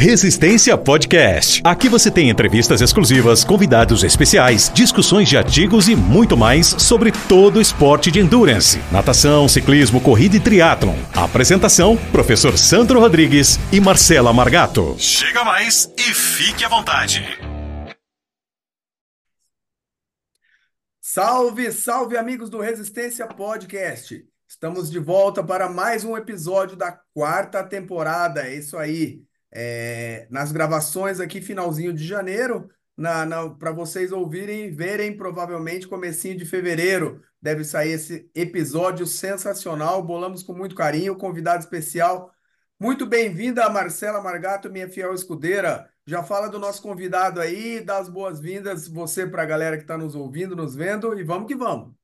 Resistência 0.00 0.78
Podcast. 0.78 1.60
Aqui 1.62 1.86
você 1.86 2.10
tem 2.10 2.30
entrevistas 2.30 2.80
exclusivas, 2.80 3.44
convidados 3.44 4.02
especiais, 4.02 4.72
discussões 4.72 5.28
de 5.28 5.36
artigos 5.36 5.90
e 5.90 5.94
muito 5.94 6.38
mais 6.38 6.68
sobre 6.68 7.12
todo 7.28 7.56
o 7.56 7.60
esporte 7.60 8.10
de 8.10 8.18
endurance, 8.18 8.80
natação, 8.90 9.46
ciclismo, 9.46 10.00
corrida 10.00 10.36
e 10.36 10.40
triatlon. 10.40 10.96
Apresentação: 11.14 11.98
Professor 12.10 12.56
Sandro 12.56 12.98
Rodrigues 12.98 13.58
e 13.70 13.78
Marcela 13.78 14.32
Margato. 14.32 14.96
Chega 14.98 15.44
mais 15.44 15.92
e 15.98 16.14
fique 16.14 16.64
à 16.64 16.68
vontade. 16.70 17.22
Salve, 20.98 21.70
salve 21.72 22.16
amigos 22.16 22.48
do 22.48 22.58
Resistência 22.58 23.26
Podcast. 23.26 24.24
Estamos 24.48 24.90
de 24.90 24.98
volta 24.98 25.44
para 25.44 25.68
mais 25.68 26.04
um 26.04 26.16
episódio 26.16 26.74
da 26.74 26.90
quarta 27.12 27.62
temporada. 27.62 28.46
É 28.46 28.54
isso 28.54 28.78
aí 28.78 29.28
é, 29.52 30.26
nas 30.30 30.52
gravações 30.52 31.20
aqui, 31.20 31.40
finalzinho 31.40 31.92
de 31.92 32.04
janeiro, 32.06 32.70
na, 32.96 33.24
na 33.24 33.50
para 33.50 33.72
vocês 33.72 34.12
ouvirem 34.12 34.66
e 34.66 34.70
verem, 34.70 35.16
provavelmente 35.16 35.88
comecinho 35.88 36.36
de 36.36 36.44
fevereiro. 36.44 37.22
Deve 37.40 37.64
sair 37.64 37.92
esse 37.92 38.30
episódio 38.34 39.06
sensacional. 39.06 40.02
Bolamos 40.02 40.42
com 40.42 40.52
muito 40.52 40.74
carinho. 40.74 41.16
Convidado 41.16 41.60
especial. 41.60 42.30
Muito 42.78 43.06
bem-vinda, 43.06 43.68
Marcela 43.70 44.20
Margato, 44.22 44.70
minha 44.70 44.88
fiel 44.88 45.14
escudeira. 45.14 45.90
Já 46.06 46.22
fala 46.22 46.48
do 46.48 46.58
nosso 46.58 46.82
convidado 46.82 47.40
aí, 47.40 47.80
dá 47.80 47.98
as 47.98 48.08
boas-vindas 48.08 48.88
você 48.88 49.26
para 49.26 49.42
a 49.42 49.46
galera 49.46 49.76
que 49.76 49.84
está 49.84 49.96
nos 49.96 50.14
ouvindo, 50.14 50.56
nos 50.56 50.74
vendo, 50.74 51.18
e 51.18 51.22
vamos 51.22 51.46
que 51.46 51.54
vamos. 51.54 51.94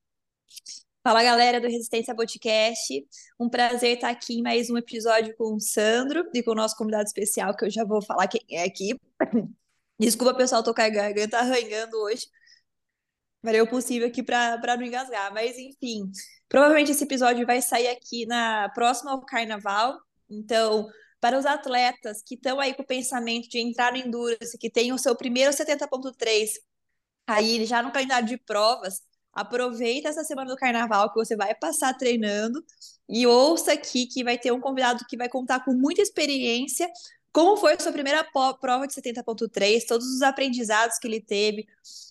Fala 1.07 1.23
galera 1.23 1.61
do 1.61 1.69
Resistência 1.69 2.17
Podcast, 2.17 3.07
um 3.39 3.49
prazer 3.49 3.95
estar 3.95 4.09
aqui 4.09 4.41
em 4.41 4.43
mais 4.43 4.69
um 4.69 4.77
episódio 4.77 5.37
com 5.37 5.55
o 5.55 5.61
Sandro 5.61 6.29
e 6.35 6.43
com 6.43 6.51
o 6.51 6.55
nosso 6.57 6.77
convidado 6.77 7.05
especial, 7.05 7.57
que 7.57 7.65
eu 7.65 7.71
já 7.71 7.85
vou 7.85 8.03
falar 8.03 8.27
quem 8.27 8.45
é 8.51 8.65
aqui. 8.65 8.99
Desculpa, 10.01 10.35
pessoal, 10.35 10.65
tô 10.65 10.75
com 10.75 10.83
a 10.83 10.89
garganta 10.89 11.39
arranhando 11.39 11.97
hoje. 11.97 12.27
Farei 13.41 13.61
o 13.61 13.71
possível 13.71 14.09
aqui 14.09 14.21
para 14.21 14.77
não 14.77 14.83
engasgar, 14.83 15.33
mas 15.33 15.57
enfim. 15.57 16.11
Provavelmente 16.49 16.91
esse 16.91 17.05
episódio 17.05 17.47
vai 17.47 17.63
sair 17.63 17.87
aqui 17.87 18.27
na 18.27 18.69
próxima 18.71 19.13
ao 19.13 19.25
Carnaval, 19.25 19.97
então 20.29 20.89
para 21.21 21.39
os 21.39 21.47
atletas 21.47 22.21
que 22.21 22.35
estão 22.35 22.59
aí 22.59 22.75
com 22.75 22.83
o 22.83 22.85
pensamento 22.85 23.49
de 23.49 23.61
entrar 23.61 23.93
no 23.93 23.99
Endurance, 23.99 24.59
que 24.59 24.69
tem 24.69 24.93
o 24.93 24.99
seu 24.99 25.15
primeiro 25.15 25.53
70.3 25.53 26.49
aí 27.29 27.65
já 27.65 27.81
no 27.81 27.93
calendário 27.93 28.27
de 28.27 28.39
provas, 28.39 29.03
Aproveita 29.37 30.09
essa 30.09 30.25
semana 30.25 30.51
do 30.51 30.57
carnaval 30.57 31.13
que 31.13 31.17
você 31.17 31.37
vai 31.37 31.55
passar 31.55 31.93
treinando 31.93 32.65
e 33.07 33.27
ouça 33.27 33.75
aqui 33.75 34.07
que 34.07 34.25
vai 34.25 34.39
ter 34.39 34.51
um 34.51 34.61
convidado 34.61 35.05
que 35.07 35.17
vai 35.17 35.29
contar 35.29 35.63
com 35.63 35.75
muita 35.75 36.01
experiência 36.01 36.91
como 37.37 37.55
foi 37.59 37.75
a 37.75 37.79
sua 37.79 37.93
primeira 37.93 38.25
prova 38.25 38.87
de 38.87 38.95
70.3, 38.95 39.85
todos 39.87 40.07
os 40.07 40.23
aprendizados 40.23 40.99
que 40.99 41.07
ele 41.07 41.21
teve, 41.21 41.67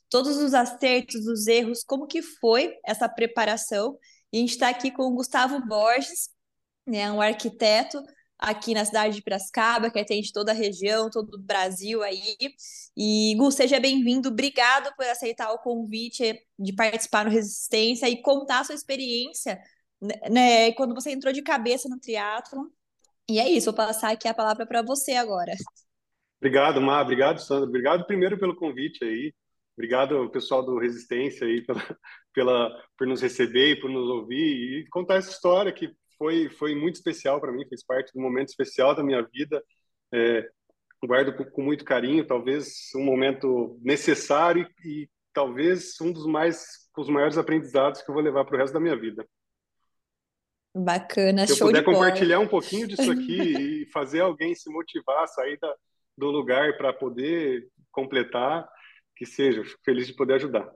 todos 0.07 0.37
os 0.37 0.53
acertos, 0.53 1.25
os 1.25 1.47
erros, 1.47 1.83
como 1.83 2.05
que 2.05 2.21
foi 2.21 2.77
essa 2.85 3.09
preparação. 3.09 3.97
E 4.31 4.37
a 4.37 4.41
gente 4.41 4.51
está 4.51 4.69
aqui 4.69 4.91
com 4.91 5.01
o 5.01 5.15
Gustavo 5.15 5.59
Borges, 5.65 6.29
né, 6.85 7.11
um 7.11 7.19
arquiteto 7.19 8.03
aqui 8.37 8.73
na 8.73 8.85
cidade 8.85 9.15
de 9.15 9.21
Piracicaba, 9.21 9.89
que 9.89 9.99
atende 9.99 10.31
toda 10.31 10.51
a 10.51 10.55
região, 10.55 11.09
todo 11.09 11.35
o 11.35 11.41
Brasil 11.41 12.03
aí. 12.03 12.35
E, 12.95 13.35
Gu, 13.37 13.51
seja 13.51 13.79
bem-vindo. 13.79 14.29
Obrigado 14.29 14.93
por 14.95 15.05
aceitar 15.05 15.51
o 15.51 15.59
convite 15.59 16.39
de 16.57 16.73
participar 16.73 17.25
no 17.25 17.31
Resistência 17.31 18.09
e 18.09 18.21
contar 18.21 18.59
a 18.59 18.63
sua 18.63 18.75
experiência 18.75 19.59
né, 20.29 20.71
quando 20.73 20.93
você 20.93 21.11
entrou 21.11 21.33
de 21.33 21.41
cabeça 21.41 21.89
no 21.89 21.99
triatlo. 21.99 22.71
E 23.29 23.39
é 23.39 23.49
isso, 23.49 23.65
vou 23.65 23.73
passar 23.73 24.11
aqui 24.11 24.27
a 24.27 24.33
palavra 24.33 24.65
para 24.65 24.81
você 24.81 25.13
agora. 25.13 25.53
Obrigado, 26.39 26.79
Mar. 26.79 27.01
Obrigado, 27.03 27.39
Sandra. 27.39 27.67
Obrigado 27.67 28.05
primeiro 28.05 28.37
pelo 28.37 28.55
convite 28.55 29.03
aí. 29.03 29.33
Obrigado, 29.75 30.29
pessoal 30.29 30.63
do 30.63 30.77
Resistência 30.77 31.47
aí, 31.47 31.61
pela, 31.65 31.81
pela, 32.33 32.83
por 32.97 33.07
nos 33.07 33.21
receber 33.21 33.71
e 33.71 33.79
por 33.79 33.89
nos 33.89 34.07
ouvir 34.09 34.81
e 34.81 34.89
contar 34.89 35.15
essa 35.15 35.31
história 35.31 35.73
que 35.73 35.93
foi, 36.17 36.49
foi 36.49 36.75
muito 36.75 36.95
especial 36.95 37.39
para 37.39 37.51
mim, 37.51 37.67
fez 37.67 37.83
parte 37.83 38.11
de 38.11 38.19
um 38.19 38.21
momento 38.21 38.49
especial 38.49 38.95
da 38.95 39.03
minha 39.03 39.21
vida. 39.21 39.63
É, 40.13 40.47
guardo 41.05 41.35
com, 41.35 41.45
com, 41.45 41.61
muito 41.61 41.85
carinho, 41.85 42.25
talvez 42.25 42.89
um 42.95 43.03
momento 43.03 43.79
necessário 43.81 44.67
e, 44.83 45.03
e 45.03 45.09
talvez 45.33 45.99
um 46.01 46.11
dos 46.11 46.25
mais 46.25 46.85
os 46.97 47.09
maiores 47.09 47.37
aprendizados 47.37 48.01
que 48.01 48.09
eu 48.09 48.13
vou 48.13 48.23
levar 48.23 48.45
para 48.45 48.55
o 48.55 48.57
resto 48.57 48.73
da 48.73 48.79
minha 48.79 48.95
vida. 48.95 49.27
Bacana, 50.73 51.45
se 51.45 51.53
eu 51.53 51.57
show 51.57 51.67
puder 51.67 51.79
de 51.79 51.85
compartilhar 51.85 52.37
bola. 52.37 52.47
um 52.47 52.49
pouquinho 52.49 52.87
disso 52.87 53.11
aqui 53.11 53.37
e 53.83 53.85
fazer 53.91 54.21
alguém 54.21 54.55
se 54.55 54.69
motivar 54.69 55.23
a 55.23 55.27
sair 55.27 55.57
da, 55.59 55.73
do 56.17 56.31
lugar 56.31 56.77
para 56.77 56.93
poder 56.93 57.67
completar, 57.91 58.67
que 59.15 59.25
seja, 59.25 59.63
fico 59.63 59.81
feliz 59.83 60.07
de 60.07 60.13
poder 60.13 60.35
ajudar. 60.35 60.69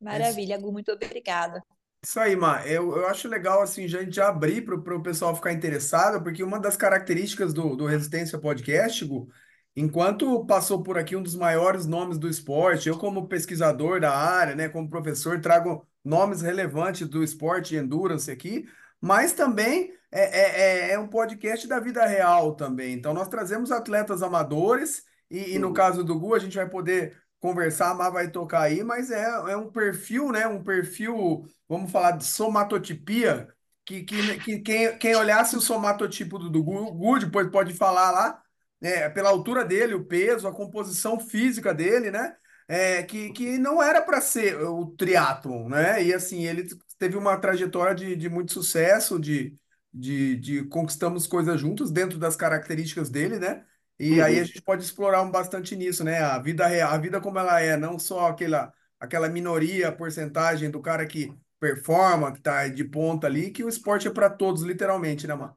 Maravilha, 0.00 0.58
Gu, 0.58 0.72
muito 0.72 0.90
obrigada. 0.90 1.62
Isso 2.02 2.18
aí, 2.18 2.34
Má. 2.34 2.66
Eu, 2.66 2.96
eu 2.96 3.06
acho 3.08 3.28
legal, 3.28 3.60
assim, 3.60 3.86
já, 3.86 3.98
a 3.98 4.02
gente 4.02 4.16
já 4.16 4.28
abrir 4.28 4.62
para 4.62 4.74
o 4.74 5.02
pessoal 5.02 5.34
ficar 5.36 5.52
interessado, 5.52 6.22
porque 6.22 6.42
uma 6.42 6.58
das 6.58 6.76
características 6.76 7.52
do, 7.52 7.76
do 7.76 7.84
Resistência 7.86 8.38
Podcast, 8.38 9.04
Gu, 9.04 9.28
enquanto 9.76 10.44
passou 10.46 10.82
por 10.82 10.96
aqui 10.96 11.14
um 11.14 11.22
dos 11.22 11.34
maiores 11.36 11.84
nomes 11.86 12.18
do 12.18 12.26
esporte, 12.28 12.88
eu 12.88 12.96
como 12.98 13.28
pesquisador 13.28 14.00
da 14.00 14.16
área, 14.16 14.54
né, 14.54 14.68
como 14.68 14.88
professor, 14.88 15.40
trago 15.40 15.86
nomes 16.02 16.40
relevantes 16.40 17.06
do 17.06 17.22
esporte 17.22 17.74
e 17.74 17.78
endurance 17.78 18.30
aqui, 18.30 18.66
mas 18.98 19.34
também 19.34 19.92
é, 20.10 20.88
é, 20.90 20.92
é 20.92 20.98
um 20.98 21.06
podcast 21.06 21.68
da 21.68 21.78
vida 21.78 22.06
real 22.06 22.54
também. 22.56 22.94
Então, 22.94 23.12
nós 23.12 23.28
trazemos 23.28 23.70
atletas 23.70 24.22
amadores, 24.22 25.04
e, 25.30 25.54
e 25.54 25.58
no 25.58 25.72
caso 25.74 26.02
do 26.02 26.18
Gu, 26.18 26.34
a 26.34 26.38
gente 26.38 26.56
vai 26.56 26.68
poder 26.68 27.19
conversar, 27.40 27.90
a 27.90 27.94
Má 27.94 28.10
vai 28.10 28.30
tocar 28.30 28.62
aí, 28.62 28.82
mas 28.84 29.10
é, 29.10 29.22
é 29.52 29.56
um 29.56 29.70
perfil, 29.70 30.30
né? 30.32 30.46
Um 30.46 30.62
perfil, 30.62 31.46
vamos 31.68 31.90
falar 31.90 32.12
de 32.12 32.24
somatotipia, 32.24 33.48
que, 33.84 34.02
que, 34.04 34.38
que 34.40 34.58
quem, 34.60 34.98
quem 34.98 35.16
olhasse 35.16 35.56
o 35.56 35.60
somatotipo 35.60 36.38
do, 36.38 36.50
do 36.50 36.62
Gu, 36.62 37.18
depois 37.18 37.50
pode 37.50 37.74
falar 37.74 38.10
lá, 38.10 38.42
né, 38.80 39.08
pela 39.10 39.28
altura 39.30 39.64
dele, 39.64 39.94
o 39.94 40.04
peso, 40.04 40.46
a 40.48 40.54
composição 40.54 41.18
física 41.20 41.74
dele, 41.74 42.10
né? 42.10 42.36
É, 42.68 43.02
que, 43.02 43.30
que 43.32 43.58
não 43.58 43.82
era 43.82 44.00
para 44.00 44.20
ser 44.20 44.56
o 44.62 44.86
triatlon, 44.96 45.68
né? 45.68 46.02
E 46.04 46.14
assim, 46.14 46.44
ele 46.46 46.68
teve 46.98 47.16
uma 47.16 47.36
trajetória 47.38 47.94
de, 47.94 48.14
de 48.16 48.28
muito 48.28 48.52
sucesso, 48.52 49.18
de, 49.18 49.56
de, 49.92 50.36
de 50.36 50.64
conquistamos 50.66 51.26
coisas 51.26 51.60
juntos 51.60 51.90
dentro 51.90 52.16
das 52.18 52.36
características 52.36 53.10
dele, 53.10 53.38
né? 53.40 53.64
E 54.00 54.18
uhum. 54.18 54.24
aí 54.24 54.40
a 54.40 54.44
gente 54.44 54.62
pode 54.62 54.82
explorar 54.82 55.20
um 55.20 55.30
bastante 55.30 55.76
nisso, 55.76 56.02
né? 56.02 56.20
A 56.20 56.38
vida 56.38 56.66
real, 56.66 56.90
a 56.90 56.96
vida 56.96 57.20
como 57.20 57.38
ela 57.38 57.60
é, 57.60 57.76
não 57.76 57.98
só 57.98 58.28
aquela, 58.28 58.72
aquela 58.98 59.28
minoria, 59.28 59.92
porcentagem 59.92 60.70
do 60.70 60.80
cara 60.80 61.06
que 61.06 61.30
performa, 61.60 62.32
que 62.32 62.40
tá 62.40 62.66
de 62.66 62.82
ponta 62.82 63.26
ali, 63.26 63.50
que 63.50 63.62
o 63.62 63.68
esporte 63.68 64.08
é 64.08 64.10
para 64.10 64.30
todos, 64.30 64.62
literalmente, 64.62 65.26
né, 65.26 65.34
mano? 65.34 65.54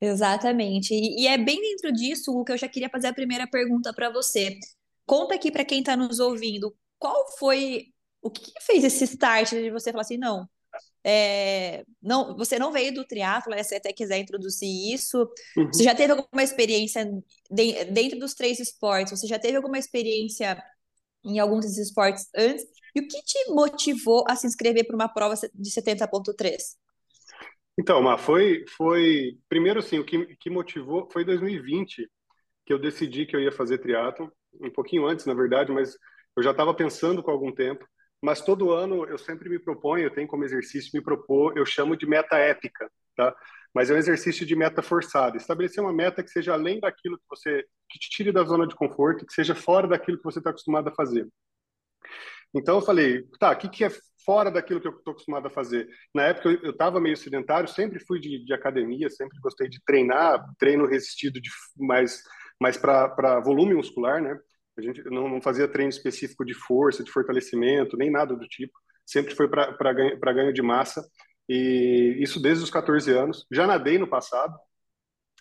Exatamente. 0.00 0.94
E, 0.94 1.24
e, 1.24 1.26
é 1.26 1.36
bem 1.36 1.60
dentro 1.60 1.92
disso 1.92 2.32
o 2.32 2.42
que 2.42 2.52
eu 2.52 2.56
já 2.56 2.66
queria 2.66 2.88
fazer 2.88 3.08
a 3.08 3.14
primeira 3.14 3.46
pergunta 3.46 3.92
para 3.92 4.08
você. 4.08 4.58
Conta 5.04 5.34
aqui 5.34 5.52
para 5.52 5.62
quem 5.62 5.80
está 5.80 5.94
nos 5.94 6.18
ouvindo, 6.18 6.74
qual 6.98 7.30
foi 7.38 7.88
o 8.22 8.30
que 8.30 8.52
fez 8.62 8.84
esse 8.84 9.04
start 9.04 9.50
de 9.50 9.70
você 9.70 9.90
falar 9.90 10.00
assim, 10.00 10.16
não, 10.16 10.48
é, 11.04 11.84
não, 12.02 12.36
você 12.36 12.58
não 12.58 12.72
veio 12.72 12.92
do 12.92 13.04
triatlo, 13.04 13.54
né? 13.54 13.62
Se 13.62 13.74
até 13.74 13.92
quiser 13.92 14.18
introduzir 14.18 14.92
isso. 14.92 15.28
Uhum. 15.56 15.72
Você 15.72 15.82
já 15.82 15.94
teve 15.94 16.12
alguma 16.12 16.42
experiência 16.42 17.04
de, 17.50 17.84
dentro 17.86 18.18
dos 18.18 18.34
três 18.34 18.58
esportes? 18.60 19.18
Você 19.18 19.26
já 19.26 19.38
teve 19.38 19.56
alguma 19.56 19.78
experiência 19.78 20.62
em 21.24 21.38
alguns 21.38 21.64
desses 21.64 21.88
esportes 21.88 22.28
antes? 22.36 22.64
E 22.94 23.00
o 23.00 23.08
que 23.08 23.22
te 23.22 23.50
motivou 23.50 24.24
a 24.28 24.36
se 24.36 24.46
inscrever 24.46 24.86
para 24.86 24.96
uma 24.96 25.08
prova 25.08 25.34
de 25.54 25.70
70.3? 25.70 26.76
Então, 27.78 28.02
Má, 28.02 28.18
foi, 28.18 28.64
foi 28.76 29.38
primeiro 29.48 29.78
assim, 29.78 29.98
o 29.98 30.04
que, 30.04 30.36
que 30.36 30.50
motivou 30.50 31.08
foi 31.10 31.24
2020 31.24 32.10
que 32.66 32.72
eu 32.72 32.78
decidi 32.78 33.24
que 33.24 33.34
eu 33.34 33.40
ia 33.40 33.50
fazer 33.50 33.78
triatlo, 33.78 34.30
um 34.60 34.70
pouquinho 34.70 35.06
antes, 35.06 35.24
na 35.24 35.34
verdade, 35.34 35.72
mas 35.72 35.96
eu 36.36 36.42
já 36.42 36.50
estava 36.50 36.74
pensando 36.74 37.22
com 37.22 37.30
algum 37.30 37.52
tempo 37.52 37.84
mas 38.22 38.40
todo 38.40 38.70
ano 38.72 39.06
eu 39.06 39.18
sempre 39.18 39.48
me 39.48 39.58
proponho, 39.58 40.04
eu 40.04 40.10
tenho 40.10 40.28
como 40.28 40.44
exercício 40.44 40.90
me 40.94 41.02
propor, 41.02 41.56
eu 41.56 41.64
chamo 41.64 41.96
de 41.96 42.06
meta 42.06 42.36
épica, 42.36 42.90
tá? 43.16 43.34
Mas 43.74 43.90
é 43.90 43.94
um 43.94 43.98
exercício 43.98 44.44
de 44.44 44.56
meta 44.56 44.82
forçada. 44.82 45.36
Estabelecer 45.36 45.82
uma 45.82 45.92
meta 45.92 46.22
que 46.22 46.30
seja 46.30 46.52
além 46.52 46.80
daquilo 46.80 47.16
que 47.16 47.24
você 47.28 47.64
que 47.88 47.98
te 47.98 48.10
tire 48.10 48.32
da 48.32 48.44
zona 48.44 48.66
de 48.66 48.74
conforto, 48.74 49.26
que 49.26 49.32
seja 49.32 49.54
fora 49.54 49.88
daquilo 49.88 50.18
que 50.18 50.24
você 50.24 50.38
está 50.38 50.50
acostumado 50.50 50.88
a 50.88 50.94
fazer. 50.94 51.26
Então 52.54 52.76
eu 52.76 52.82
falei, 52.82 53.22
tá, 53.38 53.52
o 53.52 53.56
que, 53.56 53.68
que 53.68 53.84
é 53.84 53.90
fora 54.24 54.50
daquilo 54.50 54.80
que 54.80 54.88
eu 54.88 54.96
estou 54.96 55.12
acostumado 55.12 55.46
a 55.46 55.50
fazer? 55.50 55.88
Na 56.14 56.24
época 56.24 56.50
eu 56.62 56.70
estava 56.70 57.00
meio 57.00 57.16
sedentário, 57.16 57.68
sempre 57.68 58.00
fui 58.00 58.20
de, 58.20 58.44
de, 58.44 58.52
academia, 58.52 59.08
sempre 59.08 59.38
gostei 59.40 59.68
de 59.68 59.80
treinar, 59.84 60.44
treino 60.58 60.86
resistido 60.86 61.40
de 61.40 61.50
mais 61.76 62.22
mais 62.60 62.76
para 62.76 63.40
volume 63.40 63.74
muscular, 63.74 64.20
né? 64.20 64.38
A 64.80 64.82
gente 64.82 65.02
não, 65.10 65.28
não 65.28 65.40
fazia 65.40 65.68
treino 65.68 65.90
específico 65.90 66.44
de 66.44 66.54
força, 66.54 67.04
de 67.04 67.10
fortalecimento, 67.10 67.96
nem 67.96 68.10
nada 68.10 68.34
do 68.34 68.46
tipo. 68.48 68.72
Sempre 69.06 69.34
foi 69.34 69.48
para 69.48 69.92
ganho, 69.92 70.18
ganho 70.18 70.52
de 70.52 70.62
massa. 70.62 71.02
E 71.48 72.16
isso 72.20 72.40
desde 72.40 72.64
os 72.64 72.70
14 72.70 73.10
anos. 73.12 73.46
Já 73.50 73.66
nadei 73.66 73.98
no 73.98 74.08
passado. 74.08 74.56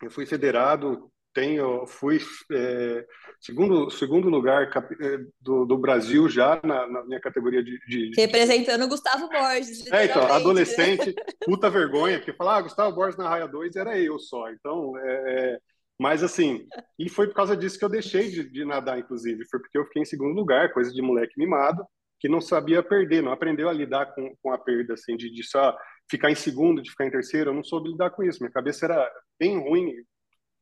Eu 0.01 0.09
fui 0.09 0.25
federado 0.25 1.11
tenho, 1.33 1.85
fui 1.87 2.19
é, 2.51 3.05
segundo, 3.39 3.89
segundo 3.89 4.29
lugar 4.29 4.69
é, 5.01 5.17
do, 5.39 5.65
do 5.65 5.77
Brasil 5.77 6.27
já 6.27 6.59
na, 6.63 6.87
na 6.87 7.05
minha 7.05 7.19
categoria 7.19 7.63
de, 7.63 7.79
de, 7.87 8.11
Representando 8.19 8.83
o 8.83 8.87
Gustavo 8.87 9.29
Borges. 9.29 9.89
É, 9.91 10.05
então, 10.05 10.25
né? 10.25 10.31
adolescente, 10.33 11.13
puta 11.45 11.69
vergonha, 11.69 12.17
porque 12.17 12.33
falar, 12.33 12.57
ah, 12.57 12.61
Gustavo 12.61 12.95
Borges 12.95 13.17
na 13.17 13.29
raia 13.29 13.47
2 13.47 13.75
era 13.75 13.97
eu 13.97 14.17
só. 14.19 14.49
Então, 14.49 14.97
é, 14.97 15.11
é, 15.11 15.59
mas 15.99 16.23
assim, 16.23 16.67
e 16.97 17.09
foi 17.09 17.27
por 17.27 17.35
causa 17.35 17.57
disso 17.57 17.77
que 17.77 17.85
eu 17.85 17.89
deixei 17.89 18.29
de, 18.29 18.49
de, 18.49 18.65
nadar, 18.65 18.97
inclusive. 18.99 19.45
Foi 19.49 19.59
porque 19.59 19.77
eu 19.77 19.85
fiquei 19.85 20.01
em 20.01 20.05
segundo 20.05 20.33
lugar, 20.35 20.73
coisa 20.73 20.91
de 20.91 21.01
moleque 21.01 21.33
mimado, 21.37 21.85
que 22.19 22.29
não 22.29 22.41
sabia 22.41 22.81
perder, 22.83 23.21
não 23.21 23.31
aprendeu 23.31 23.69
a 23.69 23.73
lidar 23.73 24.13
com, 24.13 24.33
com 24.41 24.51
a 24.51 24.57
perda, 24.57 24.93
assim, 24.93 25.15
de, 25.17 25.31
de 25.31 25.43
só 25.43 25.77
ficar 26.09 26.31
em 26.31 26.35
segundo, 26.35 26.81
de 26.81 26.89
ficar 26.89 27.05
em 27.05 27.11
terceiro. 27.11 27.49
Eu 27.49 27.53
não 27.53 27.63
soube 27.63 27.89
lidar 27.89 28.11
com 28.11 28.23
isso. 28.23 28.39
Minha 28.41 28.51
cabeça 28.51 28.85
era 28.85 29.11
bem 29.39 29.57
ruim 29.57 29.93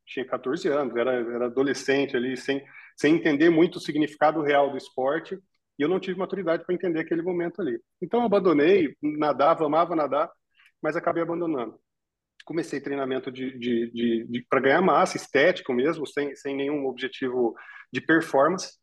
tinha 0.08 0.24
14 0.26 0.66
anos, 0.68 0.96
era, 0.96 1.12
era 1.12 1.46
adolescente 1.46 2.16
ali, 2.16 2.36
sem, 2.36 2.64
sem 2.96 3.14
entender 3.14 3.50
muito 3.50 3.76
o 3.76 3.80
significado 3.80 4.42
real 4.42 4.70
do 4.70 4.76
esporte, 4.76 5.38
e 5.78 5.82
eu 5.82 5.88
não 5.88 6.00
tive 6.00 6.18
maturidade 6.18 6.64
para 6.64 6.74
entender 6.74 7.00
aquele 7.00 7.22
momento 7.22 7.60
ali. 7.60 7.78
Então, 8.02 8.20
eu 8.20 8.26
abandonei, 8.26 8.96
nadava, 9.00 9.64
amava 9.64 9.94
nadar, 9.94 10.30
mas 10.82 10.96
acabei 10.96 11.22
abandonando. 11.22 11.78
Comecei 12.48 12.80
treinamento 12.80 13.30
de, 13.30 13.58
de, 13.58 13.90
de, 13.92 14.26
de 14.26 14.46
para 14.48 14.60
ganhar 14.60 14.80
massa, 14.80 15.18
estético 15.18 15.74
mesmo, 15.74 16.06
sem, 16.06 16.34
sem 16.34 16.56
nenhum 16.56 16.86
objetivo 16.86 17.54
de 17.92 18.00
performance. 18.00 18.78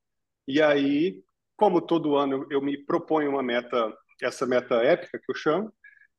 E 0.47 0.61
aí, 0.61 1.19
como 1.57 1.81
todo 1.81 2.15
ano 2.15 2.45
eu 2.51 2.61
me 2.61 2.77
proponho 2.85 3.31
uma 3.31 3.41
meta, 3.41 3.91
essa 4.21 4.45
meta 4.45 4.75
épica 4.83 5.17
que 5.17 5.31
eu 5.31 5.35
chamo, 5.35 5.73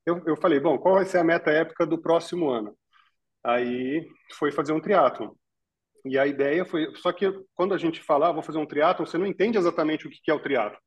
eu, 0.04 0.20
eu 0.26 0.37
falei, 0.37 0.58
bom, 0.58 0.76
qual 0.76 0.96
vai 0.96 1.04
ser 1.04 1.19
a 1.19 1.25
meta 1.25 1.52
épica 1.52 1.87
do 1.87 2.02
próximo 2.02 2.50
ano? 2.50 2.76
Aí 3.44 4.04
foi 4.32 4.50
fazer 4.50 4.72
um 4.72 4.81
triatlon. 4.81 5.31
E 6.04 6.19
a 6.19 6.26
ideia 6.26 6.64
foi, 6.64 6.92
só 6.96 7.12
que 7.12 7.32
quando 7.54 7.75
a 7.75 7.78
gente 7.78 8.02
fala, 8.02 8.28
ah, 8.28 8.32
vou 8.32 8.42
fazer 8.42 8.58
um 8.58 8.66
triatlon, 8.66 9.06
você 9.06 9.19
não 9.19 9.26
entende 9.26 9.56
exatamente 9.56 10.08
o 10.08 10.10
que 10.10 10.32
é 10.32 10.34
o 10.34 10.42
triatlon. 10.42 10.81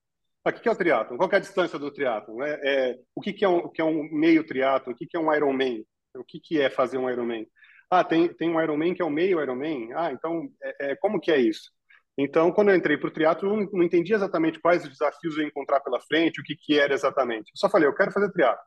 Ah, 0.44 0.50
o 0.50 0.54
que 0.54 0.68
é 0.68 0.72
o 0.74 0.76
triatlon? 0.76 1.16
Qual 1.16 1.30
é 1.32 1.38
a 1.38 1.40
distância 1.40 1.80
do 1.80 1.90
triatlon? 1.90 2.44
É, 2.44 2.60
é, 2.64 2.96
o 3.16 3.22
que 3.22 3.46
é, 3.46 3.48
um, 3.48 3.60
o 3.60 3.70
que 3.70 3.80
é 3.80 3.86
um 3.86 4.04
meio 4.12 4.46
triatlon? 4.46 4.92
O 4.92 4.96
que 4.98 5.08
é 5.16 5.20
um 5.20 5.34
Ironman? 5.34 5.86
O 6.22 6.26
que 6.26 6.60
é 6.60 6.70
fazer 6.70 6.98
um 6.98 7.10
Ironman? 7.10 7.48
Ah, 7.90 8.04
tem, 8.04 8.28
tem 8.34 8.50
um 8.50 8.62
Ironman 8.62 8.94
que 8.94 9.02
é 9.02 9.06
o 9.06 9.10
meio 9.10 9.42
Ironman? 9.42 9.92
Ah, 9.96 10.12
então, 10.12 10.48
é, 10.62 10.92
é 10.92 10.96
como 10.96 11.20
que 11.20 11.32
é 11.32 11.38
isso? 11.38 11.72
Então, 12.18 12.52
quando 12.52 12.70
eu 12.70 12.76
entrei 12.76 12.98
para 12.98 13.08
o 13.08 13.12
triatlo, 13.12 13.50
não, 13.50 13.70
não 13.72 13.84
entendi 13.84 14.14
exatamente 14.14 14.60
quais 14.60 14.84
os 14.84 14.90
desafios 14.90 15.36
eu 15.38 15.44
ia 15.44 15.48
encontrar 15.48 15.80
pela 15.80 16.02
frente, 16.02 16.42
o 16.42 16.44
que, 16.44 16.56
que 16.56 16.78
era 16.80 16.94
exatamente. 16.94 17.50
Eu 17.52 17.58
só 17.58 17.70
falei, 17.70 17.88
eu 17.88 17.96
quero 17.96 18.12
fazer 18.12 18.32
triatlo. 18.32 18.64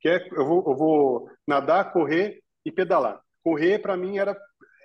Que 0.00 0.08
é, 0.08 0.28
eu, 0.32 0.46
vou, 0.46 0.64
eu 0.66 0.76
vou 0.76 1.30
nadar, 1.46 1.92
correr 1.92 2.40
e 2.64 2.70
pedalar 2.70 3.20
correr 3.42 3.78
para 3.80 3.96
mim 3.96 4.18
era 4.18 4.36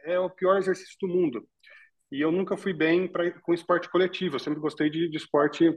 é 0.06 0.20
o 0.20 0.30
pior 0.30 0.58
exercício 0.58 0.96
do 1.02 1.08
mundo. 1.08 1.48
E 2.12 2.22
eu 2.22 2.32
nunca 2.32 2.56
fui 2.56 2.74
bem 2.74 3.08
pra, 3.08 3.32
com 3.42 3.54
esporte 3.54 3.90
coletivo, 3.90 4.36
eu 4.36 4.40
sempre 4.40 4.60
gostei 4.60 4.90
de, 4.90 5.10
de 5.10 5.18
esporte 5.18 5.68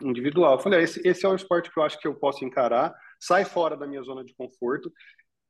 individual. 0.00 0.54
Eu 0.54 0.60
falei, 0.60 0.80
ah, 0.80 0.82
esse, 0.82 1.00
esse 1.06 1.26
é 1.26 1.28
o 1.28 1.34
esporte 1.34 1.70
que 1.72 1.78
eu 1.78 1.82
acho 1.82 1.98
que 1.98 2.06
eu 2.06 2.14
posso 2.14 2.44
encarar, 2.44 2.94
sai 3.20 3.44
fora 3.44 3.76
da 3.76 3.86
minha 3.86 4.02
zona 4.02 4.24
de 4.24 4.34
conforto. 4.34 4.92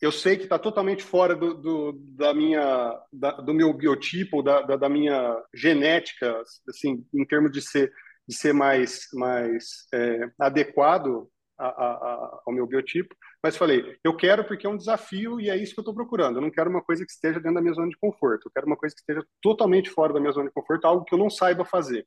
Eu 0.01 0.13
sei 0.13 0.37
que 0.37 0.45
está 0.45 0.59
totalmente 0.59 1.03
fora 1.03 1.35
do, 1.35 1.55
do, 1.55 1.93
da 2.17 2.33
minha, 2.33 3.01
da, 3.13 3.33
do 3.33 3.53
meu 3.53 3.73
biotipo, 3.73 4.43
da, 4.43 4.63
da, 4.63 4.77
da, 4.77 4.89
minha 4.89 5.37
genética, 5.53 6.41
assim, 6.69 7.05
em 7.13 7.25
termos 7.25 7.51
de 7.51 7.61
ser, 7.61 7.93
de 8.27 8.35
ser 8.35 8.53
mais, 8.53 9.09
mais 9.13 9.89
é, 9.93 10.31
adequado 10.39 11.29
a, 11.59 11.67
a, 11.67 12.43
ao 12.47 12.53
meu 12.53 12.67
biotipo, 12.67 13.15
mas 13.43 13.57
falei, 13.57 13.99
eu 14.05 14.17
quero 14.17 14.45
porque 14.45 14.67
é 14.67 14.71
um 14.71 14.77
desafio 14.77 15.41
e 15.41 15.51
é 15.51 15.57
isso 15.57 15.75
que 15.75 15.81
eu 15.81 15.83
estou 15.83 15.95
procurando. 15.95 16.37
Eu 16.37 16.43
não 16.43 16.51
quero 16.51 16.71
uma 16.71 16.83
coisa 16.83 17.05
que 17.05 17.11
esteja 17.11 17.41
dentro 17.41 17.55
da 17.55 17.61
minha 17.61 17.75
zona 17.75 17.89
de 17.89 17.99
conforto, 17.99 18.47
eu 18.47 18.53
quero 18.53 18.67
uma 18.67 18.77
coisa 18.77 18.95
que 18.95 19.01
esteja 19.01 19.25
totalmente 19.43 19.91
fora 19.91 20.13
da 20.13 20.21
minha 20.21 20.33
zona 20.33 20.49
de 20.49 20.55
conforto, 20.55 20.85
algo 20.87 21.05
que 21.05 21.15
eu 21.15 21.19
não 21.19 21.29
saiba 21.29 21.65
fazer. 21.65 22.07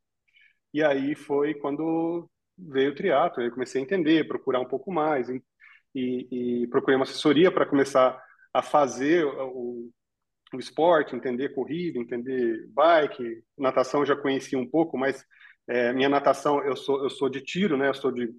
E 0.73 0.83
aí 0.83 1.15
foi 1.15 1.53
quando 1.55 2.29
veio 2.57 2.91
o 2.91 2.95
triatlo, 2.95 3.44
eu 3.44 3.51
comecei 3.51 3.81
a 3.81 3.83
entender, 3.83 4.27
procurar 4.27 4.59
um 4.61 4.67
pouco 4.67 4.91
mais 4.91 5.29
e, 5.93 6.63
e, 6.63 6.67
procurei 6.67 6.95
uma 6.95 7.03
assessoria 7.03 7.51
para 7.51 7.65
começar 7.65 8.21
a 8.53 8.61
fazer 8.61 9.25
o, 9.25 9.89
o 10.53 10.59
esporte, 10.59 11.15
entender 11.15 11.49
corrida, 11.49 11.99
entender 11.99 12.67
bike, 12.69 13.43
natação 13.57 14.05
já 14.05 14.15
conhecia 14.15 14.57
um 14.57 14.67
pouco, 14.67 14.97
mas 14.97 15.25
é, 15.67 15.93
minha 15.93 16.09
natação 16.09 16.63
eu 16.63 16.75
sou 16.75 17.03
eu 17.03 17.09
sou 17.09 17.29
de 17.29 17.41
tiro, 17.41 17.77
né? 17.77 17.89
Eu 17.89 17.93
sou 17.93 18.11
de 18.11 18.33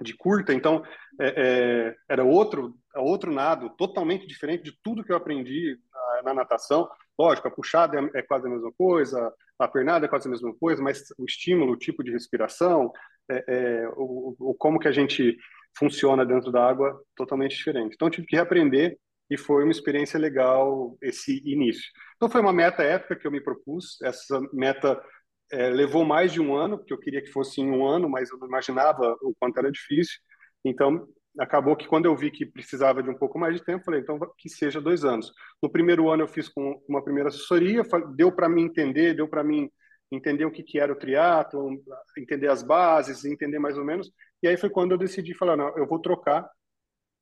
de 0.00 0.16
curta, 0.16 0.52
então 0.52 0.82
é, 1.20 1.34
é, 1.36 1.96
era 2.08 2.24
outro 2.24 2.74
outro 2.96 3.32
nado 3.32 3.70
totalmente 3.70 4.26
diferente 4.26 4.64
de 4.64 4.78
tudo 4.82 5.04
que 5.04 5.12
eu 5.12 5.16
aprendi 5.16 5.78
na, 5.92 6.22
na 6.24 6.34
natação. 6.34 6.88
Lógico, 7.18 7.48
a 7.48 7.50
puxada 7.50 7.98
é, 7.98 8.18
é, 8.18 8.22
quase 8.22 8.46
a 8.46 8.50
mesma 8.50 8.72
coisa, 8.72 9.32
a 9.58 9.68
pernada 9.68 10.06
é 10.06 10.08
quase 10.08 10.26
a 10.26 10.30
mesma 10.30 10.54
coisa, 10.54 10.82
mas 10.82 11.12
o 11.18 11.24
estímulo, 11.24 11.72
o 11.72 11.78
tipo 11.78 12.02
de 12.02 12.10
respiração, 12.10 12.92
é, 13.30 13.44
é, 13.46 13.88
o, 13.96 14.34
o, 14.38 14.54
como 14.54 14.78
que 14.78 14.88
a 14.88 14.92
gente 14.92 15.36
funciona 15.76 16.24
dentro 16.24 16.50
da 16.52 16.68
água, 16.68 17.00
totalmente 17.16 17.56
diferente. 17.56 17.94
Então 17.94 18.10
tive 18.10 18.26
que 18.26 18.36
reaprender 18.36 18.96
e 19.30 19.36
foi 19.36 19.62
uma 19.62 19.72
experiência 19.72 20.18
legal 20.18 20.96
esse 21.00 21.42
início. 21.44 21.90
Então 22.16 22.28
foi 22.28 22.40
uma 22.40 22.52
meta 22.52 22.82
épica 22.82 23.16
que 23.16 23.26
eu 23.26 23.30
me 23.30 23.40
propus. 23.40 24.00
Essa 24.02 24.40
meta 24.52 25.02
é, 25.50 25.70
levou 25.70 26.04
mais 26.04 26.32
de 26.32 26.40
um 26.40 26.54
ano, 26.54 26.78
porque 26.78 26.92
eu 26.92 26.98
queria 26.98 27.22
que 27.22 27.30
fosse 27.30 27.60
em 27.60 27.70
um 27.70 27.86
ano, 27.86 28.08
mas 28.08 28.30
eu 28.30 28.38
não 28.38 28.46
imaginava 28.46 29.16
o 29.22 29.34
quanto 29.38 29.58
era 29.58 29.70
difícil. 29.70 30.18
Então, 30.64 31.06
acabou 31.38 31.76
que 31.76 31.88
quando 31.88 32.06
eu 32.06 32.16
vi 32.16 32.30
que 32.30 32.44
precisava 32.44 33.02
de 33.02 33.10
um 33.10 33.16
pouco 33.16 33.38
mais 33.38 33.54
de 33.54 33.64
tempo, 33.64 33.84
falei, 33.84 34.00
então 34.00 34.18
que 34.36 34.48
seja 34.48 34.80
dois 34.80 35.04
anos. 35.04 35.32
No 35.62 35.70
primeiro 35.70 36.08
ano 36.10 36.24
eu 36.24 36.28
fiz 36.28 36.48
com 36.48 36.80
uma 36.88 37.02
primeira 37.02 37.28
assessoria, 37.28 37.82
deu 38.14 38.30
para 38.32 38.48
mim 38.48 38.64
entender, 38.64 39.14
deu 39.14 39.28
para 39.28 39.42
mim 39.42 39.70
entender 40.12 40.44
o 40.44 40.50
que, 40.50 40.62
que 40.62 40.78
era 40.78 40.92
o 40.92 40.96
triatlo, 40.96 41.82
entender 42.16 42.48
as 42.48 42.62
bases, 42.62 43.24
entender 43.24 43.58
mais 43.58 43.78
ou 43.78 43.84
menos. 43.84 44.12
E 44.42 44.48
aí 44.48 44.56
foi 44.56 44.68
quando 44.68 44.92
eu 44.92 44.98
decidi 44.98 45.34
falar, 45.34 45.56
não, 45.56 45.76
eu 45.76 45.86
vou 45.86 45.98
trocar. 45.98 46.48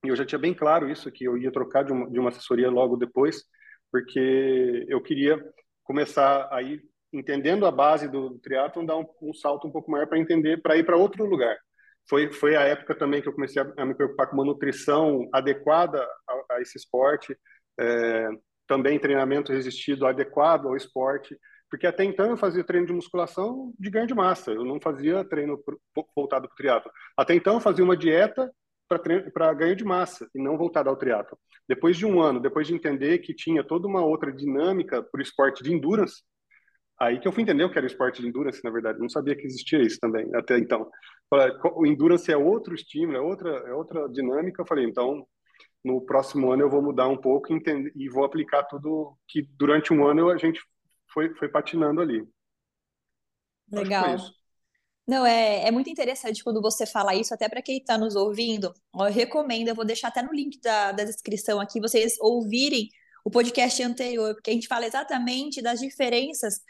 E 0.05 0.09
eu 0.09 0.17
já 0.17 0.25
tinha 0.25 0.39
bem 0.39 0.55
claro 0.55 0.91
isso, 0.91 1.11
que 1.13 1.25
eu 1.25 1.37
ia 1.39 1.53
trocar 1.53 1.85
de 1.85 1.93
uma, 1.93 2.11
de 2.11 2.19
uma 2.19 2.31
assessoria 2.31 2.71
logo 2.71 2.97
depois, 2.97 3.45
porque 3.93 4.87
eu 4.89 5.01
queria 5.03 5.39
começar 5.85 6.49
aí 6.51 6.81
entendendo 7.13 7.67
a 7.67 7.71
base 7.71 8.09
do 8.09 8.39
triatlon, 8.39 8.87
dar 8.87 8.97
um, 8.97 9.07
um 9.21 9.35
salto 9.35 9.67
um 9.67 9.73
pouco 9.73 9.91
maior 9.91 10.07
para 10.07 10.19
entender, 10.19 10.63
para 10.63 10.77
ir 10.77 10.85
para 10.85 10.97
outro 10.97 11.25
lugar. 11.25 11.57
Foi, 12.09 12.33
foi 12.33 12.57
a 12.57 12.63
época 12.63 12.95
também 12.95 13.21
que 13.21 13.29
eu 13.29 13.33
comecei 13.33 13.61
a, 13.63 13.73
a 13.77 13.85
me 13.85 13.95
preocupar 13.95 14.29
com 14.29 14.35
uma 14.35 14.45
nutrição 14.45 15.29
adequada 15.33 16.03
a, 16.29 16.55
a 16.55 16.61
esse 16.61 16.79
esporte, 16.79 17.37
é, 17.79 18.29
também 18.67 18.99
treinamento 18.99 19.53
resistido 19.53 20.07
adequado 20.07 20.67
ao 20.67 20.77
esporte, 20.77 21.37
porque 21.71 21.87
até 21.87 22.05
então 22.05 22.27
eu 22.31 22.37
fazia 22.37 22.65
treino 22.65 22.87
de 22.87 22.93
musculação 22.93 23.73
de 23.79 23.91
ganho 23.91 24.07
de 24.07 24.15
massa, 24.15 24.51
eu 24.51 24.65
não 24.65 24.81
fazia 24.81 25.25
treino 25.25 25.63
voltado 26.15 26.49
para 26.49 26.55
o 26.55 26.57
triatlo. 26.57 26.91
Até 27.17 27.35
então 27.35 27.55
eu 27.55 27.61
fazia 27.61 27.85
uma 27.85 27.97
dieta 27.97 28.51
para 29.33 29.55
ganho 29.55 29.77
de 29.77 29.85
massa 29.85 30.29
e 30.35 30.43
não 30.43 30.59
voltada 30.59 30.91
ao 30.91 30.97
triatlo. 30.97 31.39
Depois 31.69 31.97
de 31.97 32.05
um 32.05 32.21
ano, 32.21 32.41
depois 32.41 32.67
de 32.67 32.75
entender 32.75 33.19
que 33.19 33.33
tinha 33.33 33.63
toda 33.63 33.87
uma 33.87 34.05
outra 34.05 34.33
dinâmica 34.33 35.01
para 35.03 35.21
o 35.21 35.23
esporte 35.23 35.63
de 35.63 35.73
endurance, 35.73 36.23
Aí 37.01 37.19
que 37.19 37.27
eu 37.27 37.33
fui 37.33 37.43
entender 37.43 37.65
o 37.65 37.71
que 37.71 37.79
era 37.79 37.87
o 37.87 37.91
esporte 37.91 38.21
de 38.21 38.29
endurance, 38.29 38.63
na 38.63 38.71
verdade. 38.71 38.99
Não 38.99 39.09
sabia 39.09 39.35
que 39.35 39.47
existia 39.47 39.81
isso 39.81 39.99
também, 39.99 40.29
até 40.35 40.59
então. 40.59 40.87
O 41.75 41.87
endurance 41.87 42.31
é 42.31 42.37
outro 42.37 42.75
estímulo, 42.75 43.17
é 43.17 43.21
outra, 43.21 43.51
é 43.51 43.73
outra 43.73 44.07
dinâmica. 44.11 44.61
Eu 44.61 44.67
falei, 44.67 44.85
então, 44.85 45.27
no 45.83 46.03
próximo 46.03 46.53
ano 46.53 46.63
eu 46.63 46.69
vou 46.69 46.83
mudar 46.83 47.09
um 47.09 47.17
pouco 47.17 47.55
entender, 47.55 47.91
e 47.97 48.07
vou 48.11 48.23
aplicar 48.23 48.65
tudo 48.65 49.17
que 49.27 49.49
durante 49.57 49.95
um 49.95 50.07
ano 50.07 50.29
a 50.29 50.37
gente 50.37 50.61
foi, 51.13 51.35
foi 51.35 51.49
patinando 51.49 52.01
ali. 52.01 52.27
Legal. 53.71 54.17
Não, 55.07 55.27
é, 55.27 55.67
é 55.67 55.71
muito 55.71 55.91
interessante 55.91 56.45
quando 56.45 56.63
você 56.63 56.87
fala 56.87 57.15
isso, 57.15 57.35
até 57.35 57.49
para 57.49 57.63
quem 57.63 57.79
está 57.79 57.99
nos 57.99 58.15
ouvindo. 58.15 58.73
Eu 58.95 59.07
recomendo, 59.07 59.69
eu 59.69 59.75
vou 59.75 59.85
deixar 59.85 60.09
até 60.09 60.23
no 60.23 60.33
link 60.33 60.61
da, 60.61 60.93
da 60.93 61.05
descrição 61.05 61.61
aqui, 61.61 61.81
vocês 61.81 62.17
ouvirem 62.21 62.89
o 63.25 63.31
podcast 63.31 63.83
anterior, 63.83 64.35
porque 64.35 64.51
a 64.51 64.55
gente 64.55 64.69
fala 64.69 64.87
exatamente 64.87 65.61
das 65.61 65.81
diferenças 65.81 66.61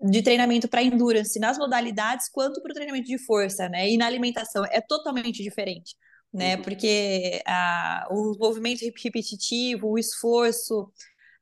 de 0.00 0.22
treinamento 0.22 0.68
para 0.68 0.82
endurance 0.82 1.38
nas 1.38 1.58
modalidades 1.58 2.28
quanto 2.28 2.62
para 2.62 2.70
o 2.70 2.74
treinamento 2.74 3.06
de 3.06 3.18
força, 3.18 3.68
né? 3.68 3.90
E 3.90 3.96
na 3.96 4.06
alimentação 4.06 4.64
é 4.66 4.80
totalmente 4.80 5.42
diferente, 5.42 5.96
né? 6.32 6.56
Uhum. 6.56 6.62
Porque 6.62 7.42
a, 7.46 8.06
o 8.10 8.36
movimento 8.38 8.80
repetitivo, 9.02 9.88
o 9.88 9.98
esforço, 9.98 10.92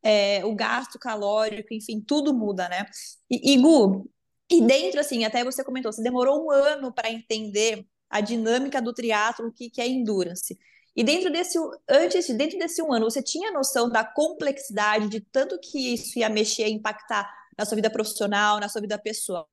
é, 0.05 0.45
o 0.45 0.55
gasto 0.55 0.99
calórico, 0.99 1.73
enfim, 1.73 2.01
tudo 2.01 2.35
muda, 2.35 2.69
né? 2.69 2.87
E, 3.31 3.55
e 3.55 3.59
Gu, 3.59 4.09
e 4.51 4.61
dentro 4.61 5.01
assim, 5.01 5.25
até 5.25 5.43
você 5.43 5.65
comentou, 5.65 5.91
você 5.91 6.03
demorou 6.03 6.45
um 6.47 6.51
ano 6.51 6.93
para 6.93 7.11
entender 7.11 7.87
a 8.11 8.21
dinâmica 8.21 8.81
do 8.83 8.93
triatlo, 8.93 9.49
o 9.49 9.53
que, 9.53 9.71
que 9.71 9.81
é 9.81 9.89
endurance. 9.89 10.57
E 10.95 11.03
dentro 11.03 11.33
desse, 11.33 11.59
antes, 11.89 12.29
dentro 12.37 12.59
desse 12.59 12.81
um 12.83 12.93
ano, 12.93 13.11
você 13.11 13.23
tinha 13.23 13.51
noção 13.51 13.89
da 13.89 14.05
complexidade 14.05 15.09
de 15.09 15.21
tanto 15.21 15.59
que 15.59 15.95
isso 15.95 16.19
ia 16.19 16.29
mexer, 16.29 16.69
impactar 16.69 17.29
na 17.59 17.65
sua 17.65 17.77
vida 17.77 17.91
profissional, 17.91 18.61
na 18.61 18.69
sua 18.69 18.81
vida 18.81 18.99
pessoal. 18.99 19.47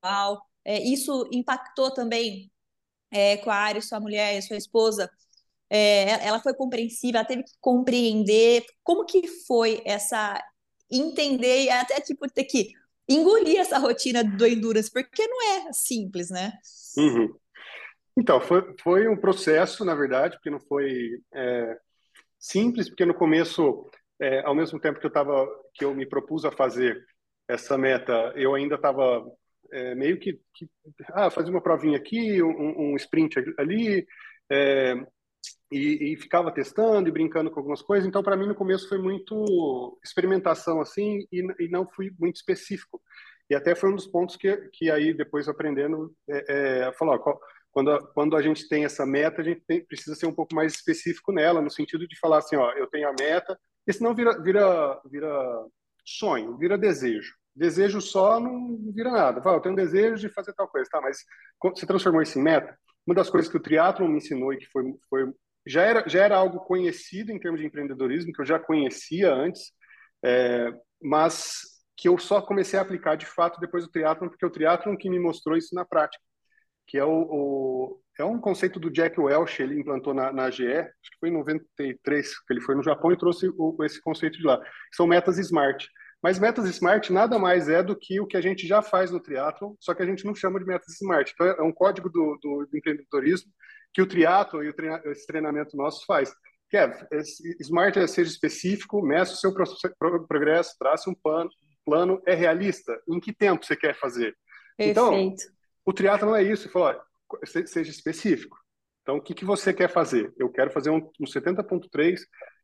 É, 0.64 0.80
isso 0.80 1.28
impactou 1.32 1.92
também 1.92 2.52
é, 3.10 3.38
com 3.38 3.50
a 3.50 3.56
Ari, 3.56 3.82
sua 3.82 4.00
mulher, 4.00 4.40
sua 4.44 4.58
esposa. 4.58 5.10
É, 5.74 6.28
ela 6.28 6.42
foi 6.42 6.54
compreensiva, 6.54 7.20
ela 7.20 7.28
teve 7.28 7.44
que 7.44 7.54
compreender 7.62 8.66
como 8.84 9.06
que 9.06 9.26
foi 9.48 9.82
essa 9.86 10.38
entender 10.92 11.64
e 11.64 11.70
até 11.70 12.02
tipo 12.02 12.28
ter 12.30 12.44
que 12.44 12.74
engolir 13.08 13.58
essa 13.58 13.78
rotina 13.78 14.22
do 14.22 14.46
endurance, 14.46 14.92
porque 14.92 15.26
não 15.26 15.42
é 15.42 15.72
simples, 15.72 16.30
né? 16.30 16.52
Uhum. 16.98 17.34
Então, 18.18 18.42
foi, 18.42 18.76
foi 18.82 19.08
um 19.08 19.16
processo, 19.16 19.86
na 19.86 19.96
verdade, 19.96 20.36
porque 20.36 20.50
não 20.50 20.60
foi 20.60 21.22
é, 21.34 21.78
simples, 22.38 22.90
porque 22.90 23.06
no 23.06 23.14
começo, 23.14 23.90
é, 24.20 24.42
ao 24.42 24.54
mesmo 24.54 24.78
tempo 24.80 25.00
que 25.00 25.06
eu 25.06 25.12
tava, 25.12 25.48
que 25.74 25.86
eu 25.86 25.96
me 25.96 26.06
propus 26.06 26.44
a 26.44 26.52
fazer 26.52 27.02
essa 27.48 27.78
meta, 27.78 28.34
eu 28.36 28.54
ainda 28.54 28.76
estava 28.76 29.26
é, 29.72 29.96
meio 29.96 30.20
que, 30.20 30.40
que, 30.54 30.70
ah, 31.14 31.30
fazer 31.30 31.50
uma 31.50 31.62
provinha 31.62 31.98
aqui, 31.98 32.44
um, 32.44 32.92
um 32.92 32.96
sprint 32.98 33.40
ali, 33.58 34.06
é, 34.50 34.96
e, 35.72 36.14
e, 36.14 36.18
ficava 36.18 36.52
testando 36.52 37.08
e 37.08 37.12
brincando 37.12 37.50
com 37.50 37.60
algumas 37.60 37.82
coisas. 37.82 38.08
Então, 38.08 38.22
para 38.22 38.36
mim, 38.36 38.48
no 38.48 38.56
começo 38.56 38.90
foi 38.90 38.98
muito 38.98 39.98
experimentação 40.04 40.82
assim 40.82 41.26
e, 41.32 41.42
e, 41.60 41.70
não 41.70 41.88
fui 41.88 42.12
muito 42.20 42.36
específico. 42.36 43.02
E 43.50 43.56
até 43.56 43.74
foi 43.74 43.90
um 43.90 43.96
dos 43.96 44.08
pontos 44.08 44.36
que, 44.36 44.56
que 44.74 44.92
aí 44.92 45.14
depois 45.14 45.48
aprendendo, 45.48 46.14
é, 46.30 46.88
é, 46.88 46.92
falar, 46.94 47.20
quando 47.72 47.92
a, 47.92 48.08
quando 48.14 48.36
a 48.36 48.42
gente 48.42 48.68
tem 48.68 48.86
essa 48.86 49.06
meta, 49.06 49.42
a 49.42 49.46
gente 49.46 49.62
tem, 49.62 49.86
precisa 49.86 50.16
ser 50.16 50.26
um 50.26 50.34
pouco 50.34 50.54
mais 50.54 50.74
específico 50.74 51.32
nela, 51.32 51.62
no 51.62 51.72
sentido 51.72 52.08
de 52.08 52.20
falar 52.20 52.40
assim, 52.40 52.56
ó, 52.56 52.72
eu 52.74 52.88
tenho 52.88 53.08
a 53.08 53.14
meta, 53.18 53.58
e 53.88 53.94
senão 53.94 54.14
vira, 54.14 54.42
vira, 54.42 55.02
vira 55.10 55.66
sonho, 56.06 56.58
vira 56.58 56.78
desejo. 56.78 57.34
Desejo 57.56 58.00
só 58.00 58.40
não 58.40 58.78
vira 58.94 59.12
nada. 59.12 59.42
Fala, 59.42 59.58
eu 59.58 59.62
tenho 59.62 59.74
um 59.74 59.78
desejo 59.78 60.16
de 60.16 60.34
fazer 60.34 60.54
tal 60.54 60.68
coisa, 60.68 60.90
tá? 60.90 61.02
Mas 61.02 61.18
você 61.62 61.86
transformou 61.86 62.22
isso 62.22 62.40
em 62.40 62.42
meta. 62.42 62.78
Uma 63.06 63.16
das 63.16 63.30
coisas 63.30 63.50
que 63.50 63.58
o 63.58 63.62
triatlo 63.62 64.08
me 64.08 64.18
ensinou 64.18 64.54
e 64.54 64.58
que 64.58 64.68
foi, 64.68 64.84
foi 65.10 65.34
já 65.66 65.84
era 65.84 66.08
já 66.08 66.24
era 66.24 66.38
algo 66.38 66.60
conhecido 66.62 67.32
em 67.32 67.40
termos 67.40 67.60
de 67.60 67.68
empreendedorismo 67.68 68.32
que 68.34 68.42
eu 68.42 68.46
já 68.46 68.60
conhecia 68.60 69.34
antes, 69.34 69.72
é, 70.24 70.72
mas 71.02 71.62
que 71.98 72.08
eu 72.08 72.18
só 72.18 72.42
comecei 72.42 72.80
a 72.80 72.82
aplicar 72.82 73.16
de 73.16 73.26
fato 73.26 73.60
depois 73.60 73.84
do 73.84 73.92
triatlon, 73.92 74.30
porque 74.30 74.46
o 74.46 74.50
triatlon 74.50 74.98
que 74.98 75.10
me 75.10 75.20
mostrou 75.20 75.58
isso 75.58 75.76
na 75.76 75.86
prática, 75.86 76.24
que 76.88 76.98
é 76.98 77.06
o, 77.06 77.28
o 77.30 78.02
é 78.20 78.26
um 78.26 78.40
conceito 78.40 78.80
do 78.80 78.92
Jack 78.92 79.20
Welch, 79.20 79.62
ele 79.62 79.80
implantou 79.80 80.14
na, 80.14 80.32
na 80.32 80.50
GE, 80.50 80.68
acho 80.68 81.12
que 81.12 81.20
foi 81.20 81.30
em 81.30 81.34
93, 81.34 82.40
que 82.46 82.54
ele 82.54 82.62
foi 82.62 82.76
no 82.76 82.84
Japão 82.84 83.12
e 83.12 83.18
trouxe 83.18 83.50
o, 83.58 83.84
esse 83.84 84.02
conceito 84.02 84.38
de 84.38 84.44
lá. 84.44 84.62
São 84.94 85.08
metas 85.08 85.38
smart. 85.40 85.88
Mas 86.22 86.38
metas 86.38 86.66
smart 86.70 87.12
nada 87.12 87.40
mais 87.40 87.68
é 87.68 87.82
do 87.82 87.96
que 87.96 88.20
o 88.20 88.28
que 88.28 88.38
a 88.38 88.42
gente 88.42 88.68
já 88.68 88.82
faz 88.82 89.10
no 89.10 89.20
triatlo, 89.20 89.76
só 89.80 89.94
que 89.94 90.04
a 90.04 90.06
gente 90.06 90.24
não 90.24 90.36
chama 90.36 90.60
de 90.60 90.66
metas 90.66 90.94
smart. 91.02 91.32
Então 91.34 91.48
é 91.48 91.64
um 91.64 91.72
código 91.72 92.10
do, 92.10 92.38
do, 92.42 92.68
do 92.68 92.78
empreendedorismo 92.78 93.52
que 93.92 94.02
o 94.02 94.08
triatlo 94.08 94.64
e 94.64 94.70
o 94.70 94.74
treina, 94.74 95.02
esse 95.06 95.26
treinamento 95.26 95.76
nosso 95.76 96.06
faz. 96.06 96.32
Que 96.70 96.78
é, 96.78 96.92
smart 97.60 97.98
é 97.98 98.08
seja 98.08 98.30
específico, 98.30 99.02
meça 99.02 99.34
o 99.34 99.36
seu 99.36 99.54
progresso, 100.28 100.78
traça 100.80 101.10
um 101.10 101.16
plano, 101.16 101.50
plano 101.84 102.22
é 102.28 102.36
realista. 102.36 103.02
Em 103.10 103.20
que 103.20 103.34
tempo 103.34 103.66
você 103.66 103.76
quer 103.76 103.96
fazer? 103.96 104.38
Então, 104.78 105.10
Perfeito. 105.10 105.44
Então, 105.44 105.56
o 105.86 105.94
triatlo 105.94 106.30
não 106.30 106.36
é 106.36 106.44
isso. 106.44 106.70
Fala, 106.70 107.04
seja 107.66 107.90
específico. 107.90 108.58
Então, 109.02 109.18
o 109.18 109.22
que, 109.22 109.34
que 109.34 109.44
você 109.44 109.74
quer 109.74 109.90
fazer? 109.90 110.32
Eu 110.38 110.50
quero 110.52 110.70
fazer 110.70 110.92
um, 110.92 111.10
um 111.20 111.26
70.3 111.26 112.20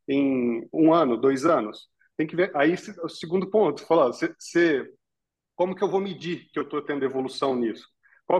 em 0.07 0.69
um 0.71 0.93
ano, 0.93 1.17
dois 1.17 1.43
anos 1.43 1.89
tem 2.17 2.25
que 2.25 2.35
ver. 2.35 2.51
Aí, 2.55 2.73
o 3.03 3.09
segundo 3.09 3.49
ponto, 3.49 3.85
falar, 3.85 4.07
você, 4.07 4.91
como 5.55 5.75
que 5.75 5.83
eu 5.83 5.89
vou 5.89 6.01
medir 6.01 6.49
que 6.51 6.59
eu 6.59 6.63
estou 6.63 6.81
tendo 6.81 7.05
evolução 7.05 7.55
nisso? 7.55 7.87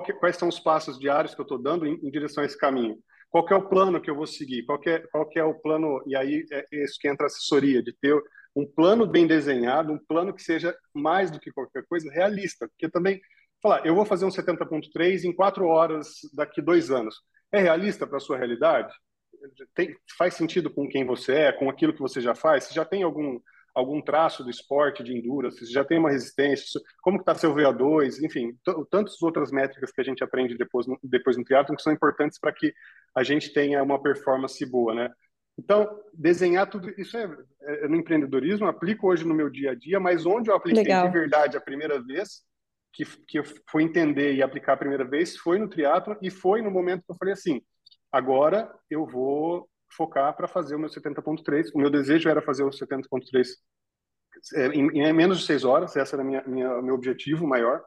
Que, 0.04 0.14
quais 0.14 0.36
são 0.36 0.50
os 0.50 0.60
passos 0.60 1.00
diários 1.00 1.34
que 1.34 1.40
eu 1.40 1.44
estou 1.44 1.58
dando 1.58 1.86
em, 1.86 1.94
em, 2.04 2.12
direção 2.12 2.44
a 2.44 2.46
esse 2.46 2.58
caminho? 2.58 2.98
Qual 3.30 3.48
é 3.50 3.56
o 3.56 3.70
plano 3.70 4.02
que 4.02 4.10
eu 4.10 4.16
vou 4.16 4.28
seguir? 4.28 4.66
Qual 4.66 4.82
é, 4.86 5.00
qual 5.00 5.30
é 5.36 5.44
o 5.44 5.54
plano? 5.54 6.04
E 6.08 6.16
aí 6.16 6.44
é 6.52 6.66
isso 6.84 6.98
que 7.00 7.08
entra 7.08 7.26
a 7.26 7.28
assessoria, 7.28 7.82
de 7.82 7.94
ter 7.94 8.14
um 8.56 8.66
plano 8.66 9.06
bem 9.06 9.28
desenhado, 9.28 9.94
um 9.94 10.00
plano 10.00 10.34
que 10.34 10.42
seja 10.42 10.76
mais 10.94 11.30
do 11.30 11.40
que 11.40 11.52
qualquer 11.52 11.86
coisa 11.88 12.12
realista, 12.12 12.68
porque 12.68 12.90
também 12.90 13.22
falar, 13.62 13.86
eu 13.86 13.96
vou 13.96 14.06
fazer 14.06 14.26
um 14.26 14.30
70.3 14.30 15.24
em 15.24 15.34
quatro 15.34 15.68
horas 15.68 16.20
daqui 16.34 16.62
dois 16.62 16.90
anos. 16.90 17.16
É 17.52 17.62
realista 17.62 18.08
para 18.08 18.18
a 18.18 18.22
sua 18.22 18.38
realidade? 18.38 18.94
Tem, 19.74 19.96
faz 20.18 20.34
sentido 20.34 20.70
com 20.70 20.88
quem 20.88 21.06
você 21.06 21.34
é, 21.34 21.52
com 21.52 21.70
aquilo 21.70 21.94
que 21.94 22.02
você 22.02 22.20
já 22.20 22.34
faz? 22.34 22.66
Você 22.66 22.74
já 22.74 22.84
tem 22.84 23.04
algum 23.04 23.40
algum 23.78 24.02
traço 24.02 24.44
do 24.44 24.50
esporte 24.50 25.04
de 25.04 25.16
endurance, 25.16 25.64
se 25.64 25.72
já 25.72 25.86
tem 25.86 26.00
uma 26.00 26.10
resistência, 26.10 26.82
como 27.00 27.20
está 27.20 27.36
seu 27.36 27.54
VO2, 27.54 28.24
enfim, 28.24 28.58
tantas 28.90 29.22
outras 29.22 29.52
métricas 29.52 29.92
que 29.92 30.02
a 30.02 30.04
gente 30.04 30.24
aprende 30.24 30.58
depois 30.58 30.88
no, 30.88 30.98
depois 31.04 31.38
no 31.38 31.44
triatlo 31.44 31.76
que 31.76 31.84
são 31.84 31.94
importantes 31.94 32.40
para 32.40 32.52
que 32.52 32.74
a 33.16 33.22
gente 33.22 33.54
tenha 33.54 33.84
uma 33.84 34.02
performance 34.02 34.66
boa, 34.66 34.96
né? 34.96 35.12
Então, 35.60 35.88
desenhar 36.12 36.68
tudo 36.68 36.90
isso 37.00 37.16
é, 37.18 37.30
é, 37.62 37.88
no 37.88 37.98
empreendedorismo, 37.98 38.66
aplico 38.66 39.10
hoje 39.10 39.24
no 39.24 39.36
meu 39.36 39.48
dia 39.48 39.72
a 39.72 39.76
dia, 39.76 40.00
mas 40.00 40.26
onde 40.26 40.50
eu 40.50 40.56
apliquei 40.56 40.82
Legal. 40.82 41.06
de 41.06 41.14
verdade 41.14 41.56
a 41.56 41.62
primeira 41.62 42.02
vez, 42.02 42.42
que, 42.92 43.06
que 43.28 43.38
eu 43.38 43.44
fui 43.70 43.84
entender 43.84 44.34
e 44.34 44.42
aplicar 44.42 44.74
a 44.74 44.78
primeira 44.78 45.06
vez, 45.06 45.38
foi 45.38 45.60
no 45.60 45.70
triatlo 45.70 46.18
e 46.20 46.32
foi 46.32 46.64
no 46.64 46.72
momento 46.72 47.04
que 47.06 47.12
eu 47.12 47.18
falei 47.18 47.36
assim, 47.36 47.62
agora 48.12 48.74
eu 48.90 49.06
vou 49.06 49.70
focar 49.90 50.36
para 50.36 50.48
fazer 50.48 50.76
o 50.76 50.80
meu 50.80 50.90
70.3. 50.90 51.72
O 51.74 51.78
meu 51.78 51.90
desejo 51.90 52.30
era 52.30 52.42
fazer 52.42 52.64
o 52.64 52.70
70.3 52.70 53.48
é, 54.56 54.68
em, 54.68 54.88
em, 55.02 55.14
menos 55.14 55.40
de 55.40 55.46
seis 55.46 55.64
horas, 55.64 55.96
esse 55.96 56.14
era 56.14 56.24
minha, 56.24 56.44
minha, 56.48 56.82
meu 56.82 56.96
objetivo 56.96 57.48
maior. 57.48 57.82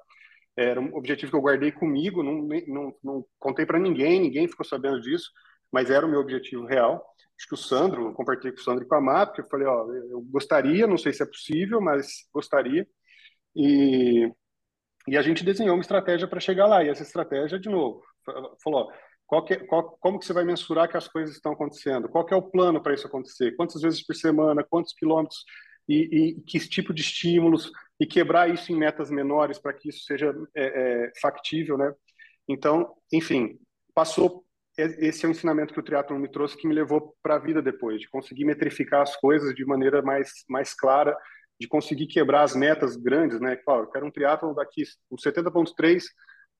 Era 0.56 0.80
um 0.80 0.94
objetivo 0.96 1.30
que 1.30 1.36
eu 1.36 1.42
guardei 1.42 1.72
comigo, 1.72 2.22
não, 2.22 2.46
não, 2.66 2.94
não 3.02 3.24
contei 3.38 3.64
para 3.64 3.78
ninguém, 3.78 4.20
ninguém 4.20 4.48
ficou 4.48 4.66
sabendo 4.66 5.00
disso, 5.00 5.30
mas 5.72 5.90
era 5.90 6.04
o 6.04 6.08
meu 6.08 6.20
objetivo 6.20 6.66
real. 6.66 7.06
Acho 7.38 7.48
que 7.48 7.54
o 7.54 7.56
Sandro, 7.56 8.08
eu 8.08 8.12
compartilhei 8.12 8.52
com 8.52 8.60
o 8.60 8.64
Sandro 8.64 8.84
e 8.84 8.88
com 8.88 8.94
a 8.94 9.00
MAP, 9.00 9.38
eu 9.38 9.48
falei, 9.48 9.66
ó, 9.66 9.86
eu 9.92 10.20
gostaria, 10.22 10.86
não 10.86 10.98
sei 10.98 11.12
se 11.12 11.22
é 11.22 11.26
possível, 11.26 11.80
mas 11.80 12.28
gostaria. 12.34 12.86
E, 13.56 14.30
e 15.08 15.16
a 15.16 15.22
gente 15.22 15.44
desenhou 15.44 15.74
uma 15.74 15.80
estratégia 15.80 16.28
para 16.28 16.40
chegar 16.40 16.66
lá. 16.66 16.84
E 16.84 16.88
essa 16.88 17.02
estratégia, 17.02 17.58
de 17.58 17.68
novo, 17.68 18.02
falou, 18.62 18.92
qual 18.92 18.92
que, 19.44 19.54
é, 19.54 19.56
qual, 19.58 19.96
como 20.00 20.18
que 20.18 20.26
você 20.26 20.32
vai 20.32 20.44
mensurar 20.44 20.88
que 20.88 20.96
as 20.96 21.06
coisas 21.06 21.36
estão 21.36 21.52
acontecendo? 21.52 22.08
Qual 22.08 22.26
é 22.28 22.34
o 22.34 22.42
plano 22.42 22.82
para 22.82 22.92
isso 22.92 23.06
acontecer? 23.06 23.54
Quantas 23.54 23.80
vezes 23.80 24.04
por 24.04 24.16
semana? 24.16 24.66
Quantos 24.68 24.92
quilômetros? 24.92 25.44
E, 25.88 26.34
e, 26.34 26.40
que 26.42 26.58
tipo 26.58 26.92
de 26.92 27.02
estímulos? 27.02 27.70
E 28.00 28.06
quebrar 28.06 28.52
isso 28.52 28.72
em 28.72 28.76
metas 28.76 29.08
menores 29.08 29.56
para 29.56 29.72
que 29.72 29.88
isso 29.88 30.04
seja 30.04 30.34
é, 30.54 30.64
é, 30.64 31.12
factível, 31.20 31.78
né? 31.78 31.94
Então, 32.48 32.92
enfim, 33.12 33.56
passou. 33.94 34.44
Esse 34.76 35.24
é 35.26 35.28
o 35.28 35.30
ensinamento 35.30 35.74
que 35.74 35.80
o 35.80 35.82
triatlon 35.82 36.18
me 36.18 36.30
trouxe 36.30 36.56
que 36.56 36.66
me 36.66 36.74
levou 36.74 37.14
para 37.22 37.36
a 37.36 37.38
vida 37.38 37.60
depois, 37.62 38.00
de 38.00 38.08
conseguir 38.08 38.44
metrificar 38.44 39.02
as 39.02 39.14
coisas 39.16 39.54
de 39.54 39.64
maneira 39.64 40.00
mais, 40.00 40.30
mais 40.48 40.74
clara, 40.74 41.16
de 41.60 41.68
conseguir 41.68 42.06
quebrar 42.06 42.42
as 42.42 42.56
metas 42.56 42.96
grandes, 42.96 43.40
né? 43.40 43.56
Claro, 43.56 43.84
eu 43.84 43.90
quero 43.90 44.06
um 44.06 44.10
triatlon 44.10 44.54
daqui, 44.54 44.82
um 45.10 45.16
70.3 45.16 46.04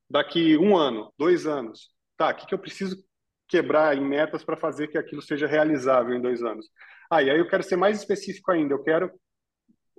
daqui 0.09 0.57
um 0.57 0.77
ano, 0.77 1.12
dois 1.19 1.47
anos 1.47 1.89
tá, 2.21 2.31
o 2.31 2.35
que, 2.35 2.47
que 2.47 2.55
eu 2.55 2.59
preciso 2.59 3.03
quebrar 3.49 3.97
em 3.97 4.07
metas 4.07 4.45
para 4.45 4.55
fazer 4.55 4.89
que 4.89 4.99
aquilo 4.99 5.23
seja 5.23 5.47
realizável 5.47 6.15
em 6.15 6.21
dois 6.21 6.43
anos? 6.43 6.69
Ah, 7.11 7.23
e 7.23 7.31
aí 7.31 7.39
eu 7.39 7.49
quero 7.49 7.62
ser 7.62 7.77
mais 7.77 7.99
específico 7.99 8.53
ainda, 8.53 8.75
eu 8.75 8.83
quero 8.83 9.11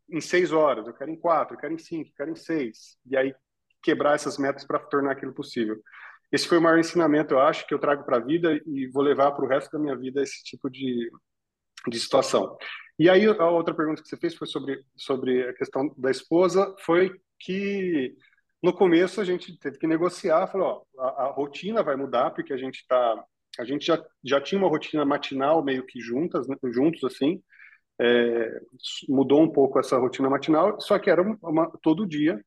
em 0.07 0.21
seis 0.21 0.51
horas, 0.51 0.85
eu 0.85 0.93
quero 0.93 1.09
em 1.09 1.19
quatro, 1.19 1.55
eu 1.55 1.59
quero 1.59 1.73
em 1.73 1.79
cinco, 1.79 2.09
eu 2.09 2.13
quero 2.15 2.29
em 2.29 2.35
seis, 2.35 2.95
e 3.07 3.17
aí 3.17 3.33
quebrar 3.81 4.13
essas 4.13 4.37
metas 4.37 4.63
para 4.63 4.77
tornar 4.77 5.13
aquilo 5.13 5.33
possível. 5.33 5.81
Esse 6.31 6.47
foi 6.47 6.59
o 6.59 6.61
maior 6.61 6.77
ensinamento, 6.77 7.33
eu 7.33 7.39
acho, 7.39 7.65
que 7.65 7.73
eu 7.73 7.79
trago 7.79 8.05
para 8.05 8.17
a 8.17 8.23
vida 8.23 8.61
e 8.67 8.87
vou 8.93 9.01
levar 9.01 9.31
para 9.31 9.43
o 9.43 9.47
resto 9.47 9.71
da 9.71 9.79
minha 9.79 9.97
vida 9.97 10.21
esse 10.21 10.43
tipo 10.43 10.69
de, 10.69 11.09
de 11.87 11.99
situação. 11.99 12.55
E 12.99 13.09
aí 13.09 13.25
a 13.25 13.49
outra 13.49 13.73
pergunta 13.73 14.01
que 14.01 14.07
você 14.07 14.15
fez 14.15 14.35
foi 14.35 14.45
sobre, 14.45 14.79
sobre 14.95 15.49
a 15.49 15.53
questão 15.55 15.91
da 15.97 16.11
esposa, 16.11 16.73
foi 16.85 17.19
que 17.39 18.15
no 18.61 18.73
começo 18.73 19.19
a 19.19 19.23
gente 19.23 19.57
teve 19.57 19.77
que 19.77 19.87
negociar, 19.87 20.47
falou, 20.47 20.85
ó, 20.97 21.03
a, 21.03 21.23
a 21.23 21.31
rotina 21.31 21.81
vai 21.83 21.95
mudar 21.95 22.31
porque 22.31 22.53
a 22.53 22.57
gente 22.57 22.85
tá, 22.87 23.23
a 23.59 23.65
gente 23.65 23.85
já, 23.85 24.03
já 24.23 24.39
tinha 24.39 24.59
uma 24.59 24.69
rotina 24.69 25.05
matinal 25.05 25.63
meio 25.63 25.85
que 25.85 25.99
juntas, 25.99 26.47
né, 26.47 26.55
juntos 26.71 27.03
assim, 27.03 27.41
é, 27.99 28.61
mudou 29.07 29.41
um 29.41 29.51
pouco 29.51 29.79
essa 29.79 29.97
rotina 29.97 30.29
matinal, 30.29 30.79
só 30.79 30.97
que 30.97 31.09
era 31.09 31.21
uma, 31.21 31.71
todo 31.81 32.07
dia 32.07 32.43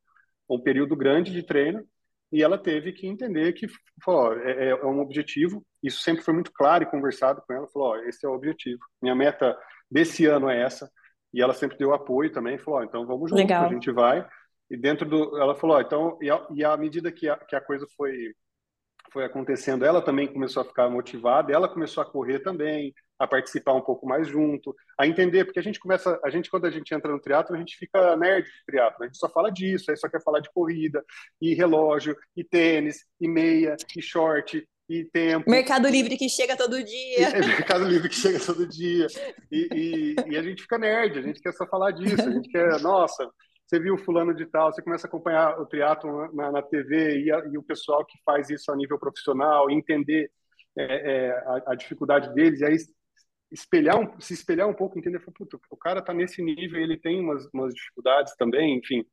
um 0.48 0.60
período 0.60 0.94
grande 0.96 1.32
de 1.32 1.42
treino 1.42 1.84
e 2.34 2.42
ela 2.42 2.58
teve 2.58 2.92
que 2.92 3.06
entender 3.06 3.52
que 3.52 3.68
falou, 4.04 4.36
é, 4.38 4.50
é, 4.50 4.68
é, 4.70 4.84
um 4.84 4.98
objetivo. 4.98 5.64
Isso 5.80 6.02
sempre 6.02 6.24
foi 6.24 6.34
muito 6.34 6.52
claro 6.52 6.82
e 6.82 6.90
conversado 6.90 7.40
com 7.46 7.52
ela. 7.52 7.68
Falou, 7.68 7.90
ó, 7.90 7.96
esse 7.98 8.26
é 8.26 8.28
o 8.28 8.32
objetivo. 8.32 8.80
Minha 9.00 9.14
meta 9.14 9.56
desse 9.88 10.26
ano 10.26 10.50
é 10.50 10.60
essa. 10.60 10.90
E 11.32 11.40
ela 11.40 11.54
sempre 11.54 11.78
deu 11.78 11.94
apoio 11.94 12.32
também. 12.32 12.58
Falou, 12.58 12.80
ó, 12.80 12.82
então 12.82 13.06
vamos 13.06 13.30
junto, 13.30 13.38
Legal. 13.38 13.66
a 13.66 13.68
gente 13.68 13.88
vai. 13.92 14.26
E 14.70 14.76
dentro 14.76 15.08
do. 15.08 15.38
Ela 15.38 15.54
falou, 15.54 15.80
então, 15.80 16.18
e, 16.20 16.30
a, 16.30 16.46
e 16.54 16.64
à 16.64 16.76
medida 16.76 17.12
que 17.12 17.28
a, 17.28 17.36
que 17.36 17.54
a 17.54 17.60
coisa 17.60 17.86
foi, 17.96 18.34
foi 19.12 19.24
acontecendo, 19.24 19.84
ela 19.84 20.02
também 20.02 20.26
começou 20.26 20.62
a 20.62 20.64
ficar 20.64 20.88
motivada, 20.88 21.52
ela 21.52 21.68
começou 21.68 22.02
a 22.02 22.06
correr 22.06 22.40
também, 22.40 22.94
a 23.18 23.26
participar 23.26 23.74
um 23.74 23.80
pouco 23.80 24.06
mais 24.06 24.26
junto, 24.26 24.74
a 24.98 25.06
entender, 25.06 25.44
porque 25.44 25.58
a 25.58 25.62
gente 25.62 25.78
começa, 25.78 26.18
a 26.24 26.30
gente 26.30 26.50
quando 26.50 26.66
a 26.66 26.70
gente 26.70 26.92
entra 26.94 27.12
no 27.12 27.20
triatlo, 27.20 27.54
a 27.54 27.58
gente 27.58 27.76
fica 27.76 28.16
nerd 28.16 28.44
de 28.44 28.64
triatlo, 28.66 29.04
a 29.04 29.06
gente 29.06 29.18
só 29.18 29.28
fala 29.28 29.50
disso, 29.50 29.90
aí 29.90 29.96
só 29.96 30.08
quer 30.08 30.22
falar 30.22 30.40
de 30.40 30.50
corrida, 30.52 31.04
e 31.40 31.54
relógio, 31.54 32.16
e 32.36 32.42
tênis, 32.42 33.04
e 33.20 33.28
meia, 33.28 33.76
e 33.96 34.02
short, 34.02 34.66
e 34.88 35.04
tempo. 35.04 35.50
Mercado 35.50 35.88
Livre 35.88 36.16
que 36.16 36.28
chega 36.28 36.56
todo 36.56 36.82
dia. 36.82 37.28
É, 37.28 37.38
Mercado 37.38 37.84
Livre 37.84 38.08
que 38.08 38.16
chega 38.16 38.38
todo 38.38 38.66
dia. 38.66 39.06
E, 39.50 39.68
e, 39.72 40.32
e, 40.32 40.36
a 40.36 40.42
gente 40.42 40.62
fica 40.62 40.78
nerd, 40.78 41.18
a 41.18 41.22
gente 41.22 41.40
quer 41.40 41.52
só 41.52 41.66
falar 41.66 41.92
disso, 41.92 42.20
a 42.20 42.30
gente 42.30 42.50
quer, 42.50 42.80
nossa, 42.80 43.28
você 43.66 43.78
viu 43.80 43.96
fulano 43.96 44.34
de 44.34 44.46
tal, 44.46 44.72
você 44.72 44.82
começa 44.82 45.06
a 45.06 45.08
acompanhar 45.08 45.58
o 45.58 45.66
triatlo 45.66 46.32
na, 46.34 46.52
na 46.52 46.62
TV 46.62 47.18
e, 47.20 47.32
a, 47.32 47.38
e, 47.46 47.56
o 47.58 47.62
pessoal 47.62 48.04
que 48.04 48.18
faz 48.24 48.50
isso 48.50 48.70
a 48.70 48.76
nível 48.76 48.98
profissional, 48.98 49.70
entender 49.70 50.30
é, 50.76 50.84
é, 50.84 51.30
a, 51.30 51.62
a, 51.68 51.74
dificuldade 51.74 52.32
deles, 52.34 52.60
e 52.60 52.64
aí 52.64 52.76
espelhar 53.50 53.98
um, 53.98 54.20
se 54.20 54.34
espelhar 54.34 54.68
um 54.68 54.74
pouco, 54.74 54.98
entender, 54.98 55.22
o 55.70 55.76
cara 55.76 56.00
está 56.00 56.12
nesse 56.12 56.42
nível, 56.42 56.80
ele 56.80 56.98
tem 56.98 57.20
umas, 57.20 57.46
umas 57.54 57.72
dificuldades 57.72 58.34
também, 58.36 58.78
enfim, 58.78 59.04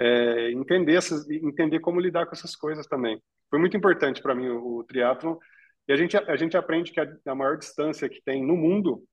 é, 0.00 0.50
entender 0.50 0.96
essas, 0.96 1.28
entender 1.30 1.80
como 1.80 2.00
lidar 2.00 2.26
com 2.26 2.32
essas 2.32 2.56
coisas 2.56 2.86
também. 2.86 3.20
Foi 3.50 3.58
muito 3.58 3.76
importante 3.76 4.20
para 4.20 4.34
mim 4.34 4.48
o, 4.48 4.78
o 4.78 4.84
triatlo 4.84 5.38
e 5.86 5.92
a 5.92 5.96
gente 5.96 6.16
a 6.16 6.36
gente 6.36 6.56
aprende 6.56 6.90
que 6.90 7.00
a, 7.00 7.06
a 7.26 7.34
maior 7.34 7.56
distância 7.58 8.08
que 8.08 8.22
tem 8.24 8.44
no 8.44 8.56
mundo 8.56 9.04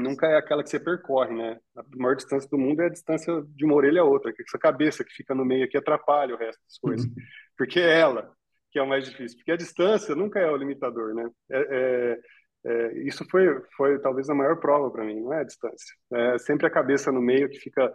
nunca 0.00 0.26
é 0.26 0.36
aquela 0.36 0.62
que 0.62 0.70
você 0.70 0.80
percorre, 0.80 1.34
né? 1.34 1.58
A 1.76 1.82
maior 1.96 2.16
distância 2.16 2.48
do 2.48 2.58
mundo 2.58 2.80
é 2.82 2.86
a 2.86 2.90
distância 2.90 3.42
de 3.48 3.64
uma 3.64 3.74
orelha 3.74 4.02
a 4.02 4.04
outra, 4.04 4.32
que 4.32 4.42
essa 4.42 4.58
cabeça 4.58 5.04
que 5.04 5.12
fica 5.12 5.34
no 5.34 5.44
meio 5.44 5.64
aqui 5.64 5.76
atrapalha 5.76 6.34
o 6.34 6.38
resto 6.38 6.60
das 6.64 6.78
coisas. 6.78 7.06
Uhum. 7.06 7.14
Porque 7.56 7.80
é 7.80 8.00
ela 8.00 8.32
que 8.70 8.78
é 8.78 8.82
o 8.82 8.88
mais 8.88 9.04
difícil. 9.04 9.36
Porque 9.38 9.52
a 9.52 9.56
distância 9.56 10.14
nunca 10.14 10.38
é 10.38 10.50
o 10.50 10.56
limitador, 10.56 11.14
né? 11.14 11.28
É, 11.50 11.58
é, 11.70 12.20
é, 12.64 12.98
isso 13.00 13.24
foi, 13.30 13.46
foi 13.76 13.98
talvez 14.00 14.28
a 14.30 14.34
maior 14.34 14.60
prova 14.60 14.90
para 14.90 15.04
mim, 15.04 15.20
não 15.20 15.32
é 15.32 15.40
a 15.40 15.44
distância. 15.44 15.94
É 16.12 16.38
sempre 16.38 16.66
a 16.66 16.70
cabeça 16.70 17.10
no 17.10 17.20
meio 17.20 17.48
que 17.48 17.58
fica 17.58 17.92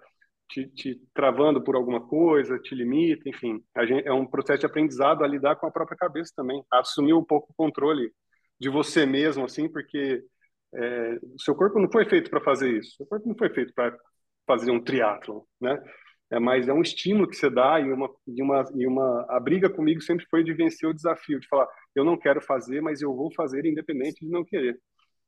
te, 0.50 0.67
te 0.67 1.01
travando 1.13 1.63
por 1.63 1.75
alguma 1.75 2.05
coisa, 2.05 2.59
te 2.59 2.75
limita, 2.75 3.29
enfim. 3.29 3.63
Gente, 3.85 4.07
é 4.07 4.13
um 4.13 4.25
processo 4.25 4.59
de 4.59 4.65
aprendizado 4.65 5.24
a 5.24 5.27
lidar 5.27 5.55
com 5.55 5.67
a 5.67 5.71
própria 5.71 5.97
cabeça 5.97 6.33
também, 6.35 6.63
a 6.71 6.79
assumir 6.79 7.13
um 7.13 7.24
pouco 7.24 7.51
o 7.51 7.55
controle 7.55 8.12
de 8.59 8.69
você 8.69 9.05
mesmo, 9.05 9.45
assim, 9.45 9.69
porque 9.69 10.24
é, 10.75 11.20
o 11.24 11.39
seu 11.39 11.55
corpo 11.55 11.79
não 11.79 11.89
foi 11.91 12.05
feito 12.05 12.29
para 12.29 12.41
fazer 12.41 12.72
isso. 12.77 12.91
O 12.94 12.96
seu 12.98 13.05
corpo 13.05 13.27
não 13.27 13.38
foi 13.38 13.50
feito 13.50 13.74
para 13.74 13.98
fazer 14.46 14.72
um 14.72 14.84
triatlo, 14.84 15.48
né? 15.60 15.82
É, 16.32 16.39
mas 16.39 16.67
é 16.67 16.74
um 16.74 16.82
estímulo 16.82 17.27
que 17.27 17.36
você 17.36 17.50
dá 17.50 17.79
e 17.79 17.91
uma, 17.91 18.10
e 18.27 18.41
uma 18.41 18.65
e 18.75 18.88
uma 18.88 19.25
a 19.29 19.39
briga 19.39 19.70
comigo 19.70 20.01
sempre 20.01 20.25
foi 20.29 20.44
de 20.44 20.53
vencer 20.53 20.89
o 20.89 20.94
desafio, 20.94 21.39
de 21.39 21.48
falar 21.48 21.67
eu 21.96 22.03
não 22.03 22.17
quero 22.17 22.41
fazer, 22.41 22.82
mas 22.82 23.01
eu 23.01 23.15
vou 23.15 23.32
fazer 23.34 23.65
independente 23.65 24.25
de 24.25 24.32
não 24.32 24.44
querer. 24.44 24.79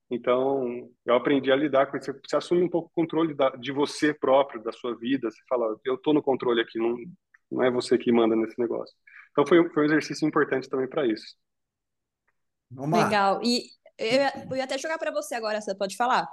Então, 0.10 0.90
eu 1.06 1.16
aprendi 1.16 1.52
a 1.52 1.56
lidar 1.56 1.88
com 1.88 1.98
isso. 1.98 2.12
Você 2.26 2.36
assume 2.36 2.64
um 2.64 2.70
pouco 2.70 2.90
o 2.90 2.96
controle 2.96 3.34
da, 3.34 3.50
de 3.52 3.72
você 3.72 4.14
próprio, 4.14 4.64
da 4.64 4.72
sua 4.72 4.96
vida. 4.96 5.30
Você 5.30 5.42
fala, 5.50 5.78
eu 5.86 5.96
estou 5.96 6.14
no 6.14 6.22
controle 6.24 6.62
aqui, 6.62 6.80
não, 6.80 6.96
não 7.52 7.64
é 7.64 7.70
você 7.70 7.98
que 7.98 8.12
manda 8.12 8.36
nesse 8.36 8.58
negócio. 8.60 8.96
Então, 9.32 9.46
foi, 9.46 9.68
foi 9.70 9.84
um 9.84 9.86
exercício 9.86 10.28
importante 10.28 10.70
também 10.70 10.88
para 10.88 11.06
isso. 11.06 11.36
Legal. 12.72 13.42
E 13.44 13.64
eu 13.98 14.22
eu 14.52 14.58
ia 14.58 14.64
até 14.64 14.78
jogar 14.78 14.98
para 14.98 15.12
você 15.12 15.36
agora, 15.36 15.62
você 15.62 15.76
pode 15.76 15.96
falar. 15.96 16.28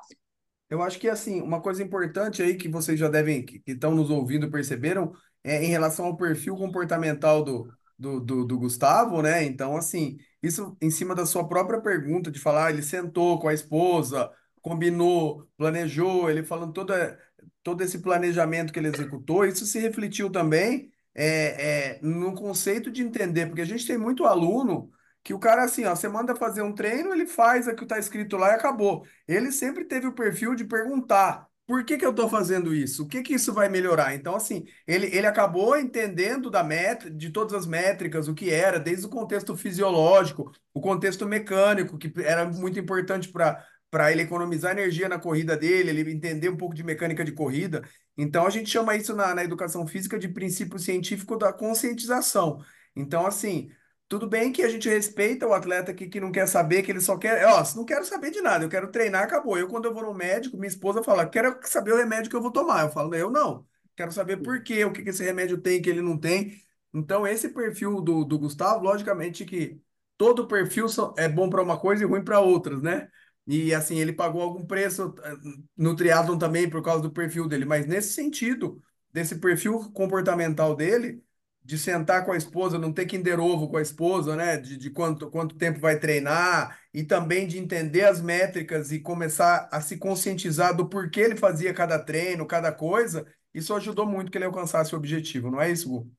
Eu 0.71 0.83
acho 0.83 0.99
que, 0.99 1.09
assim, 1.09 1.41
uma 1.41 1.61
coisa 1.61 1.83
importante 1.83 2.43
aí 2.43 2.57
que 2.57 2.69
vocês 2.69 2.99
já 2.99 3.09
devem, 3.09 3.45
que 3.45 3.63
estão 3.67 3.95
nos 3.95 4.11
ouvindo, 4.11 4.51
perceberam, 4.51 5.13
é 5.43 5.63
em 5.63 5.69
relação 5.69 6.07
ao 6.07 6.17
perfil 6.17 6.57
comportamental 6.57 7.45
do, 7.45 7.69
do, 7.99 8.21
do, 8.21 8.45
do 8.45 8.59
Gustavo, 8.59 9.23
né? 9.23 9.45
Então, 9.45 9.77
assim, 9.77 10.17
isso 10.43 10.77
em 10.81 10.91
cima 10.91 11.15
da 11.15 11.27
sua 11.27 11.47
própria 11.47 11.81
pergunta, 11.81 12.31
de 12.31 12.41
falar, 12.41 12.71
ele 12.71 12.83
sentou 12.83 13.39
com 13.39 13.49
a 13.49 13.55
esposa, 13.55 14.31
combinou, 14.63 15.47
planejou, 15.57 16.31
ele 16.31 16.43
falando 16.43 16.73
toda, 16.73 17.19
todo 17.63 17.83
esse 17.83 17.99
planejamento 17.99 18.73
que 18.73 18.79
ele 18.79 18.89
executou, 18.89 19.45
isso 19.45 19.67
se 19.67 19.79
refletiu 19.79 20.31
também 20.31 20.91
é, 21.15 21.97
é, 21.97 22.01
no 22.03 22.35
conceito 22.35 22.91
de 22.91 23.03
entender, 23.03 23.47
porque 23.47 23.61
a 23.63 23.67
gente 23.67 23.87
tem 23.87 23.99
muito 23.99 24.25
aluno 24.25 24.91
que 25.25 25.35
o 25.35 25.39
cara, 25.39 25.65
assim, 25.65 25.85
ó, 25.87 25.95
você 25.97 26.07
manda 26.09 26.37
fazer 26.37 26.63
um 26.63 26.75
treino, 26.75 27.13
ele 27.13 27.27
faz 27.27 27.67
o 27.67 27.75
que 27.75 27.85
está 27.85 27.99
escrito 27.99 28.37
lá 28.37 28.51
e 28.51 28.55
acabou. 28.55 29.07
Ele 29.27 29.51
sempre 29.51 29.85
teve 29.87 30.07
o 30.07 30.13
perfil 30.13 30.55
de 30.55 30.65
perguntar. 30.65 31.49
Por 31.67 31.83
que, 31.83 31.97
que 31.97 32.05
eu 32.05 32.11
estou 32.11 32.29
fazendo 32.29 32.75
isso? 32.75 33.05
O 33.05 33.09
que, 33.09 33.23
que 33.23 33.33
isso 33.35 33.53
vai 33.53 33.71
melhorar? 33.71 34.15
Então, 34.15 34.37
assim, 34.37 34.67
ele, 34.87 35.07
ele 35.07 35.27
acabou 35.27 35.79
entendendo 35.79 36.51
da 36.51 36.63
met 36.63 37.09
de 37.09 37.31
todas 37.31 37.55
as 37.55 37.67
métricas, 37.67 38.29
o 38.29 38.35
que 38.35 38.51
era, 38.51 38.79
desde 38.79 39.07
o 39.07 39.09
contexto 39.09 39.57
fisiológico, 39.57 40.53
o 40.75 40.81
contexto 40.81 41.27
mecânico, 41.27 41.97
que 41.97 42.13
era 42.23 42.45
muito 42.45 42.79
importante 42.79 43.29
para 43.31 43.65
para 43.91 44.11
ele 44.11 44.23
economizar 44.23 44.73
energia 44.73 45.09
na 45.09 45.21
corrida 45.21 45.57
dele, 45.57 45.91
ele 45.91 46.13
entender 46.13 46.49
um 46.49 46.57
pouco 46.57 46.75
de 46.75 46.83
mecânica 46.83 47.25
de 47.25 47.31
corrida. 47.31 47.89
Então, 48.17 48.45
a 48.45 48.51
gente 48.51 48.69
chama 48.69 48.97
isso 48.97 49.15
na, 49.15 49.33
na 49.33 49.45
educação 49.45 49.87
física 49.87 50.19
de 50.19 50.29
princípio 50.29 50.81
científico 50.81 51.37
da 51.37 51.53
conscientização. 51.53 52.59
Então, 52.97 53.25
assim, 53.25 53.71
tudo 54.09 54.29
bem 54.29 54.53
que 54.53 54.63
a 54.63 54.69
gente 54.69 54.89
respeita 54.89 55.47
o 55.47 55.55
atleta 55.55 55.95
que, 55.95 56.09
que 56.09 56.21
não 56.21 56.31
quer 56.31 56.47
saber, 56.47 56.83
que 56.83 56.93
ele 56.93 57.01
só 57.01 57.17
quer. 57.17 57.45
Ó, 57.47 57.63
não 57.77 57.85
quero 57.85 58.05
saber 58.05 58.31
de 58.31 58.41
nada, 58.41 58.65
eu 58.65 58.69
quero 58.69 58.91
treinar, 58.91 59.25
acabou. 59.25 59.59
Eu, 59.59 59.69
quando 59.69 59.87
eu 59.87 59.95
vou 59.95 60.03
no 60.05 60.15
médico, 60.15 60.57
minha 60.57 60.69
esposa 60.69 61.03
fala: 61.03 61.27
quero 61.27 61.59
saber 61.65 61.93
o 61.93 61.97
remédio 61.97 62.31
que 62.31 62.37
eu 62.37 62.43
vou 62.43 62.53
tomar. 62.53 62.83
Eu 62.85 62.91
falo: 62.91 63.15
eu 63.15 63.31
não. 63.31 63.67
Quero 63.97 64.13
saber 64.13 64.39
por 64.43 64.63
quê, 64.63 64.85
o 64.85 64.93
que, 64.93 65.03
que 65.03 65.11
esse 65.11 65.23
remédio 65.23 65.59
tem 65.61 65.81
que 65.81 65.89
ele 65.89 66.03
não 66.03 66.19
tem. 66.19 66.61
Então, 66.93 67.27
esse 67.27 67.49
perfil 67.49 68.01
do, 68.01 68.25
do 68.25 68.39
Gustavo, 68.39 68.85
logicamente 68.85 69.45
que 69.45 69.81
todo 70.17 70.47
perfil 70.47 70.87
é 71.17 71.29
bom 71.29 71.49
para 71.51 71.63
uma 71.63 71.79
coisa 71.79 72.03
e 72.05 72.07
ruim 72.07 72.23
para 72.25 72.41
outras, 72.41 72.83
né? 72.83 73.09
E 73.47 73.75
assim, 73.75 73.99
ele 73.99 74.13
pagou 74.13 74.41
algum 74.43 74.65
preço 74.67 75.15
eh, 75.23 75.37
no 75.77 75.95
triatlon 75.95 76.39
também 76.39 76.69
por 76.69 76.83
causa 76.83 77.03
do 77.03 77.11
perfil 77.13 77.47
dele, 77.47 77.65
mas 77.65 77.87
nesse 77.87 78.15
sentido, 78.15 78.83
desse 79.13 79.37
perfil 79.39 79.91
comportamental 79.93 80.75
dele, 80.75 81.23
de 81.65 81.79
sentar 81.79 82.27
com 82.27 82.33
a 82.33 82.37
esposa, 82.37 82.79
não 82.79 82.93
ter 82.93 83.07
kinder 83.07 83.41
ovo 83.41 83.69
com 83.69 83.79
a 83.79 83.83
esposa, 83.83 84.37
né? 84.37 84.59
De, 84.59 84.77
de 84.77 84.91
quanto, 84.91 85.31
quanto 85.31 85.57
tempo 85.57 85.81
vai 85.81 85.99
treinar, 85.99 86.79
e 86.93 87.03
também 87.03 87.47
de 87.47 87.59
entender 87.59 88.03
as 88.03 88.21
métricas 88.21 88.93
e 88.93 89.01
começar 89.01 89.69
a 89.73 89.81
se 89.81 89.97
conscientizar 89.99 90.77
do 90.77 90.89
porquê 90.89 91.21
ele 91.21 91.37
fazia 91.37 91.73
cada 91.73 91.99
treino, 91.99 92.47
cada 92.47 92.71
coisa, 92.71 93.27
isso 93.55 93.75
ajudou 93.75 94.05
muito 94.05 94.31
que 94.31 94.37
ele 94.37 94.45
alcançasse 94.45 94.95
o 94.95 94.99
objetivo, 94.99 95.51
não 95.51 95.61
é 95.61 95.71
isso, 95.71 95.89
Gu? 95.89 96.13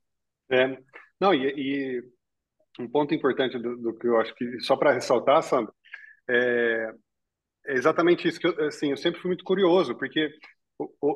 É, 0.50 0.78
não, 1.20 1.32
e, 1.32 1.46
e 1.46 2.02
um 2.80 2.88
ponto 2.88 3.14
importante 3.14 3.58
do, 3.58 3.76
do, 3.76 3.94
que 3.94 4.06
eu 4.06 4.18
acho 4.20 4.34
que, 4.34 4.60
só 4.60 4.76
para 4.76 4.92
ressaltar, 4.92 5.42
Sandro, 5.42 5.72
é, 6.28 6.90
é 7.66 7.74
exatamente 7.74 8.26
isso 8.26 8.40
que 8.40 8.46
eu, 8.46 8.66
assim, 8.66 8.90
eu 8.90 8.96
sempre 8.96 9.20
fui 9.20 9.28
muito 9.28 9.44
curioso, 9.44 9.94
porque 9.96 10.30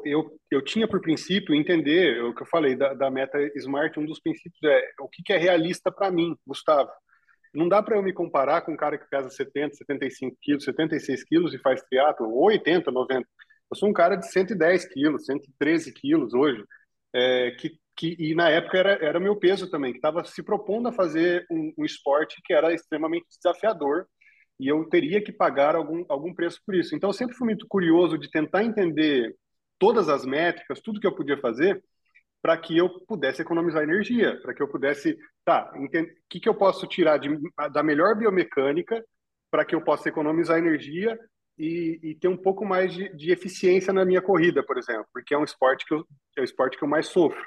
eu, 0.05 0.39
eu 0.51 0.63
tinha 0.63 0.89
por 0.89 1.01
princípio 1.01 1.55
entender 1.55 2.23
o 2.23 2.35
que 2.35 2.43
eu 2.43 2.47
falei 2.47 2.75
da, 2.75 2.95
da 2.95 3.11
meta 3.11 3.39
smart 3.57 3.99
um 3.99 4.07
dos 4.07 4.21
princípios 4.21 4.63
é 4.65 4.83
o 5.01 5.09
que, 5.09 5.23
que 5.23 5.33
é 5.33 5.37
realista 5.37 5.93
para 5.93 6.11
mim 6.11 6.35
Gustavo 6.47 6.91
não 7.53 7.69
dá 7.69 7.83
para 7.83 7.97
eu 7.97 8.03
me 8.03 8.13
comparar 8.13 8.63
com 8.63 8.73
um 8.73 8.77
cara 8.77 8.97
que 8.97 9.09
pesa 9.09 9.29
70 9.29 9.75
75 9.75 10.37
quilos 10.41 10.65
76 10.65 11.25
quilos 11.25 11.55
e 11.55 11.59
faz 11.59 11.83
triatlo 11.83 12.31
ou 12.31 12.45
80 12.45 12.91
90 12.91 13.29
eu 13.71 13.77
sou 13.77 13.89
um 13.89 13.93
cara 13.93 14.17
de 14.17 14.31
110 14.31 14.87
quilos 14.87 15.27
113 15.27 15.93
quilos 15.93 16.33
hoje 16.33 16.65
é, 17.13 17.51
que, 17.53 17.79
que 17.97 18.17
e 18.19 18.35
na 18.35 18.49
época 18.49 18.79
era 18.79 18.93
era 19.05 19.21
meu 19.21 19.37
peso 19.37 19.71
também 19.71 19.93
que 19.93 19.99
estava 19.99 20.25
se 20.25 20.43
propondo 20.43 20.89
a 20.89 20.93
fazer 20.93 21.47
um, 21.51 21.73
um 21.79 21.85
esporte 21.85 22.41
que 22.45 22.55
era 22.55 22.73
extremamente 22.73 23.27
desafiador 23.29 24.07
e 24.61 24.69
eu 24.69 24.85
teria 24.85 25.23
que 25.25 25.33
pagar 25.33 25.75
algum, 25.75 26.05
algum 26.07 26.35
preço 26.35 26.61
por 26.67 26.75
isso. 26.75 26.95
Então, 26.95 27.09
eu 27.09 27.15
sempre 27.15 27.35
fui 27.35 27.47
muito 27.47 27.67
curioso 27.67 28.19
de 28.19 28.31
tentar 28.31 28.63
entender 28.63 29.35
todas 29.81 30.11
as 30.11 30.25
métricas, 30.27 30.81
tudo 30.81 31.01
que 31.01 31.07
eu 31.07 31.15
podia 31.15 31.39
fazer 31.39 31.83
para 32.43 32.57
que 32.57 32.77
eu 32.77 32.89
pudesse 33.07 33.43
economizar 33.43 33.83
energia, 33.83 34.39
para 34.41 34.55
que 34.55 34.63
eu 34.63 34.69
pudesse, 34.69 35.19
tá, 35.45 35.73
o 35.75 35.89
que, 36.29 36.41
que 36.41 36.49
eu 36.49 36.55
posso 36.55 36.87
tirar 36.87 37.19
de, 37.19 37.29
da 37.73 37.83
melhor 37.83 38.17
biomecânica 38.17 39.03
para 39.51 39.65
que 39.65 39.75
eu 39.75 39.83
possa 39.83 40.09
economizar 40.09 40.59
energia 40.59 41.19
e, 41.59 41.99
e 42.03 42.15
ter 42.15 42.29
um 42.29 42.37
pouco 42.37 42.65
mais 42.65 42.95
de, 42.95 43.15
de, 43.15 43.31
eficiência 43.31 43.93
na 43.93 44.05
minha 44.05 44.23
corrida, 44.23 44.63
por 44.63 44.79
exemplo, 44.79 45.07
porque 45.13 45.35
é 45.35 45.39
um 45.39 45.45
esporte 45.45 45.85
que 45.85 45.93
eu, 45.93 46.05
é 46.39 46.41
o 46.41 46.45
esporte 46.45 46.79
que 46.79 46.85
eu 46.85 46.89
mais 46.89 47.09
sofro. 47.09 47.45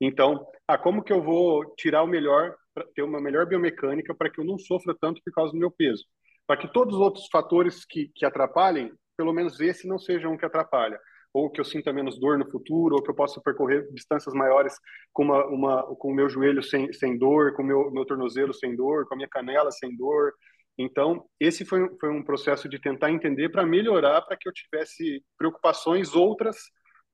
Então, 0.00 0.44
ah, 0.66 0.78
como 0.78 1.04
que 1.04 1.12
eu 1.12 1.22
vou 1.22 1.72
tirar 1.76 2.02
o 2.02 2.08
melhor, 2.08 2.56
ter 2.94 3.02
uma 3.02 3.20
melhor 3.20 3.46
biomecânica 3.46 4.12
para 4.14 4.30
que 4.30 4.40
eu 4.40 4.44
não 4.44 4.58
sofra 4.58 4.96
tanto 5.00 5.20
por 5.24 5.32
causa 5.32 5.52
do 5.52 5.58
meu 5.58 5.70
peso? 5.70 6.04
Para 6.46 6.56
que 6.56 6.72
todos 6.72 6.96
os 6.96 7.00
outros 7.00 7.28
fatores 7.30 7.84
que, 7.84 8.10
que 8.12 8.26
atrapalhem, 8.26 8.92
pelo 9.16 9.32
menos 9.32 9.60
esse 9.60 9.86
não 9.86 9.98
seja 9.98 10.28
um 10.28 10.36
que 10.36 10.44
atrapalha 10.44 10.98
ou 11.32 11.50
que 11.50 11.60
eu 11.60 11.64
sinta 11.64 11.92
menos 11.92 12.18
dor 12.18 12.38
no 12.38 12.50
futuro, 12.50 12.96
ou 12.96 13.02
que 13.02 13.10
eu 13.10 13.14
possa 13.14 13.40
percorrer 13.40 13.90
distâncias 13.92 14.34
maiores 14.34 14.74
com, 15.12 15.24
uma, 15.24 15.46
uma, 15.46 15.82
com 15.96 16.08
o 16.08 16.14
meu 16.14 16.28
joelho 16.28 16.62
sem, 16.62 16.92
sem 16.92 17.16
dor, 17.16 17.54
com 17.54 17.62
o 17.62 17.66
meu, 17.66 17.90
meu 17.90 18.04
tornozelo 18.04 18.52
sem 18.52 18.76
dor, 18.76 19.06
com 19.06 19.14
a 19.14 19.16
minha 19.16 19.28
canela 19.28 19.70
sem 19.70 19.96
dor. 19.96 20.34
Então, 20.76 21.24
esse 21.40 21.64
foi, 21.64 21.88
foi 21.98 22.10
um 22.10 22.22
processo 22.22 22.68
de 22.68 22.78
tentar 22.78 23.10
entender 23.10 23.48
para 23.48 23.64
melhorar, 23.64 24.22
para 24.22 24.36
que 24.36 24.48
eu 24.48 24.52
tivesse 24.52 25.24
preocupações 25.38 26.14
outras 26.14 26.56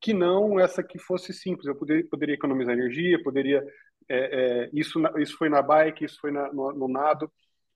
que 0.01 0.13
não 0.13 0.59
essa 0.59 0.83
que 0.83 0.97
fosse 0.99 1.33
simples. 1.33 1.67
Eu 1.67 1.75
poderia, 1.75 2.07
poderia 2.09 2.35
economizar 2.35 2.73
energia, 2.73 3.21
poderia. 3.23 3.63
É, 4.07 4.17
é, 4.65 4.69
isso, 4.73 4.99
isso 5.17 5.37
foi 5.37 5.49
na 5.49 5.61
bike, 5.61 6.05
isso 6.05 6.17
foi 6.19 6.31
na, 6.31 6.51
no, 6.51 6.73
no 6.73 6.87
nado. 6.87 7.31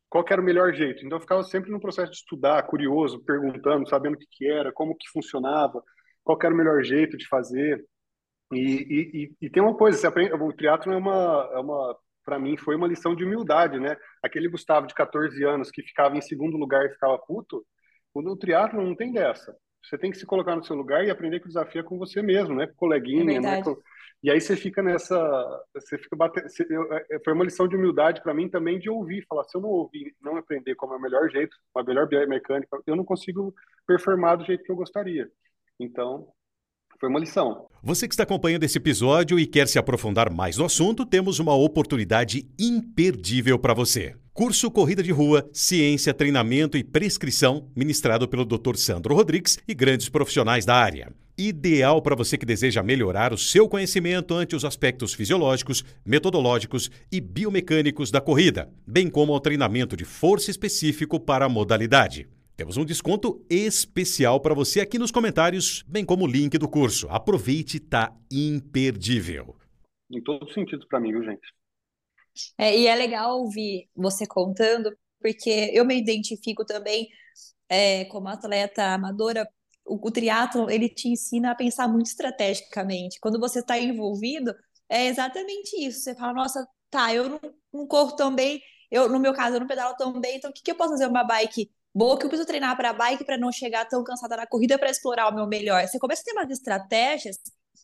Qual 0.10 0.24
era 0.30 0.42
o 0.42 0.44
melhor 0.44 0.74
jeito? 0.74 1.06
Então, 1.06 1.18
eu 1.18 1.22
ficava 1.22 1.44
sempre 1.44 1.72
no 1.72 1.80
processo 1.80 2.12
de 2.12 2.18
estudar, 2.18 2.64
curioso, 2.64 3.24
perguntando, 3.24 3.88
sabendo 3.90 4.16
o 4.16 4.18
que, 4.18 4.28
que 4.32 4.48
era, 4.48 4.72
como 4.72 4.96
que 4.96 5.10
funcionava 5.10 5.84
qual 6.24 6.38
era 6.44 6.54
o 6.54 6.58
melhor 6.58 6.84
jeito 6.84 7.18
de 7.18 7.28
fazer. 7.28 7.84
E, 8.52 8.60
e, 8.62 9.36
e, 9.42 9.50
tem 9.50 9.64
uma 9.64 9.76
coisa, 9.76 9.98
você 9.98 10.08
aprende, 10.08 10.34
o 10.34 10.54
triatlo 10.54 10.94
é 10.94 10.98
uma, 10.98 11.50
é 11.54 11.58
uma 11.58 11.98
para 12.24 12.40
mim 12.40 12.56
foi 12.56 12.76
uma 12.76 12.88
lição 12.88 13.16
de 13.16 13.24
humildade, 13.26 13.80
né? 13.80 13.98
Aquele 14.22 14.48
Gustavo 14.48 14.88
de 14.88 14.94
14 14.94 15.44
anos 15.44 15.72
que 15.72 15.82
ficava 15.82 16.16
em 16.16 16.22
segundo 16.22 16.58
lugar 16.58 16.86
e 16.86 16.94
ficava 16.94 17.18
puto, 17.18 17.66
no 18.16 18.38
triatlo 18.38 18.82
não 18.82 18.96
tem 18.96 19.12
dessa. 19.12 19.56
Você 19.84 19.98
tem 19.98 20.12
que 20.12 20.18
se 20.18 20.26
colocar 20.26 20.56
no 20.56 20.64
seu 20.64 20.76
lugar 20.76 21.04
e 21.04 21.10
aprender 21.10 21.40
que 21.40 21.46
o 21.46 21.50
desafio 21.50 21.82
é 21.82 21.84
com 21.84 21.98
você 21.98 22.22
mesmo, 22.22 22.56
né? 22.56 22.68
Com 22.68 22.76
coleguinha, 22.76 23.38
é 23.38 23.40
né? 23.42 23.64
Com... 23.64 23.76
E 24.24 24.32
aí 24.32 24.40
você 24.40 24.56
fica 24.56 24.82
nessa, 24.82 25.18
você 25.76 25.98
fica 25.98 26.16
batendo, 26.16 26.48
é, 27.12 27.20
foi 27.26 27.34
uma 27.34 27.44
lição 27.44 27.68
de 27.68 27.76
humildade 27.76 28.22
para 28.22 28.34
mim 28.34 28.48
também 28.48 28.80
de 28.80 28.90
ouvir, 28.90 29.26
falar, 29.28 29.44
se 29.44 29.58
eu 29.58 29.62
não 29.62 29.70
ouvir, 29.70 30.16
não 30.22 30.38
aprender 30.38 30.76
como 30.76 30.94
é 30.94 30.98
o 30.98 31.02
melhor 31.02 31.30
jeito, 31.30 31.58
a 31.76 31.84
melhor 31.84 32.08
biomecânica, 32.08 32.82
eu 32.88 32.96
não 32.96 33.04
consigo 33.04 33.54
performar 33.86 34.38
do 34.38 34.46
jeito 34.46 34.64
que 34.64 34.72
eu 34.72 34.78
gostaria. 34.78 35.30
Então, 35.80 36.28
foi 37.00 37.10
uma 37.10 37.20
lição. 37.20 37.68
Você 37.84 38.08
que 38.08 38.14
está 38.14 38.24
acompanhando 38.24 38.64
esse 38.64 38.78
episódio 38.78 39.38
e 39.38 39.46
quer 39.46 39.68
se 39.68 39.78
aprofundar 39.78 40.32
mais 40.32 40.58
no 40.58 40.66
assunto, 40.66 41.06
temos 41.06 41.40
uma 41.40 41.54
oportunidade 41.54 42.48
imperdível 42.58 43.60
para 43.60 43.74
você. 43.74 44.16
Curso 44.34 44.72
Corrida 44.72 45.04
de 45.04 45.12
Rua, 45.12 45.48
Ciência, 45.52 46.14
Treinamento 46.14 46.78
e 46.78 46.84
Prescrição, 46.84 47.70
ministrado 47.76 48.28
pelo 48.28 48.46
Dr. 48.46 48.78
Sandro 48.78 49.14
Rodrigues 49.14 49.60
e 49.68 49.74
grandes 49.74 50.08
profissionais 50.08 50.66
da 50.66 50.76
área. 50.76 51.14
Ideal 51.38 52.02
para 52.02 52.16
você 52.16 52.38
que 52.38 52.46
deseja 52.46 52.82
melhorar 52.82 53.34
o 53.34 53.38
seu 53.38 53.68
conhecimento 53.68 54.34
ante 54.34 54.56
os 54.56 54.64
aspectos 54.64 55.14
fisiológicos, 55.14 55.84
metodológicos 56.06 56.90
e 57.12 57.20
biomecânicos 57.20 58.12
da 58.12 58.22
corrida, 58.22 58.72
bem 58.88 59.10
como 59.10 59.34
ao 59.34 59.40
treinamento 59.40 59.98
de 59.98 60.06
força 60.06 60.50
específico 60.50 61.20
para 61.20 61.46
a 61.46 61.50
modalidade. 61.50 62.30
Temos 62.56 62.78
um 62.78 62.86
desconto 62.86 63.44
especial 63.50 64.40
para 64.40 64.54
você 64.54 64.80
aqui 64.80 65.00
nos 65.00 65.10
comentários, 65.10 65.84
bem 65.88 66.06
como 66.06 66.26
o 66.26 66.28
link 66.28 66.56
do 66.60 66.70
curso. 66.70 67.08
Aproveite, 67.10 67.80
tá 67.80 68.16
imperdível. 68.32 69.56
Em 70.12 70.22
todos 70.22 70.50
os 70.50 70.54
sentidos 70.54 70.86
para 70.88 71.00
mim, 71.00 71.12
viu, 71.12 71.24
gente? 71.24 71.42
É, 72.56 72.78
e 72.78 72.86
é 72.86 72.94
legal 72.94 73.40
ouvir 73.40 73.90
você 73.96 74.28
contando, 74.28 74.96
porque 75.20 75.72
eu 75.74 75.84
me 75.84 75.98
identifico 75.98 76.64
também 76.64 77.08
é, 77.68 78.06
como 78.06 78.28
atleta 78.28 78.94
amadora. 78.94 79.48
O, 79.84 80.08
o 80.08 80.12
triatlo 80.12 80.70
ele 80.70 80.90
te 80.90 81.10
ensina 81.10 81.52
a 81.52 81.56
pensar 81.56 81.88
muito 81.88 82.06
estrategicamente. 82.06 83.20
Quando 83.20 83.40
você 83.40 83.62
está 83.62 83.80
envolvido, 83.80 84.54
é 84.88 85.08
exatamente 85.08 85.76
isso. 85.84 86.02
Você 86.02 86.14
fala, 86.14 86.34
nossa, 86.34 86.68
tá, 86.92 87.12
eu 87.16 87.30
não, 87.30 87.40
não 87.74 87.88
corro 87.88 88.16
tão 88.16 88.34
bem, 88.34 88.62
eu, 88.92 89.10
no 89.10 89.20
meu 89.20 89.34
caso, 89.34 89.56
eu 89.56 89.60
não 89.60 89.68
pedalo 89.68 89.96
tão 89.98 90.22
bem, 90.22 90.38
então 90.38 90.52
o 90.52 90.54
que, 90.54 90.62
que 90.62 90.70
eu 90.70 90.76
posso 90.76 90.92
fazer 90.92 91.08
uma 91.08 91.24
bike 91.24 91.72
boa 91.94 92.18
que 92.18 92.26
eu 92.26 92.30
preciso 92.30 92.48
treinar 92.48 92.76
para 92.76 92.94
bike 92.94 93.26
para 93.26 93.38
não 93.38 93.52
chegar 93.52 93.86
tão 93.86 94.04
cansada 94.04 94.36
na 94.38 94.48
corrida 94.48 94.78
para 94.80 94.90
explorar 94.90 95.30
o 95.30 95.36
meu 95.36 95.48
melhor. 95.48 95.88
Você 95.88 96.00
começa 96.00 96.22
a 96.22 96.26
ter 96.26 96.32
umas 96.32 96.50
estratégias 96.50 97.38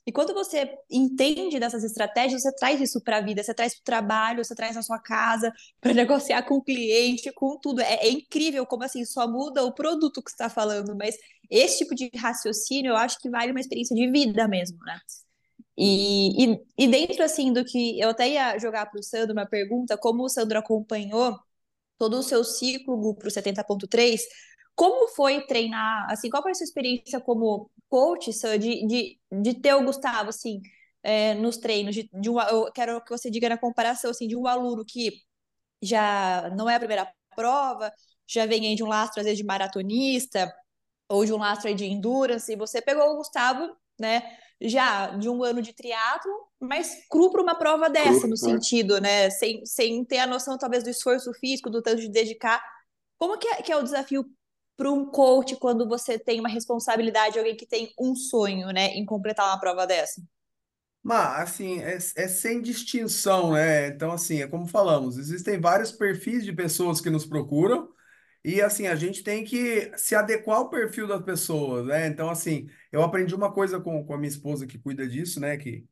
e 0.10 0.12
quando 0.12 0.34
você 0.34 0.76
entende 0.90 1.60
dessas 1.60 1.84
estratégias, 1.84 2.42
você 2.42 2.52
traz 2.56 2.82
isso 2.82 3.00
para 3.00 3.18
a 3.18 3.22
vida, 3.22 3.44
você 3.44 3.54
traz 3.54 3.76
para 3.76 3.82
o 3.82 3.84
trabalho, 3.84 4.44
você 4.44 4.56
traz 4.56 4.76
na 4.76 4.82
sua 4.82 4.98
casa, 5.00 5.54
para 5.80 5.94
negociar 5.94 6.42
com 6.44 6.56
o 6.56 6.64
cliente, 6.64 7.32
com 7.34 7.60
tudo. 7.60 7.82
É, 7.82 8.08
é, 8.08 8.10
incrível 8.10 8.66
como 8.66 8.84
assim 8.84 9.06
só 9.06 9.28
muda 9.28 9.64
o 9.64 9.72
produto 9.72 10.24
que 10.24 10.32
está 10.32 10.50
falando, 10.50 10.96
mas 10.96 11.16
esse 11.50 11.80
tipo 11.80 11.94
de 11.94 12.10
raciocínio 12.16 12.92
eu 12.92 12.98
acho 12.98 13.20
que 13.20 13.30
vale 13.30 13.52
uma 13.52 13.60
experiência 13.60 13.96
de 13.96 14.10
vida 14.10 14.48
mesmo, 14.48 14.80
né? 14.84 15.00
E, 15.78 16.54
e, 16.54 16.66
e 16.78 16.88
dentro 16.88 17.24
assim 17.24 17.54
do 17.54 17.64
que 17.64 18.00
eu 18.00 18.10
até 18.10 18.30
ia 18.30 18.58
jogar 18.58 18.88
para 18.88 19.00
o 19.00 19.04
Sandro 19.04 19.34
uma 19.34 19.46
pergunta, 19.46 19.98
como 19.98 20.24
o 20.24 20.30
Sandro 20.30 20.58
acompanhou 20.58 21.40
todo 22.00 22.18
o 22.20 22.24
seu 22.24 22.44
ciclo 22.44 23.16
para 23.16 23.28
o 23.28 23.32
70.3, 23.32 24.22
como 24.76 25.10
foi 25.10 25.46
treinar, 25.46 26.08
assim, 26.10 26.30
qual 26.30 26.42
foi 26.42 26.52
a 26.52 26.56
sua 26.56 26.64
experiência 26.64 27.20
como 27.20 27.70
coach, 27.90 28.32
de, 28.60 28.88
de, 28.88 29.20
de 29.42 29.54
ter 29.56 29.74
o 29.76 29.84
Gustavo, 29.84 30.30
assim, 30.30 30.62
é, 31.04 31.34
nos 31.36 31.58
treinos, 31.58 31.94
de, 31.96 32.10
de 32.14 32.30
um, 32.30 32.40
eu 32.42 32.72
quero 32.72 33.04
que 33.04 33.10
você 33.12 33.30
diga 33.30 33.50
na 33.50 33.58
comparação, 33.58 34.12
assim, 34.12 34.28
de 34.28 34.36
um 34.38 34.48
aluno 34.48 34.86
que 34.86 35.12
já 35.82 36.50
não 36.58 36.70
é 36.70 36.76
a 36.76 36.80
primeira 36.80 37.12
prova, 37.36 37.92
já 38.28 38.46
vem 38.46 38.76
de 38.76 38.84
um 38.84 38.88
lastro, 38.88 39.20
às 39.20 39.26
vezes, 39.26 39.40
de 39.40 39.46
maratonista, 39.46 40.54
ou 41.10 41.26
de 41.26 41.34
um 41.34 41.38
lastro 41.38 41.74
de 41.74 41.86
endurance, 41.86 42.52
e 42.52 42.56
você 42.56 42.82
pegou 42.82 43.04
o 43.14 43.18
Gustavo, 43.18 43.76
né, 44.00 44.22
já 44.62 45.08
de 45.16 45.30
um 45.30 45.44
ano 45.44 45.62
de 45.62 45.74
triatlo, 45.74 46.32
mas 46.60 47.08
cru 47.10 47.32
para 47.32 47.42
uma 47.42 47.56
prova 47.56 47.90
dessa, 47.90 48.22
cru, 48.22 48.28
no 48.30 48.34
é. 48.34 48.38
sentido, 48.38 49.00
né? 49.00 49.30
Sem, 49.30 49.66
sem 49.66 50.04
ter 50.04 50.20
a 50.20 50.28
noção, 50.28 50.58
talvez, 50.58 50.84
do 50.84 50.90
esforço 50.90 51.34
físico, 51.34 51.70
do 51.70 51.82
tanto 51.82 52.02
de 52.02 52.10
dedicar. 52.10 52.62
Como 53.18 53.38
que 53.38 53.48
é, 53.48 53.62
que 53.62 53.72
é 53.72 53.78
o 53.78 53.84
desafio 53.84 54.26
para 54.76 54.92
um 54.92 55.06
coach 55.06 55.56
quando 55.58 55.88
você 55.88 56.18
tem 56.18 56.40
uma 56.40 56.50
responsabilidade, 56.50 57.38
alguém 57.38 57.56
que 57.56 57.66
tem 57.66 57.94
um 58.00 58.16
sonho, 58.16 58.68
né, 58.68 58.88
em 58.96 59.06
completar 59.06 59.46
uma 59.46 59.60
prova 59.60 59.86
dessa? 59.86 60.22
Mas, 61.04 61.50
assim, 61.50 61.80
é, 61.80 61.96
é 61.96 62.28
sem 62.28 62.62
distinção, 62.62 63.54
né? 63.54 63.88
Então, 63.88 64.12
assim, 64.12 64.42
é 64.42 64.48
como 64.48 64.66
falamos, 64.68 65.18
existem 65.18 65.60
vários 65.60 65.92
perfis 65.92 66.44
de 66.44 66.54
pessoas 66.54 67.02
que 67.02 67.10
nos 67.10 67.26
procuram, 67.26 67.90
e 68.44 68.62
assim, 68.62 68.88
a 68.88 68.96
gente 68.96 69.24
tem 69.24 69.44
que 69.44 69.92
se 69.98 70.16
adequar 70.16 70.58
ao 70.58 70.70
perfil 70.70 71.08
das 71.08 71.22
pessoas, 71.24 71.86
né? 71.88 72.08
Então, 72.08 72.30
assim, 72.30 72.70
eu 72.92 73.04
aprendi 73.04 73.36
uma 73.36 73.52
coisa 73.52 73.80
com, 73.80 74.06
com 74.06 74.14
a 74.14 74.18
minha 74.18 74.30
esposa 74.30 74.66
que 74.68 74.80
cuida 74.80 75.08
disso, 75.08 75.40
né? 75.40 75.58
Que 75.58 75.86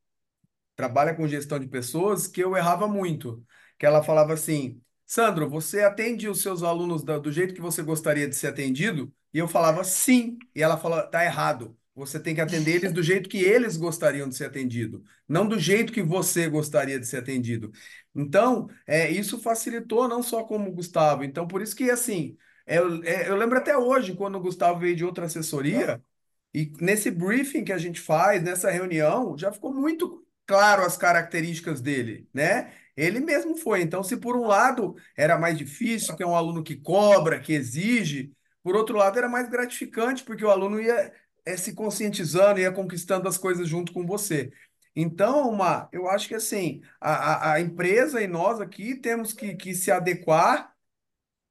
trabalha 0.76 1.16
com 1.16 1.28
gestão 1.28 1.60
de 1.60 1.68
pessoas, 1.68 2.28
que 2.28 2.42
eu 2.44 2.56
errava 2.56 2.88
muito. 2.88 3.46
Que 3.78 3.86
ela 3.86 4.04
falava 4.04 4.34
assim, 4.34 4.82
Sandro, 5.06 5.50
você 5.50 5.82
atende 5.84 6.28
os 6.28 6.42
seus 6.42 6.64
alunos 6.64 7.04
do, 7.04 7.20
do 7.22 7.32
jeito 7.32 7.54
que 7.54 7.62
você 7.62 7.84
gostaria 7.84 8.28
de 8.28 8.36
ser 8.36 8.48
atendido? 8.48 9.14
E 9.34 9.40
eu 9.40 9.48
falava 9.48 9.84
sim. 9.84 10.38
E 10.56 10.62
ela 10.64 10.78
falou, 10.78 11.02
tá 11.10 11.24
errado. 11.26 11.78
Você 11.98 12.20
tem 12.20 12.36
que 12.36 12.42
atender 12.42 12.76
eles 12.76 12.94
do 12.94 13.02
jeito 13.02 13.28
que 13.28 13.40
eles 13.40 13.76
gostariam 13.76 14.30
de 14.30 14.36
ser 14.38 14.46
atendido, 14.46 15.04
não 15.28 15.48
do 15.48 15.58
jeito 15.60 15.92
que 15.92 16.04
você 16.04 16.48
gostaria 16.48 17.00
de 17.00 17.08
ser 17.08 17.18
atendido. 17.18 17.72
Então, 18.16 18.70
é, 18.86 19.10
isso 19.10 19.40
facilitou 19.40 20.08
não 20.08 20.22
só 20.22 20.44
como 20.44 20.70
o 20.70 20.74
Gustavo. 20.74 21.24
Então, 21.24 21.48
por 21.48 21.60
isso 21.60 21.76
que, 21.76 21.90
assim, 21.90 22.38
eu, 22.68 23.04
é, 23.04 23.28
eu 23.28 23.36
lembro 23.36 23.58
até 23.58 23.76
hoje, 23.76 24.16
quando 24.16 24.36
o 24.36 24.40
Gustavo 24.40 24.80
veio 24.80 24.96
de 24.96 25.04
outra 25.04 25.26
assessoria, 25.26 26.00
e 26.54 26.72
nesse 26.80 27.10
briefing 27.10 27.64
que 27.64 27.74
a 27.74 27.80
gente 27.80 28.00
faz, 28.00 28.44
nessa 28.44 28.70
reunião, 28.70 29.36
já 29.36 29.52
ficou 29.52 29.74
muito 29.74 30.24
claro 30.46 30.84
as 30.84 30.98
características 30.98 31.82
dele, 31.82 32.30
né? 32.34 32.74
Ele 32.96 33.20
mesmo 33.20 33.58
foi. 33.58 33.82
Então, 33.82 34.04
se 34.04 34.18
por 34.18 34.36
um 34.38 34.46
lado 34.46 34.96
era 35.16 35.38
mais 35.38 35.58
difícil, 35.58 36.16
que 36.16 36.22
é 36.24 36.28
um 36.28 36.36
aluno 36.36 36.64
que 36.64 36.76
cobra, 36.76 37.40
que 37.40 37.54
exige, 37.54 38.32
por 38.64 38.76
outro 38.76 38.98
lado 38.98 39.18
era 39.18 39.30
mais 39.30 39.50
gratificante, 39.50 40.24
porque 40.24 40.44
o 40.46 40.50
aluno 40.52 40.80
ia 40.80 41.12
é, 41.48 41.58
se 41.58 41.74
conscientizando 41.74 42.60
e 42.60 42.64
ia 42.64 42.72
conquistando 42.72 43.28
as 43.28 43.38
coisas 43.38 43.68
junto 43.68 43.94
com 43.94 44.06
você. 44.06 44.52
Então, 44.96 45.50
uma, 45.50 45.88
eu 45.92 46.10
acho 46.10 46.28
que 46.28 46.36
assim, 46.36 46.82
a, 47.00 47.12
a, 47.12 47.54
a 47.54 47.62
empresa 47.62 48.22
e 48.22 48.28
nós 48.28 48.60
aqui 48.60 48.96
temos 48.96 49.32
que, 49.34 49.56
que 49.56 49.74
se 49.76 49.92
adequar 49.92 50.74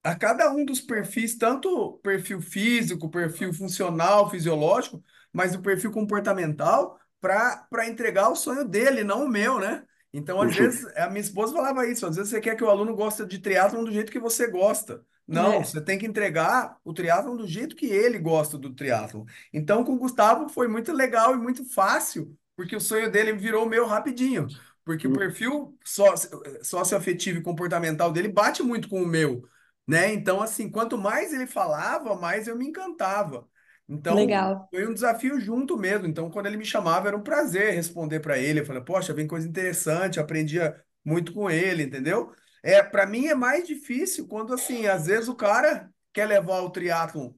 a 0.03 0.15
cada 0.15 0.53
um 0.53 0.65
dos 0.65 0.81
perfis, 0.81 1.37
tanto 1.37 1.99
perfil 2.03 2.41
físico, 2.41 3.11
perfil 3.11 3.53
funcional, 3.53 4.31
fisiológico, 4.31 5.03
mas 5.33 5.55
o 5.55 5.63
perfil 5.63 5.91
comportamental, 5.91 6.99
para 7.21 7.89
entregar 7.89 8.29
o 8.29 8.37
sonho 8.37 8.65
dele, 8.65 9.03
não 9.03 9.25
o 9.25 9.29
meu, 9.29 9.59
né? 9.59 9.85
Então, 10.13 10.41
às 10.41 10.55
vezes, 10.55 10.87
a 10.97 11.09
minha 11.09 11.21
esposa 11.21 11.53
falava 11.53 11.87
isso, 11.87 12.07
às 12.07 12.17
vezes 12.17 12.31
você 12.31 12.41
quer 12.41 12.57
que 12.57 12.65
o 12.65 12.71
aluno 12.71 12.95
goste 12.95 13.27
de 13.27 13.39
triatlon 13.39 13.85
do 13.85 13.93
jeito 13.93 14.13
que 14.13 14.19
você 14.21 14.49
gosta. 14.49 15.05
Não, 15.27 15.55
é. 15.55 15.65
você 15.65 15.81
tem 15.81 15.99
que 15.99 16.07
entregar 16.07 16.79
o 16.85 16.93
triatlon 16.93 17.37
do 17.37 17.47
jeito 17.47 17.75
que 17.75 17.87
ele 17.87 18.19
gosta 18.19 18.57
do 18.57 18.73
triatlon. 18.73 19.25
Então, 19.53 19.83
com 19.83 19.95
o 19.95 19.99
Gustavo 19.99 20.49
foi 20.49 20.69
muito 20.69 20.93
legal 20.93 21.35
e 21.35 21.39
muito 21.39 21.65
fácil, 21.65 22.37
porque 22.55 22.77
o 22.77 22.81
sonho 22.81 23.11
dele 23.11 23.33
virou 23.33 23.67
o 23.67 23.69
meu 23.69 23.87
rapidinho. 23.87 24.47
Porque 24.85 25.09
o 25.09 25.11
hum. 25.11 25.15
perfil 25.15 25.77
socioafetivo 26.63 27.41
e 27.41 27.43
comportamental 27.43 28.13
dele 28.13 28.29
bate 28.29 28.63
muito 28.63 28.89
com 28.89 29.03
o 29.03 29.07
meu, 29.07 29.43
né? 29.87 30.13
Então, 30.13 30.41
assim, 30.41 30.71
quanto 30.71 30.97
mais 30.97 31.33
ele 31.33 31.47
falava, 31.47 32.15
mais 32.15 32.47
eu 32.47 32.57
me 32.57 32.69
encantava. 32.69 33.49
Então, 33.89 34.15
Legal. 34.15 34.69
foi 34.71 34.87
um 34.87 34.95
desafio 34.95 35.41
junto 35.41 35.77
mesmo. 35.77 36.07
Então, 36.07 36.31
quando 36.31 36.47
ele 36.47 36.57
me 36.57 36.65
chamava, 36.65 37.09
era 37.09 37.17
um 37.17 37.23
prazer 37.23 37.75
responder 37.75 38.21
para 38.21 38.39
ele. 38.39 38.61
Eu 38.61 38.67
falei, 38.67 38.83
poxa, 38.83 39.13
vem 39.13 39.27
coisa 39.27 39.47
interessante, 39.49 40.21
aprendia 40.21 40.81
muito 41.05 41.33
com 41.33 41.51
ele, 41.51 41.85
entendeu? 41.85 42.33
É, 42.67 42.83
para 42.83 43.07
mim 43.07 43.27
é 43.29 43.35
mais 43.35 43.65
difícil 43.65 44.27
quando, 44.27 44.53
assim, 44.53 44.89
às 44.89 45.07
vezes 45.07 45.29
o 45.29 45.37
cara 45.37 45.89
quer 46.13 46.27
levar 46.27 46.63
o 46.63 46.71
triatlon 46.71 47.31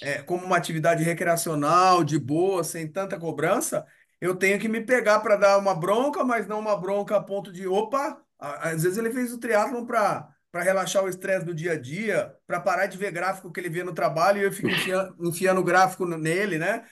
é, 0.00 0.22
como 0.22 0.44
uma 0.44 0.56
atividade 0.56 1.02
recreacional, 1.02 2.04
de 2.04 2.16
boa, 2.20 2.62
sem 2.62 2.86
tanta 2.86 3.18
cobrança, 3.18 3.84
eu 4.20 4.36
tenho 4.36 4.60
que 4.60 4.68
me 4.68 4.80
pegar 4.80 5.18
para 5.20 5.34
dar 5.34 5.58
uma 5.58 5.74
bronca, 5.74 6.22
mas 6.22 6.46
não 6.46 6.60
uma 6.60 6.76
bronca 6.80 7.16
a 7.16 7.22
ponto 7.22 7.52
de, 7.52 7.66
opa, 7.66 8.20
às 8.38 8.84
vezes 8.84 8.96
ele 8.96 9.12
fez 9.12 9.32
o 9.32 9.38
triatlon 9.38 9.84
para 9.84 10.28
para 10.52 10.62
relaxar 10.62 11.04
o 11.04 11.08
estresse 11.08 11.44
do 11.44 11.52
dia 11.54 11.72
a 11.72 11.78
dia, 11.78 12.34
para 12.46 12.58
parar 12.58 12.86
de 12.86 12.96
ver 12.96 13.10
gráfico 13.10 13.52
que 13.52 13.60
ele 13.60 13.68
vê 13.68 13.84
no 13.84 13.92
trabalho 13.92 14.40
e 14.40 14.44
eu 14.44 14.50
fico 14.50 14.70
enfiando, 14.70 15.14
enfiando 15.28 15.62
gráfico 15.62 16.06
nele, 16.06 16.56
né? 16.56 16.82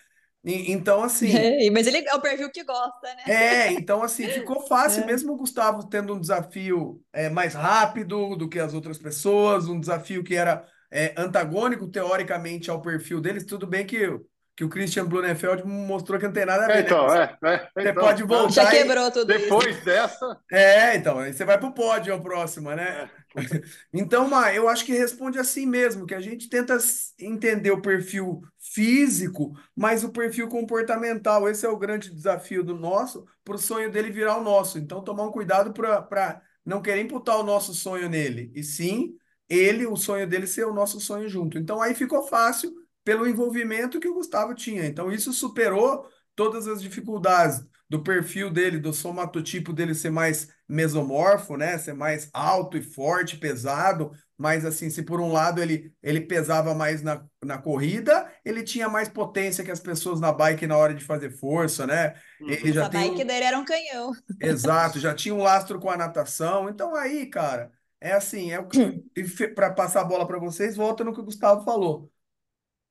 E, 0.45 0.73
então, 0.73 1.03
assim. 1.03 1.35
É, 1.35 1.71
mas 1.71 1.87
ele 1.87 1.99
é 2.07 2.15
o 2.15 2.21
perfil 2.21 2.51
que 2.51 2.65
gosta, 2.65 3.15
né? 3.15 3.25
É, 3.27 3.73
então, 3.73 4.03
assim, 4.03 4.29
ficou 4.29 4.67
fácil, 4.67 5.03
é. 5.03 5.07
mesmo 5.07 5.33
o 5.33 5.37
Gustavo 5.37 5.89
tendo 5.89 6.15
um 6.15 6.21
desafio 6.21 7.03
é, 7.13 7.31
mais 7.31 7.55
rápido 7.55 8.37
do 8.37 8.49
que 8.49 8.59
as 8.59 8.75
outras 8.75 8.99
pessoas, 8.99 9.67
um 9.67 9.81
desafio 9.81 10.23
que 10.23 10.35
era 10.35 10.67
é, 10.91 11.15
antagônico, 11.17 11.89
teoricamente, 11.89 12.71
ao 12.71 12.83
perfil 12.83 13.21
deles. 13.21 13.45
Tudo 13.47 13.67
bem 13.67 13.87
que 13.87 14.09
que 14.57 14.63
o 14.63 14.69
Christian 14.69 15.05
Blumenfeld 15.07 15.67
mostrou 15.67 16.17
que 16.17 16.27
não 16.27 16.33
tem 16.33 16.47
nada 16.47 16.67
a 16.67 16.69
ver, 16.69 16.77
É, 16.77 16.81
então, 16.83 17.09
né? 17.09 17.37
é, 17.45 17.49
é, 17.55 17.69
Você 17.75 17.91
então, 17.91 18.05
pode 18.05 18.23
voltar 18.23 18.53
Já 18.53 18.67
e- 18.67 18.71
quebrou 18.71 19.11
tudo 19.11 19.33
isso. 19.33 19.49
depois 19.49 19.83
dessa, 19.83 20.41
É, 20.53 20.95
então, 20.95 21.19
aí 21.19 21.33
você 21.33 21.45
vai 21.45 21.59
pro 21.59 21.75
pódio 21.75 22.15
a 22.15 22.21
próxima, 22.21 22.77
né? 22.77 23.11
Então, 23.93 24.29
Ma, 24.29 24.55
eu 24.55 24.69
acho 24.69 24.85
que 24.85 24.93
responde 24.93 25.41
assim 25.41 25.67
mesmo, 25.67 26.07
que 26.07 26.15
a 26.15 26.21
gente 26.21 26.49
tenta 26.49 26.77
entender 27.19 27.73
o 27.73 27.83
perfil 27.83 28.43
físico, 28.75 29.57
mas 29.75 30.03
o 30.03 30.11
perfil 30.11 30.49
comportamental. 30.49 31.49
Esse 31.49 31.65
é 31.65 31.69
o 31.69 31.79
grande 31.79 32.11
desafio 32.13 32.65
do 32.65 32.75
nosso, 32.75 33.25
para 33.45 33.55
o 33.55 33.59
sonho 33.59 33.91
dele 33.91 34.11
virar 34.11 34.37
o 34.39 34.43
nosso. 34.43 34.79
Então, 34.79 35.03
tomar 35.03 35.25
um 35.25 35.33
cuidado 35.33 35.73
para 35.73 36.43
não 36.67 36.83
querer 36.83 37.03
imputar 37.03 37.39
o 37.39 37.45
nosso 37.45 37.73
sonho 37.75 38.09
nele, 38.09 38.51
e 38.55 38.63
sim 38.65 39.17
ele, 39.49 39.87
o 39.87 39.97
sonho 39.97 40.27
dele 40.27 40.47
ser 40.47 40.67
o 40.67 40.73
nosso 40.75 40.99
sonho 41.01 41.29
junto. 41.29 41.59
Então, 41.59 41.81
aí 41.81 41.95
ficou 41.95 42.27
fácil 42.27 42.75
pelo 43.05 43.29
envolvimento 43.29 44.01
que 44.01 44.09
o 44.09 44.15
Gustavo 44.15 44.55
tinha. 44.55 44.87
Então, 44.87 45.13
isso 45.13 45.33
superou 45.33 46.09
todas 46.35 46.67
as 46.67 46.83
dificuldades 46.83 47.63
do 47.89 48.03
perfil 48.03 48.51
dele, 48.51 48.79
do 48.79 48.93
somatotipo 48.93 49.73
dele 49.73 49.95
ser 49.95 50.11
mais 50.11 50.49
mesomorfo, 50.69 51.57
né? 51.57 51.77
Ser 51.79 51.93
mais 51.93 52.29
alto 52.33 52.77
e 52.77 52.83
forte, 52.83 53.37
pesado. 53.37 54.11
Mas 54.37 54.65
assim, 54.65 54.91
se 54.91 55.03
por 55.03 55.21
um 55.21 55.31
lado 55.31 55.63
ele, 55.63 55.93
ele 56.03 56.21
pesava 56.21 56.75
mais 56.75 57.03
na, 57.03 57.25
na 57.45 57.59
corrida, 57.59 58.29
ele 58.45 58.63
tinha 58.63 58.89
mais 58.89 59.09
potência 59.09 59.65
que 59.65 59.71
as 59.71 59.81
pessoas 59.81 60.21
na 60.21 60.33
bike 60.33 60.67
na 60.67 60.77
hora 60.77 60.95
de 60.95 61.05
fazer 61.05 61.31
força, 61.31 61.87
né? 61.87 62.15
Ele 62.47 62.73
já 62.73 62.87
A 62.87 62.89
tem 62.89 63.01
bike 63.01 63.23
um- 63.23 63.27
dele 63.27 63.45
era 63.45 63.59
um 63.59 63.65
canhão. 63.65 64.13
Exato, 64.41 64.99
já 65.01 65.15
tinha 65.15 65.35
um 65.35 65.43
lastro 65.43 65.81
com 65.81 65.91
a 65.91 65.97
natação. 65.97 66.69
Então 66.69 66.95
aí, 66.95 67.27
cara, 67.27 67.73
é 68.01 68.13
assim, 68.13 68.53
é 68.53 68.59
o 68.61 68.67
que 68.69 69.49
para 69.55 69.73
passar 69.73 70.03
a 70.03 70.05
bola 70.05 70.27
para 70.27 70.39
vocês, 70.39 70.77
volta 70.77 71.03
no 71.05 71.15
que 71.15 71.21
o 71.21 71.25
Gustavo 71.25 71.65
falou. 71.65 72.13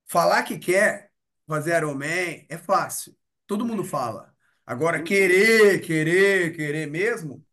Falar 0.08 0.44
que 0.44 0.58
quer 0.60 1.12
fazer 1.48 1.78
Ironman 1.78 2.46
é 2.50 2.58
fácil. 2.58 3.16
Todo 3.48 3.66
mundo 3.66 3.84
fala. 3.84 4.34
Agora, 4.66 5.02
querer, 5.04 5.82
querer, 5.82 6.56
querer 6.56 6.88
mesmo, 6.88 7.46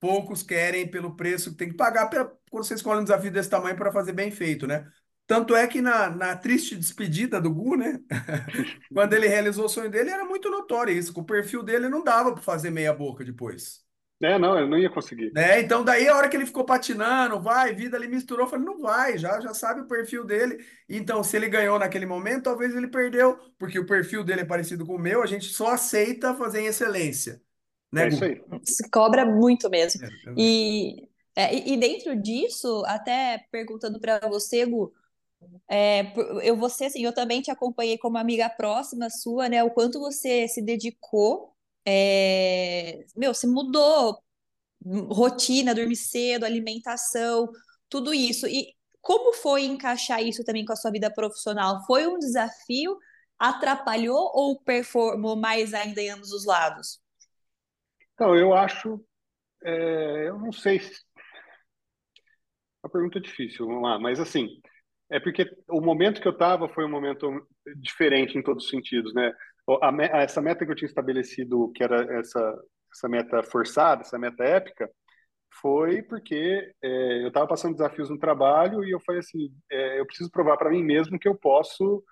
poucos 0.00 0.42
querem 0.42 0.90
pelo 0.90 1.16
preço 1.16 1.50
que 1.52 1.56
tem 1.58 1.68
que 1.70 1.76
pagar 1.76 2.08
pela- 2.08 2.32
quando 2.50 2.64
você 2.64 2.74
escolhe 2.74 3.00
um 3.00 3.04
desafio 3.04 3.30
desse 3.32 3.50
tamanho 3.50 3.76
para 3.76 3.92
fazer 3.92 4.12
bem 4.12 4.30
feito, 4.30 4.66
né? 4.66 4.86
Tanto 5.30 5.54
é 5.54 5.64
que 5.68 5.80
na, 5.80 6.10
na 6.10 6.36
triste 6.36 6.74
despedida 6.74 7.40
do 7.40 7.54
Gu, 7.54 7.76
né? 7.76 8.00
Quando 8.92 9.12
ele 9.12 9.28
realizou 9.28 9.66
o 9.66 9.68
sonho 9.68 9.88
dele, 9.88 10.10
era 10.10 10.24
muito 10.24 10.50
notório 10.50 10.92
isso, 10.92 11.14
que 11.14 11.20
o 11.20 11.24
perfil 11.24 11.62
dele 11.62 11.88
não 11.88 12.02
dava 12.02 12.32
para 12.32 12.42
fazer 12.42 12.68
meia 12.70 12.92
boca 12.92 13.24
depois. 13.24 13.84
é, 14.20 14.36
não, 14.40 14.58
eu 14.58 14.66
não 14.66 14.76
ia 14.76 14.90
conseguir. 14.90 15.32
Né? 15.32 15.60
Então, 15.60 15.84
daí 15.84 16.08
a 16.08 16.16
hora 16.16 16.28
que 16.28 16.36
ele 16.36 16.46
ficou 16.46 16.64
patinando, 16.64 17.40
vai, 17.40 17.72
vida, 17.72 17.96
ele 17.96 18.08
misturou, 18.08 18.48
falei, 18.48 18.66
não 18.66 18.80
vai, 18.80 19.16
já, 19.16 19.40
já 19.40 19.54
sabe 19.54 19.82
o 19.82 19.86
perfil 19.86 20.24
dele. 20.24 20.66
Então, 20.88 21.22
se 21.22 21.36
ele 21.36 21.48
ganhou 21.48 21.78
naquele 21.78 22.06
momento, 22.06 22.42
talvez 22.42 22.74
ele 22.74 22.88
perdeu, 22.88 23.38
porque 23.56 23.78
o 23.78 23.86
perfil 23.86 24.24
dele 24.24 24.40
é 24.40 24.44
parecido 24.44 24.84
com 24.84 24.96
o 24.96 24.98
meu, 24.98 25.22
a 25.22 25.26
gente 25.26 25.44
só 25.44 25.68
aceita 25.68 26.34
fazer 26.34 26.62
em 26.62 26.66
excelência. 26.66 27.40
Né, 27.92 28.06
É 28.06 28.08
isso 28.08 28.24
aí. 28.24 28.42
Se 28.64 28.90
cobra 28.90 29.24
muito 29.24 29.70
mesmo. 29.70 30.04
É, 30.04 30.34
E, 30.36 31.08
é, 31.36 31.54
e 31.54 31.74
e 31.74 31.76
dentro 31.76 32.20
disso, 32.20 32.82
até 32.86 33.46
perguntando 33.52 34.00
para 34.00 34.18
você, 34.28 34.66
Gu, 34.66 34.92
é, 35.68 36.12
eu 36.42 36.56
você 36.56 36.86
assim, 36.86 37.04
eu 37.04 37.14
também 37.14 37.40
te 37.40 37.50
acompanhei 37.50 37.96
como 37.98 38.18
amiga 38.18 38.48
próxima 38.48 39.08
sua, 39.10 39.48
né? 39.48 39.62
O 39.62 39.70
quanto 39.70 40.00
você 40.00 40.48
se 40.48 40.62
dedicou, 40.62 41.54
é, 41.86 43.04
meu, 43.16 43.32
se 43.32 43.46
mudou, 43.46 44.18
rotina, 45.10 45.74
dormir 45.74 45.96
cedo, 45.96 46.44
alimentação, 46.44 47.48
tudo 47.88 48.12
isso. 48.12 48.46
E 48.46 48.74
como 49.00 49.32
foi 49.32 49.64
encaixar 49.64 50.22
isso 50.22 50.44
também 50.44 50.64
com 50.64 50.72
a 50.72 50.76
sua 50.76 50.90
vida 50.90 51.10
profissional? 51.12 51.84
Foi 51.86 52.06
um 52.06 52.18
desafio? 52.18 52.98
Atrapalhou 53.38 54.30
ou 54.34 54.60
performou 54.60 55.36
mais 55.36 55.72
ainda 55.72 56.00
em 56.02 56.10
ambos 56.10 56.30
os 56.32 56.44
lados? 56.44 57.00
Então, 58.14 58.36
eu 58.36 58.52
acho, 58.52 59.02
é, 59.64 60.28
eu 60.28 60.38
não 60.38 60.52
sei 60.52 60.80
se... 60.80 60.92
Uma 62.82 62.90
pergunta 62.90 63.20
difícil, 63.20 63.66
vamos 63.66 63.82
lá, 63.82 63.98
mas 63.98 64.18
assim, 64.20 64.48
é 65.10 65.20
porque 65.20 65.50
o 65.68 65.80
momento 65.80 66.20
que 66.20 66.28
eu 66.28 66.32
estava 66.32 66.68
foi 66.68 66.84
um 66.84 66.88
momento 66.90 67.46
diferente 67.76 68.38
em 68.38 68.42
todos 68.42 68.64
os 68.64 68.70
sentidos, 68.70 69.12
né? 69.14 69.32
A 69.82 70.22
essa 70.22 70.40
meta 70.40 70.64
que 70.64 70.72
eu 70.72 70.76
tinha 70.76 70.88
estabelecido, 70.88 71.70
que 71.74 71.82
era 71.84 72.02
essa, 72.18 72.58
essa 72.92 73.08
meta 73.08 73.42
forçada, 73.42 74.02
essa 74.02 74.18
meta 74.18 74.42
épica, 74.44 74.90
foi 75.60 76.02
porque 76.02 76.72
é, 76.82 77.22
eu 77.24 77.28
estava 77.28 77.46
passando 77.46 77.74
desafios 77.74 78.08
no 78.10 78.18
trabalho 78.18 78.84
e 78.84 78.90
eu 78.90 79.00
falei 79.00 79.20
assim, 79.20 79.50
é, 79.70 80.00
eu 80.00 80.06
preciso 80.06 80.30
provar 80.30 80.56
para 80.56 80.70
mim 80.70 80.82
mesmo 80.82 81.18
que 81.18 81.28
eu 81.28 81.36
posso 81.36 82.02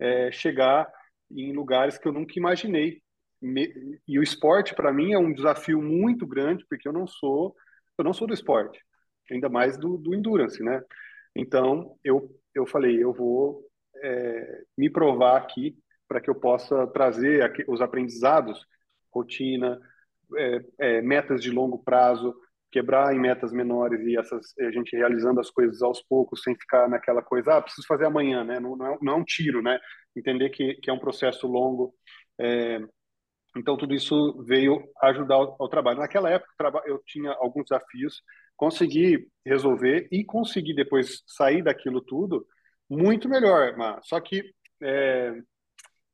é, 0.00 0.30
chegar 0.32 0.90
em 1.30 1.52
lugares 1.52 1.98
que 1.98 2.06
eu 2.08 2.12
nunca 2.12 2.34
imaginei. 2.38 3.02
Me- 3.40 3.72
e 4.06 4.18
o 4.18 4.22
esporte 4.22 4.74
para 4.74 4.92
mim 4.92 5.12
é 5.12 5.18
um 5.18 5.32
desafio 5.32 5.80
muito 5.80 6.26
grande 6.26 6.64
porque 6.68 6.88
eu 6.88 6.92
não 6.92 7.06
sou 7.06 7.54
eu 7.98 8.04
não 8.04 8.12
sou 8.12 8.26
do 8.28 8.34
esporte, 8.34 8.80
ainda 9.30 9.48
mais 9.48 9.76
do, 9.78 9.96
do 9.98 10.14
endurance, 10.14 10.62
né? 10.62 10.80
Então 11.38 11.96
eu 12.04 12.28
eu 12.54 12.66
falei 12.66 13.02
eu 13.02 13.12
vou 13.12 13.64
é, 14.02 14.62
me 14.76 14.90
provar 14.90 15.36
aqui 15.36 15.78
para 16.08 16.20
que 16.20 16.28
eu 16.28 16.34
possa 16.34 16.86
trazer 16.88 17.42
aqui 17.42 17.64
os 17.68 17.80
aprendizados, 17.80 18.66
rotina, 19.12 19.78
é, 20.36 20.64
é, 20.78 21.02
metas 21.02 21.42
de 21.42 21.50
longo 21.50 21.78
prazo, 21.84 22.34
quebrar 22.70 23.14
em 23.14 23.20
metas 23.20 23.52
menores 23.52 24.00
e 24.06 24.16
essas 24.18 24.54
a 24.58 24.70
gente 24.70 24.96
realizando 24.96 25.40
as 25.40 25.50
coisas 25.50 25.82
aos 25.82 26.02
poucos, 26.02 26.42
sem 26.42 26.54
ficar 26.56 26.88
naquela 26.88 27.22
coisa, 27.22 27.54
ah, 27.56 27.62
preciso 27.62 27.86
fazer 27.86 28.06
amanhã, 28.06 28.44
né? 28.44 28.58
Não, 28.58 28.76
não, 28.76 28.86
é, 28.86 28.98
não 29.00 29.12
é 29.14 29.16
um 29.16 29.24
tiro, 29.24 29.62
né? 29.62 29.78
Entender 30.16 30.50
que, 30.50 30.74
que 30.74 30.90
é 30.90 30.92
um 30.92 30.98
processo 30.98 31.46
longo. 31.46 31.94
É, 32.40 32.80
então, 33.56 33.76
tudo 33.76 33.94
isso 33.94 34.42
veio 34.44 34.82
ajudar 35.02 35.36
ao, 35.36 35.68
trabalho. 35.68 35.98
Naquela 35.98 36.30
época, 36.30 36.52
eu 36.86 37.02
tinha 37.06 37.32
alguns 37.32 37.64
desafios, 37.64 38.22
consegui 38.56 39.28
resolver 39.44 40.08
e 40.12 40.24
consegui 40.24 40.74
depois 40.74 41.22
sair 41.26 41.62
daquilo 41.62 42.00
tudo 42.00 42.46
muito 42.88 43.28
melhor, 43.28 43.76
mas 43.76 44.06
só 44.06 44.20
que 44.20 44.42
é, 44.82 45.34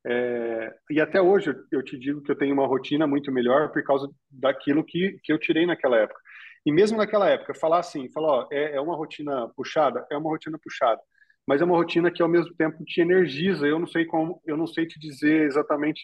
é, 0.07 0.75
e 0.90 1.01
até 1.01 1.20
hoje 1.20 1.55
eu 1.70 1.83
te 1.83 1.99
digo 1.99 2.20
que 2.23 2.31
eu 2.31 2.37
tenho 2.37 2.53
uma 2.53 2.66
rotina 2.66 3.07
muito 3.07 3.33
melhor 3.33 3.70
por 3.73 3.83
causa 3.83 4.09
daquilo 4.31 4.85
que, 4.85 5.18
que 5.23 5.33
eu 5.33 5.38
tirei 5.38 5.66
naquela 5.66 5.97
época. 5.99 6.20
E 6.66 6.73
mesmo 6.73 6.99
naquela 6.99 7.29
época, 7.29 7.55
falar 7.55 7.81
assim, 7.81 8.11
falar, 8.11 8.29
ó, 8.29 8.49
é, 8.51 8.77
é 8.77 8.81
uma 8.81 8.97
rotina 8.97 9.49
puxada, 9.57 10.07
é 10.11 10.16
uma 10.16 10.31
rotina 10.31 10.59
puxada, 10.62 11.01
mas 11.46 11.61
é 11.61 11.64
uma 11.64 11.76
rotina 11.76 12.11
que 12.11 12.22
ao 12.22 12.28
mesmo 12.28 12.54
tempo 12.57 12.85
te 12.85 13.00
energiza. 13.00 13.66
Eu 13.66 13.78
não 13.78 13.87
sei 13.87 14.04
como, 14.07 14.40
eu 14.46 14.57
não 14.57 14.66
sei 14.66 14.87
te 14.87 14.98
dizer 14.98 15.42
exatamente 15.46 16.02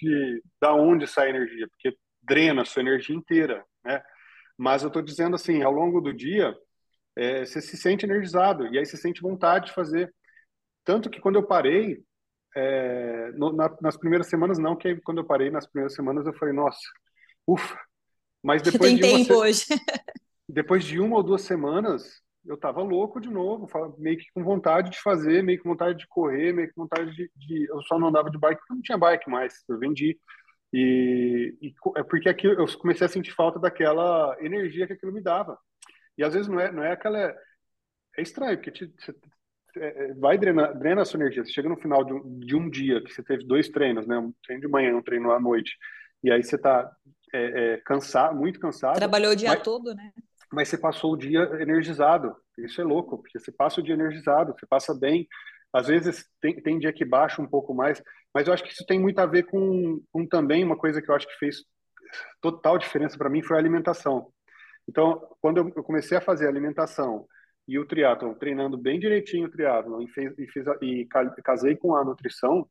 da 0.61 0.74
onde 0.74 1.07
sai 1.07 1.29
a 1.29 1.31
energia, 1.31 1.68
porque 1.68 1.96
drena 2.22 2.62
a 2.62 2.64
sua 2.64 2.83
energia 2.83 3.16
inteira, 3.16 3.64
né? 3.85 4.03
Mas 4.59 4.83
eu 4.83 4.88
estou 4.88 5.03
dizendo 5.03 5.37
assim, 5.37 5.62
ao 5.62 5.72
longo 5.72 6.00
do 6.00 6.12
dia, 6.14 6.55
é, 7.16 7.44
você 7.46 7.61
se 7.62 7.76
sente 7.76 8.07
energizado 8.07 8.66
e 8.68 8.79
aí 8.79 8.87
você 8.87 8.96
sente 8.96 9.22
vontade 9.22 9.66
de 9.66 9.72
fazer. 9.74 10.12
Tanto 10.85 11.11
que 11.11 11.20
quando 11.20 11.37
eu 11.37 11.46
parei, 11.46 12.03
é, 12.57 13.33
no- 13.33 13.53
na- 13.53 13.76
nas 13.83 13.96
primeiras 13.96 14.29
semanas 14.29 14.59
não, 14.59 14.76
que 14.76 14.88
aí 14.88 15.00
quando 15.03 15.18
eu 15.18 15.26
parei 15.26 15.50
nas 15.50 15.66
primeiras 15.66 15.94
semanas 15.94 16.26
eu 16.26 16.35
falei, 16.35 16.55
nossa, 16.55 16.81
ufa. 17.46 17.79
Mas 18.42 18.62
depois 18.62 18.92
Tem 18.92 18.96
de 18.96 19.03
tempo 19.03 19.18
se- 19.18 19.35
hoje. 19.37 19.64
depois 20.48 20.85
de 20.85 20.98
uma 21.00 21.16
ou 21.16 21.22
duas 21.22 21.42
semanas, 21.42 22.22
eu 22.46 22.57
tava 22.57 22.83
louco 22.83 23.20
de 23.20 23.29
novo, 23.31 23.68
meio 23.98 24.18
que 24.18 24.26
com 24.35 24.42
vontade 24.42 24.90
de 24.90 25.00
fazer, 25.00 25.42
meio 25.42 25.59
que 25.59 25.64
com 25.64 25.70
vontade 25.70 25.98
de 25.98 26.07
correr, 26.09 26.53
meio 26.53 26.68
que 26.68 26.74
com 26.74 26.83
vontade 26.83 27.14
de, 27.14 27.31
de- 27.37 27.66
eu 27.70 27.83
só 27.83 27.98
não 27.98 28.09
andava 28.09 28.31
de 28.31 28.38
bike 28.38 28.59
porque 28.61 28.74
não 28.74 28.83
tinha 28.83 28.98
bike 28.98 29.29
mais, 29.31 29.55
eu 29.68 29.79
vendi. 29.79 30.18
E, 30.72 31.57
e 31.61 31.74
é 31.96 32.03
porque 32.03 32.29
aquilo, 32.29 32.55
eu 32.55 32.79
comecei 32.79 33.05
a 33.07 33.11
sentir 33.11 33.33
falta 33.33 33.59
daquela 33.59 34.37
energia 34.40 34.87
que 34.87 34.92
aquilo 34.94 35.12
me 35.12 35.22
dava. 35.22 35.59
E 36.16 36.24
às 36.24 36.33
vezes 36.35 36.48
não 36.48 36.61
é, 36.61 36.72
não 36.72 36.85
é 36.85 36.92
aquela. 36.92 37.18
É 38.16 38.22
estranho, 38.22 38.57
porque 38.57 38.70
te, 38.70 38.87
você- 38.98 39.14
é, 39.76 40.11
é, 40.11 40.14
vai 40.14 40.37
drenar, 40.38 40.76
drena 40.79 41.03
a 41.03 41.05
sua 41.05 41.18
energia. 41.20 41.44
Você 41.44 41.53
chega 41.53 41.68
no 41.68 41.76
final 41.76 42.05
de 42.05 42.12
um, 42.12 42.38
de 42.40 42.57
um 42.57 42.68
dia 42.68 43.03
que 43.03 43.12
você 43.12 43.22
teve 43.22 43.44
dois 43.46 43.68
treinos, 43.68 44.07
né? 44.07 44.18
Um 44.18 44.33
treino 44.44 44.62
de 44.62 44.68
manhã, 44.68 44.96
um 44.96 45.03
treino 45.03 45.31
à 45.31 45.40
noite, 45.40 45.76
e 46.22 46.31
aí 46.31 46.42
você 46.42 46.57
está 46.57 46.90
é, 47.33 47.74
é, 47.74 47.76
cansado, 47.79 48.37
muito 48.37 48.59
cansado, 48.59 48.96
Trabalhou 48.96 49.33
o 49.33 49.37
dia 49.37 49.50
mas, 49.50 49.62
todo, 49.62 49.94
né? 49.94 50.12
Mas 50.53 50.69
você 50.69 50.79
passou 50.79 51.13
o 51.13 51.17
dia 51.17 51.41
energizado. 51.61 52.35
Isso 52.59 52.81
é 52.81 52.85
louco, 52.85 53.19
porque 53.19 53.39
você 53.39 53.53
passa 53.53 53.81
o 53.81 53.85
dia 53.85 53.95
energizado, 53.95 54.53
você 54.59 54.67
passa 54.67 54.95
bem. 54.95 55.29
Às 55.73 55.87
vezes 55.89 56.27
tem, 56.41 56.61
tem 56.63 56.79
dia 56.79 56.93
que 56.93 57.05
baixa 57.05 57.41
um 57.41 57.47
pouco 57.47 57.75
mais, 57.75 58.03
mas 58.35 58.47
eu 58.49 58.53
acho 58.55 58.65
que 58.65 58.73
isso 58.73 58.85
tem 58.87 58.99
muito 59.01 59.19
a 59.21 59.27
ver 59.27 59.45
com, 59.45 60.03
com 60.13 60.27
também 60.27 60.65
uma 60.65 60.77
coisa 60.77 61.01
que 61.01 61.11
eu 61.11 61.15
acho 61.15 61.27
que 61.29 61.39
fez 61.39 61.59
total 62.41 62.79
diferença 62.79 63.17
para 63.17 63.31
mim 63.31 63.43
foi 63.43 63.57
a 63.57 63.61
alimentação. 63.61 64.33
Então, 64.89 65.21
quando 65.41 65.59
eu 65.59 65.73
eu 65.77 65.85
comecei 65.85 66.17
a 66.19 66.21
fazer 66.21 66.49
alimentação 66.49 67.27
e 67.69 67.79
o 67.79 67.87
triatlon, 67.87 68.35
treinando 68.35 68.79
bem 68.79 69.01
direitinho 69.01 69.49
o 69.49 69.51
triatlon 69.51 70.03
e, 70.03 70.09
fez, 70.09 70.35
e, 70.39 70.47
fiz 70.49 70.69
a- 70.69 70.79
e 70.83 71.07
ca- 71.07 71.31
casei 71.45 71.77
com 71.77 71.97
a 71.97 72.05
nutrição, 72.05 72.69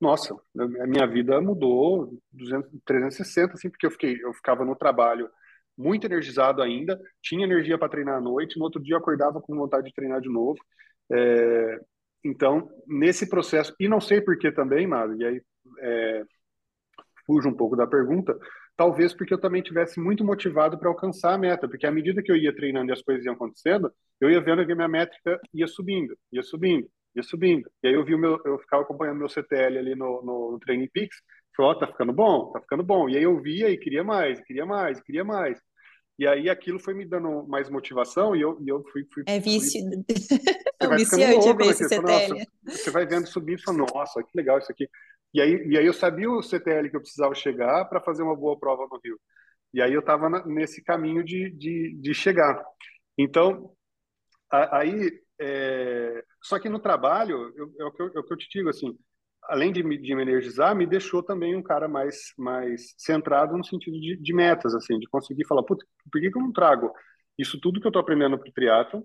nossa, 0.00 0.34
a 0.82 0.86
minha 0.86 1.06
vida 1.06 1.40
mudou 1.40 2.18
200, 2.32 2.70
360, 2.84 3.54
assim, 3.54 3.70
porque 3.70 3.86
eu 3.86 3.90
fiquei, 3.90 4.18
eu 4.22 4.32
ficava 4.34 4.64
no 4.64 4.76
trabalho 4.76 5.30
muito 5.78 6.04
energizado 6.04 6.60
ainda, 6.60 7.00
tinha 7.22 7.44
energia 7.44 7.78
para 7.78 7.88
treinar 7.88 8.16
à 8.16 8.20
noite, 8.20 8.58
no 8.58 8.64
outro 8.64 8.82
dia 8.82 8.96
acordava 8.96 9.40
com 9.40 9.56
vontade 9.56 9.86
de 9.86 9.94
treinar 9.94 10.20
de 10.20 10.28
novo. 10.28 10.58
É, 11.10 11.80
então, 12.24 12.68
nesse 12.86 13.28
processo, 13.28 13.74
e 13.78 13.88
não 13.88 14.00
sei 14.00 14.20
por 14.20 14.36
que 14.36 14.50
também, 14.50 14.86
Mário, 14.86 15.16
e 15.16 15.24
aí 15.24 15.42
é, 15.80 16.24
fujo 17.24 17.48
um 17.48 17.54
pouco 17.54 17.76
da 17.76 17.86
pergunta, 17.86 18.36
talvez 18.76 19.14
porque 19.14 19.32
eu 19.32 19.40
também 19.40 19.62
tivesse 19.62 20.00
muito 20.00 20.24
motivado 20.24 20.78
para 20.78 20.88
alcançar 20.88 21.34
a 21.34 21.38
meta, 21.38 21.68
porque 21.68 21.86
à 21.86 21.92
medida 21.92 22.22
que 22.22 22.32
eu 22.32 22.36
ia 22.36 22.54
treinando 22.54 22.90
e 22.90 22.92
as 22.92 23.02
coisas 23.02 23.24
iam 23.24 23.34
acontecendo, 23.34 23.92
eu 24.20 24.30
ia 24.30 24.40
vendo 24.40 24.66
que 24.66 24.72
a 24.72 24.76
minha 24.76 24.88
métrica 24.88 25.40
ia 25.54 25.66
subindo, 25.68 26.16
ia 26.32 26.42
subindo, 26.42 26.88
ia 27.14 27.22
subindo. 27.22 27.70
E 27.82 27.88
aí 27.88 27.94
eu 27.94 28.04
vi 28.04 28.14
o 28.14 28.18
meu, 28.18 28.40
eu 28.44 28.58
ficava 28.58 28.82
acompanhando 28.82 29.18
meu 29.18 29.28
CTL 29.28 29.78
ali 29.78 29.94
no, 29.94 30.22
no, 30.22 30.52
no 30.52 30.58
Training 30.58 30.88
Peaks, 30.92 31.18
ó, 31.60 31.70
oh, 31.72 31.74
tá 31.78 31.86
ficando 31.86 32.12
bom, 32.12 32.52
tá 32.52 32.60
ficando 32.60 32.82
bom. 32.84 33.08
E 33.08 33.16
aí 33.16 33.22
eu 33.24 33.40
via 33.40 33.68
e 33.70 33.76
queria 33.76 34.04
mais, 34.04 34.40
queria 34.42 34.64
mais, 34.64 35.00
queria 35.02 35.24
mais. 35.24 35.60
E 36.18 36.26
aí 36.26 36.50
aquilo 36.50 36.80
foi 36.80 36.94
me 36.94 37.04
dando 37.04 37.46
mais 37.46 37.70
motivação 37.70 38.34
e 38.34 38.40
eu, 38.40 38.58
e 38.60 38.68
eu 38.68 38.82
fui, 38.90 39.06
fui. 39.12 39.22
É 39.26 39.38
vício. 39.38 39.80
Fui, 39.84 40.04
é 40.80 40.88
viciante 40.96 41.52
ver 41.52 41.66
esse 41.66 41.88
CTL. 41.88 42.46
você 42.64 42.90
vai 42.90 43.06
vendo 43.06 43.28
subir 43.28 43.56
e 43.56 43.62
fala, 43.62 43.78
nossa, 43.94 44.22
que 44.22 44.30
legal 44.34 44.58
isso 44.58 44.72
aqui. 44.72 44.88
E 45.32 45.40
aí, 45.40 45.68
e 45.68 45.78
aí 45.78 45.86
eu 45.86 45.92
sabia 45.92 46.28
o 46.28 46.42
CTL 46.42 46.90
que 46.90 46.96
eu 46.96 47.00
precisava 47.00 47.34
chegar 47.34 47.84
para 47.84 48.00
fazer 48.00 48.22
uma 48.22 48.34
boa 48.34 48.58
prova 48.58 48.88
no 48.90 48.98
Rio. 49.02 49.20
E 49.72 49.80
aí 49.80 49.92
eu 49.92 50.00
estava 50.00 50.28
nesse 50.46 50.82
caminho 50.82 51.22
de, 51.22 51.50
de, 51.50 51.94
de 52.00 52.14
chegar. 52.14 52.64
Então, 53.16 53.72
a, 54.50 54.78
aí, 54.78 55.20
é... 55.40 56.24
só 56.42 56.58
que 56.58 56.68
no 56.68 56.80
trabalho, 56.80 57.54
é, 57.78 57.84
o 57.84 57.92
que 57.92 58.02
eu, 58.02 58.06
é 58.16 58.18
o 58.18 58.24
que 58.24 58.32
eu 58.32 58.36
te 58.36 58.48
digo, 58.50 58.70
assim, 58.70 58.98
além 59.48 59.72
de 59.72 59.82
me, 59.82 59.96
de 59.98 60.14
me 60.14 60.22
energizar, 60.22 60.76
me 60.76 60.86
deixou 60.86 61.22
também 61.22 61.56
um 61.56 61.62
cara 61.62 61.88
mais, 61.88 62.32
mais 62.36 62.94
centrado 62.98 63.56
no 63.56 63.64
sentido 63.64 63.98
de, 63.98 64.16
de 64.16 64.34
metas, 64.34 64.74
assim, 64.74 64.98
de 64.98 65.08
conseguir 65.08 65.46
falar, 65.46 65.62
por 65.62 65.76
que, 65.76 66.30
que 66.30 66.38
eu 66.38 66.42
não 66.42 66.52
trago 66.52 66.92
isso 67.38 67.58
tudo 67.60 67.80
que 67.80 67.86
eu 67.86 67.90
estou 67.90 68.02
aprendendo 68.02 68.36
para 68.36 68.48
o 68.48 68.52
triatlon, 68.52 69.02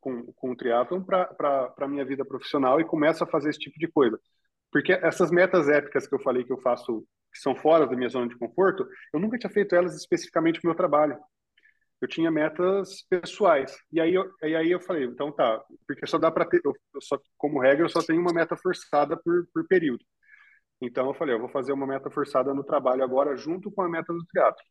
com, 0.00 0.24
com 0.32 0.50
o 0.50 0.56
triatlon, 0.56 1.02
para 1.02 1.72
a 1.78 1.88
minha 1.88 2.04
vida 2.04 2.24
profissional 2.24 2.80
e 2.80 2.84
começo 2.84 3.22
a 3.22 3.26
fazer 3.26 3.50
esse 3.50 3.58
tipo 3.58 3.78
de 3.78 3.86
coisa. 3.88 4.18
Porque 4.70 4.92
essas 4.92 5.30
metas 5.30 5.68
épicas 5.68 6.06
que 6.06 6.14
eu 6.14 6.20
falei 6.20 6.44
que 6.44 6.52
eu 6.52 6.58
faço, 6.58 7.06
que 7.32 7.38
são 7.38 7.54
fora 7.54 7.86
da 7.86 7.96
minha 7.96 8.08
zona 8.08 8.28
de 8.28 8.36
conforto, 8.36 8.86
eu 9.14 9.20
nunca 9.20 9.38
tinha 9.38 9.50
feito 9.50 9.74
elas 9.74 9.94
especificamente 9.94 10.60
para 10.60 10.68
o 10.68 10.70
meu 10.70 10.76
trabalho. 10.76 11.16
Eu 12.02 12.08
tinha 12.08 12.32
metas 12.32 13.02
pessoais. 13.08 13.76
E 13.92 14.00
aí 14.00 14.12
eu, 14.14 14.28
e 14.42 14.56
aí 14.56 14.70
eu 14.72 14.80
falei, 14.80 15.04
então 15.04 15.30
tá, 15.30 15.62
porque 15.86 16.04
só 16.06 16.18
dá 16.18 16.32
para 16.32 16.44
ter, 16.44 16.60
eu, 16.64 16.74
só, 17.00 17.18
como 17.38 17.60
regra, 17.60 17.84
eu 17.84 17.88
só 17.88 18.02
tenho 18.02 18.20
uma 18.20 18.32
meta 18.34 18.56
forçada 18.56 19.16
por, 19.16 19.46
por 19.54 19.66
período. 19.68 20.04
Então 20.80 21.06
eu 21.06 21.14
falei, 21.14 21.34
eu 21.34 21.38
vou 21.38 21.48
fazer 21.48 21.72
uma 21.72 21.86
meta 21.86 22.10
forçada 22.10 22.52
no 22.52 22.64
trabalho 22.64 23.04
agora 23.04 23.36
junto 23.36 23.70
com 23.70 23.82
a 23.82 23.88
meta 23.88 24.12
do 24.12 24.24
teatro. 24.32 24.64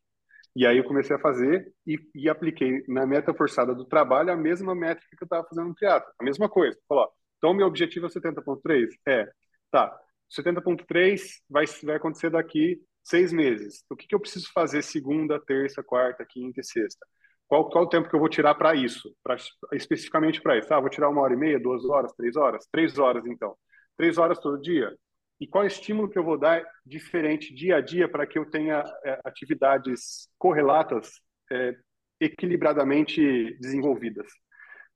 E 0.54 0.66
aí 0.66 0.76
eu 0.76 0.84
comecei 0.84 1.16
a 1.16 1.18
fazer 1.18 1.72
e, 1.86 1.98
e 2.14 2.28
apliquei 2.28 2.84
na 2.86 3.06
meta 3.06 3.32
forçada 3.32 3.74
do 3.74 3.86
trabalho 3.86 4.30
a 4.30 4.36
mesma 4.36 4.74
métrica 4.74 5.16
que 5.16 5.24
eu 5.24 5.26
estava 5.26 5.46
fazendo 5.48 5.68
no 5.68 5.74
teatro, 5.74 6.12
a 6.20 6.24
mesma 6.24 6.48
coisa. 6.50 6.78
Falou, 6.86 7.08
então 7.38 7.54
meu 7.54 7.66
objetivo 7.66 8.06
é 8.06 8.08
70.3? 8.10 8.88
É. 9.08 9.26
Tá, 9.70 9.98
70.3 10.30 11.40
vai, 11.48 11.64
vai 11.84 11.96
acontecer 11.96 12.30
daqui 12.30 12.82
seis 13.02 13.32
meses. 13.32 13.84
O 13.90 13.96
que, 13.96 14.06
que 14.06 14.14
eu 14.14 14.20
preciso 14.20 14.50
fazer 14.52 14.82
segunda, 14.82 15.40
terça, 15.40 15.82
quarta, 15.82 16.26
quinta 16.26 16.60
e 16.60 16.64
sexta? 16.64 17.06
Qual, 17.52 17.68
qual 17.68 17.84
o 17.84 17.86
tempo 17.86 18.08
que 18.08 18.16
eu 18.16 18.18
vou 18.18 18.30
tirar 18.30 18.54
para 18.54 18.74
isso? 18.74 19.14
Pra, 19.22 19.36
especificamente 19.74 20.40
para 20.40 20.56
isso? 20.56 20.72
Ah, 20.72 20.80
vou 20.80 20.88
tirar 20.88 21.10
uma 21.10 21.20
hora 21.20 21.34
e 21.34 21.36
meia, 21.36 21.60
duas 21.60 21.84
horas, 21.84 22.10
três 22.14 22.34
horas? 22.34 22.66
Três 22.72 22.98
horas, 22.98 23.26
então. 23.26 23.54
Três 23.94 24.16
horas 24.16 24.38
todo 24.38 24.58
dia? 24.58 24.90
E 25.38 25.46
qual 25.46 25.66
estímulo 25.66 26.08
que 26.08 26.18
eu 26.18 26.24
vou 26.24 26.38
dar 26.38 26.64
diferente 26.86 27.54
dia 27.54 27.76
a 27.76 27.80
dia 27.82 28.08
para 28.08 28.26
que 28.26 28.38
eu 28.38 28.50
tenha 28.50 28.82
é, 29.04 29.20
atividades 29.22 30.30
correlatas, 30.38 31.20
é, 31.50 31.76
equilibradamente 32.18 33.20
desenvolvidas? 33.60 34.28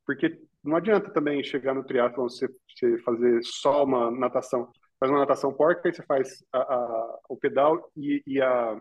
Porque 0.07 0.41
não 0.65 0.77
adianta 0.77 1.11
também 1.11 1.45
chegar 1.45 1.75
no 1.75 1.85
triatlon, 1.85 2.27
você, 2.27 2.49
você 2.71 2.97
fazer 3.03 3.39
só 3.43 3.85
uma 3.85 4.11
natação. 4.11 4.73
Faz 4.99 5.13
uma 5.13 5.21
natação 5.21 5.53
porca, 5.53 5.83
aí 5.85 5.95
você 5.95 6.03
faz 6.05 6.43
a, 6.51 6.59
a, 6.59 7.19
o 7.29 7.37
pedal 7.37 7.87
e, 7.95 8.23
e, 8.27 8.41
a, 8.41 8.81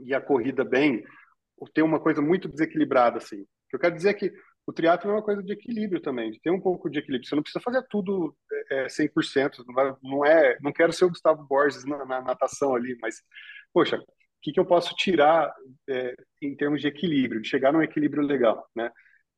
e 0.00 0.12
a 0.12 0.20
corrida 0.20 0.62
bem. 0.64 1.02
Tem 1.74 1.84
uma 1.84 2.00
coisa 2.00 2.20
muito 2.22 2.48
desequilibrada, 2.48 3.18
assim. 3.18 3.44
Eu 3.72 3.78
quero 3.78 3.94
dizer 3.94 4.10
é 4.10 4.14
que 4.14 4.32
o 4.66 4.72
triatlo 4.72 5.10
é 5.10 5.14
uma 5.14 5.22
coisa 5.22 5.42
de 5.42 5.52
equilíbrio 5.52 6.00
também, 6.00 6.30
de 6.30 6.40
ter 6.40 6.50
um 6.50 6.60
pouco 6.60 6.88
de 6.88 6.98
equilíbrio. 6.98 7.28
Você 7.28 7.34
não 7.34 7.42
precisa 7.42 7.62
fazer 7.62 7.84
tudo 7.88 8.36
é, 8.70 8.86
100%, 8.86 9.64
não, 9.66 9.74
vai, 9.74 9.94
não 10.02 10.24
é, 10.24 10.58
não 10.60 10.72
quero 10.72 10.92
ser 10.92 11.04
o 11.04 11.10
Gustavo 11.10 11.46
Borges 11.46 11.84
na, 11.84 12.04
na 12.04 12.20
natação 12.20 12.74
ali, 12.74 12.96
mas 13.00 13.16
poxa, 13.72 13.96
o 13.96 14.04
que, 14.42 14.52
que 14.52 14.60
eu 14.60 14.64
posso 14.64 14.94
tirar 14.94 15.52
é, 15.88 16.14
em 16.42 16.56
termos 16.56 16.80
de 16.80 16.88
equilíbrio, 16.88 17.42
de 17.42 17.48
chegar 17.48 17.72
num 17.72 17.82
equilíbrio 17.82 18.22
legal, 18.22 18.66
né? 18.74 18.90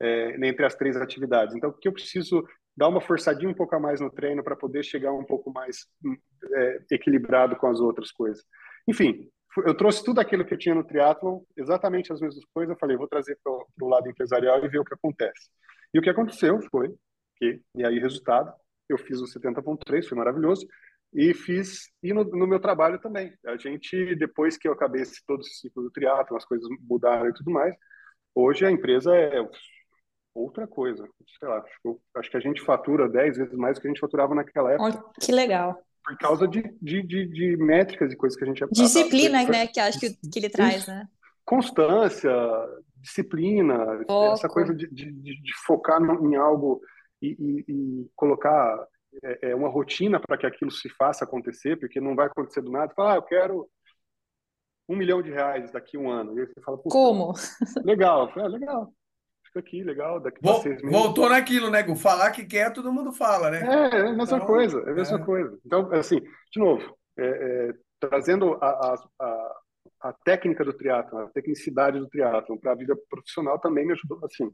é, 0.02 0.48
entre 0.48 0.66
as 0.66 0.74
três 0.74 0.96
atividades. 0.96 1.54
Então, 1.54 1.70
o 1.70 1.72
que 1.72 1.86
eu 1.86 1.92
preciso 1.92 2.44
dar 2.76 2.88
uma 2.88 3.00
forçadinha 3.00 3.48
um 3.48 3.54
pouco 3.54 3.76
a 3.76 3.80
mais 3.80 4.00
no 4.00 4.10
treino 4.10 4.42
para 4.42 4.56
poder 4.56 4.82
chegar 4.82 5.12
um 5.12 5.24
pouco 5.24 5.52
mais 5.52 5.86
é, 6.54 6.78
equilibrado 6.90 7.54
com 7.56 7.68
as 7.68 7.78
outras 7.78 8.10
coisas. 8.10 8.42
Enfim, 8.88 9.30
eu 9.58 9.76
trouxe 9.76 10.02
tudo 10.04 10.20
aquilo 10.20 10.44
que 10.44 10.54
eu 10.54 10.58
tinha 10.58 10.74
no 10.74 10.84
triatlon, 10.84 11.40
exatamente 11.56 12.12
as 12.12 12.20
mesmas 12.20 12.44
coisas. 12.54 12.74
Eu 12.74 12.78
falei, 12.78 12.96
vou 12.96 13.08
trazer 13.08 13.38
para 13.42 13.52
o 13.52 13.88
lado 13.88 14.08
empresarial 14.08 14.64
e 14.64 14.68
ver 14.68 14.78
o 14.78 14.84
que 14.84 14.94
acontece. 14.94 15.50
E 15.92 15.98
o 15.98 16.02
que 16.02 16.10
aconteceu 16.10 16.60
foi 16.70 16.94
que, 17.36 17.60
e 17.74 17.84
aí 17.84 17.98
resultado, 17.98 18.52
eu 18.88 18.96
fiz 18.96 19.20
o 19.20 19.24
70.3, 19.24 20.08
foi 20.08 20.16
maravilhoso, 20.16 20.66
e 21.12 21.34
fiz 21.34 21.90
e 22.02 22.12
no, 22.12 22.24
no, 22.24 22.46
meu 22.46 22.58
trabalho 22.58 22.98
também. 22.98 23.34
A 23.44 23.56
gente 23.56 24.14
depois 24.16 24.56
que 24.56 24.66
eu 24.66 24.72
acabei 24.72 25.02
esse, 25.02 25.20
todo 25.26 25.40
esse 25.40 25.60
ciclo 25.60 25.82
do 25.82 25.90
triatlo, 25.90 26.36
as 26.36 26.44
coisas 26.44 26.66
mudaram 26.80 27.28
e 27.28 27.34
tudo 27.34 27.50
mais. 27.50 27.74
Hoje 28.34 28.64
a 28.64 28.70
empresa 28.70 29.14
é 29.14 29.46
outra 30.34 30.66
coisa. 30.66 31.06
Sei 31.38 31.48
lá, 31.48 31.58
acho, 31.58 32.00
acho 32.16 32.30
que 32.30 32.36
a 32.38 32.40
gente 32.40 32.62
fatura 32.62 33.08
10 33.08 33.36
vezes 33.36 33.54
mais 33.54 33.76
do 33.76 33.82
que 33.82 33.88
a 33.88 33.90
gente 33.90 34.00
faturava 34.00 34.34
naquela 34.34 34.72
época. 34.72 35.04
Que 35.20 35.32
legal. 35.32 35.78
Por 36.04 36.18
causa 36.18 36.48
de, 36.48 36.62
de, 36.80 37.02
de, 37.02 37.26
de 37.26 37.56
métricas 37.56 38.12
e 38.12 38.16
coisas 38.16 38.36
que 38.36 38.44
a 38.44 38.46
gente... 38.46 38.64
Disciplina, 38.72 39.44
né? 39.44 39.66
Que 39.66 39.80
acho 39.80 40.00
que, 40.00 40.10
que 40.10 40.38
ele 40.38 40.50
traz, 40.50 40.86
né? 40.86 41.08
Constância, 41.44 42.32
disciplina, 42.96 43.76
Foco. 44.06 44.34
essa 44.34 44.48
coisa 44.48 44.74
de, 44.74 44.88
de, 44.88 45.12
de 45.12 45.54
focar 45.64 46.00
em 46.00 46.36
algo 46.36 46.80
e, 47.20 47.36
e, 47.38 47.64
e 47.72 48.10
colocar 48.16 48.86
é, 49.22 49.50
é 49.50 49.54
uma 49.54 49.68
rotina 49.68 50.18
para 50.18 50.36
que 50.38 50.46
aquilo 50.46 50.70
se 50.70 50.88
faça 50.88 51.24
acontecer, 51.24 51.78
porque 51.78 52.00
não 52.00 52.14
vai 52.14 52.26
acontecer 52.26 52.62
do 52.62 52.70
nada. 52.70 52.94
Falar, 52.94 53.14
ah, 53.14 53.16
eu 53.16 53.22
quero 53.22 53.68
um 54.88 54.96
milhão 54.96 55.22
de 55.22 55.30
reais 55.30 55.70
daqui 55.70 55.96
a 55.96 56.00
um 56.00 56.10
ano. 56.10 56.36
E 56.36 56.40
aí 56.40 56.46
você 56.46 56.60
fala, 56.60 56.78
como? 56.78 57.32
Legal. 57.84 58.32
É, 58.36 58.48
legal 58.48 58.92
fica 59.52 59.60
aqui, 59.60 59.82
legal, 59.82 60.18
daqui 60.18 60.38
Vol 60.42 60.62
seis 60.62 60.82
meses. 60.82 60.98
Voltou 60.98 61.28
naquilo, 61.28 61.70
né, 61.70 61.82
Gu? 61.82 61.94
Falar 61.94 62.30
que 62.30 62.44
quer, 62.44 62.72
todo 62.72 62.92
mundo 62.92 63.12
fala, 63.12 63.50
né? 63.50 63.60
É, 63.60 63.96
é 63.96 64.00
a 64.00 64.12
mesma 64.12 64.36
então, 64.36 64.46
coisa, 64.46 64.80
é 64.80 64.90
a 64.90 64.94
mesma 64.94 65.18
é. 65.18 65.24
coisa. 65.24 65.58
Então, 65.64 65.92
assim, 65.92 66.20
de 66.20 66.58
novo, 66.58 66.98
é, 67.18 67.24
é, 67.26 67.74
trazendo 68.00 68.54
a, 68.54 68.66
a, 68.66 68.94
a, 69.20 69.60
a, 70.08 70.12
técnica 70.24 70.64
do 70.64 70.72
triatlon, 70.72 71.20
a 71.20 71.28
tecnicidade 71.28 71.98
do 71.98 72.08
triatlon 72.08 72.56
para 72.56 72.72
a 72.72 72.76
vida 72.76 72.96
profissional 73.10 73.58
também 73.58 73.86
me 73.86 73.92
ajudou, 73.92 74.18
assim. 74.24 74.50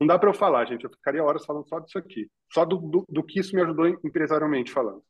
Não 0.00 0.06
dá 0.06 0.18
para 0.18 0.30
eu 0.30 0.34
falar, 0.34 0.64
gente, 0.64 0.84
eu 0.84 0.90
ficaria 0.90 1.22
horas 1.22 1.44
falando 1.44 1.68
só 1.68 1.78
disso 1.78 1.96
aqui, 1.96 2.28
só 2.52 2.64
do, 2.64 2.78
do, 2.78 3.06
do 3.08 3.22
que 3.22 3.38
isso 3.38 3.54
me 3.54 3.62
ajudou 3.62 3.86
empresarialmente 3.86 4.72
falando. 4.72 5.02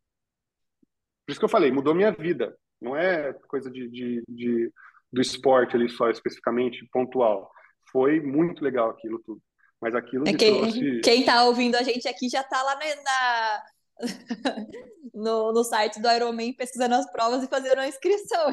Por 1.24 1.30
isso 1.30 1.40
que 1.40 1.44
eu 1.44 1.48
falei, 1.48 1.72
mudou 1.72 1.94
minha 1.94 2.12
vida. 2.12 2.54
Não 2.80 2.96
é 2.96 3.32
coisa 3.48 3.70
de, 3.70 3.88
de, 3.88 4.22
de 4.28 4.72
do 5.10 5.20
esporte 5.20 5.76
ali 5.76 5.88
só 5.88 6.10
especificamente 6.10 6.86
pontual 6.90 7.50
foi 7.92 8.20
muito 8.20 8.64
legal 8.64 8.90
aquilo 8.90 9.20
tudo. 9.20 9.40
Mas 9.80 9.94
aquilo 9.94 10.26
é 10.26 10.34
quem, 10.34 10.58
trouxe... 10.58 11.00
Quem 11.00 11.24
tá 11.24 11.44
ouvindo 11.44 11.76
a 11.76 11.82
gente 11.82 12.08
aqui 12.08 12.28
já 12.28 12.42
tá 12.42 12.62
lá 12.62 12.78
na, 13.04 13.62
no, 15.12 15.52
no 15.52 15.64
site 15.64 16.00
do 16.00 16.10
Ironman 16.10 16.54
pesquisando 16.54 16.94
as 16.94 17.10
provas 17.10 17.42
e 17.42 17.48
fazendo 17.48 17.80
a 17.80 17.88
inscrição. 17.88 18.52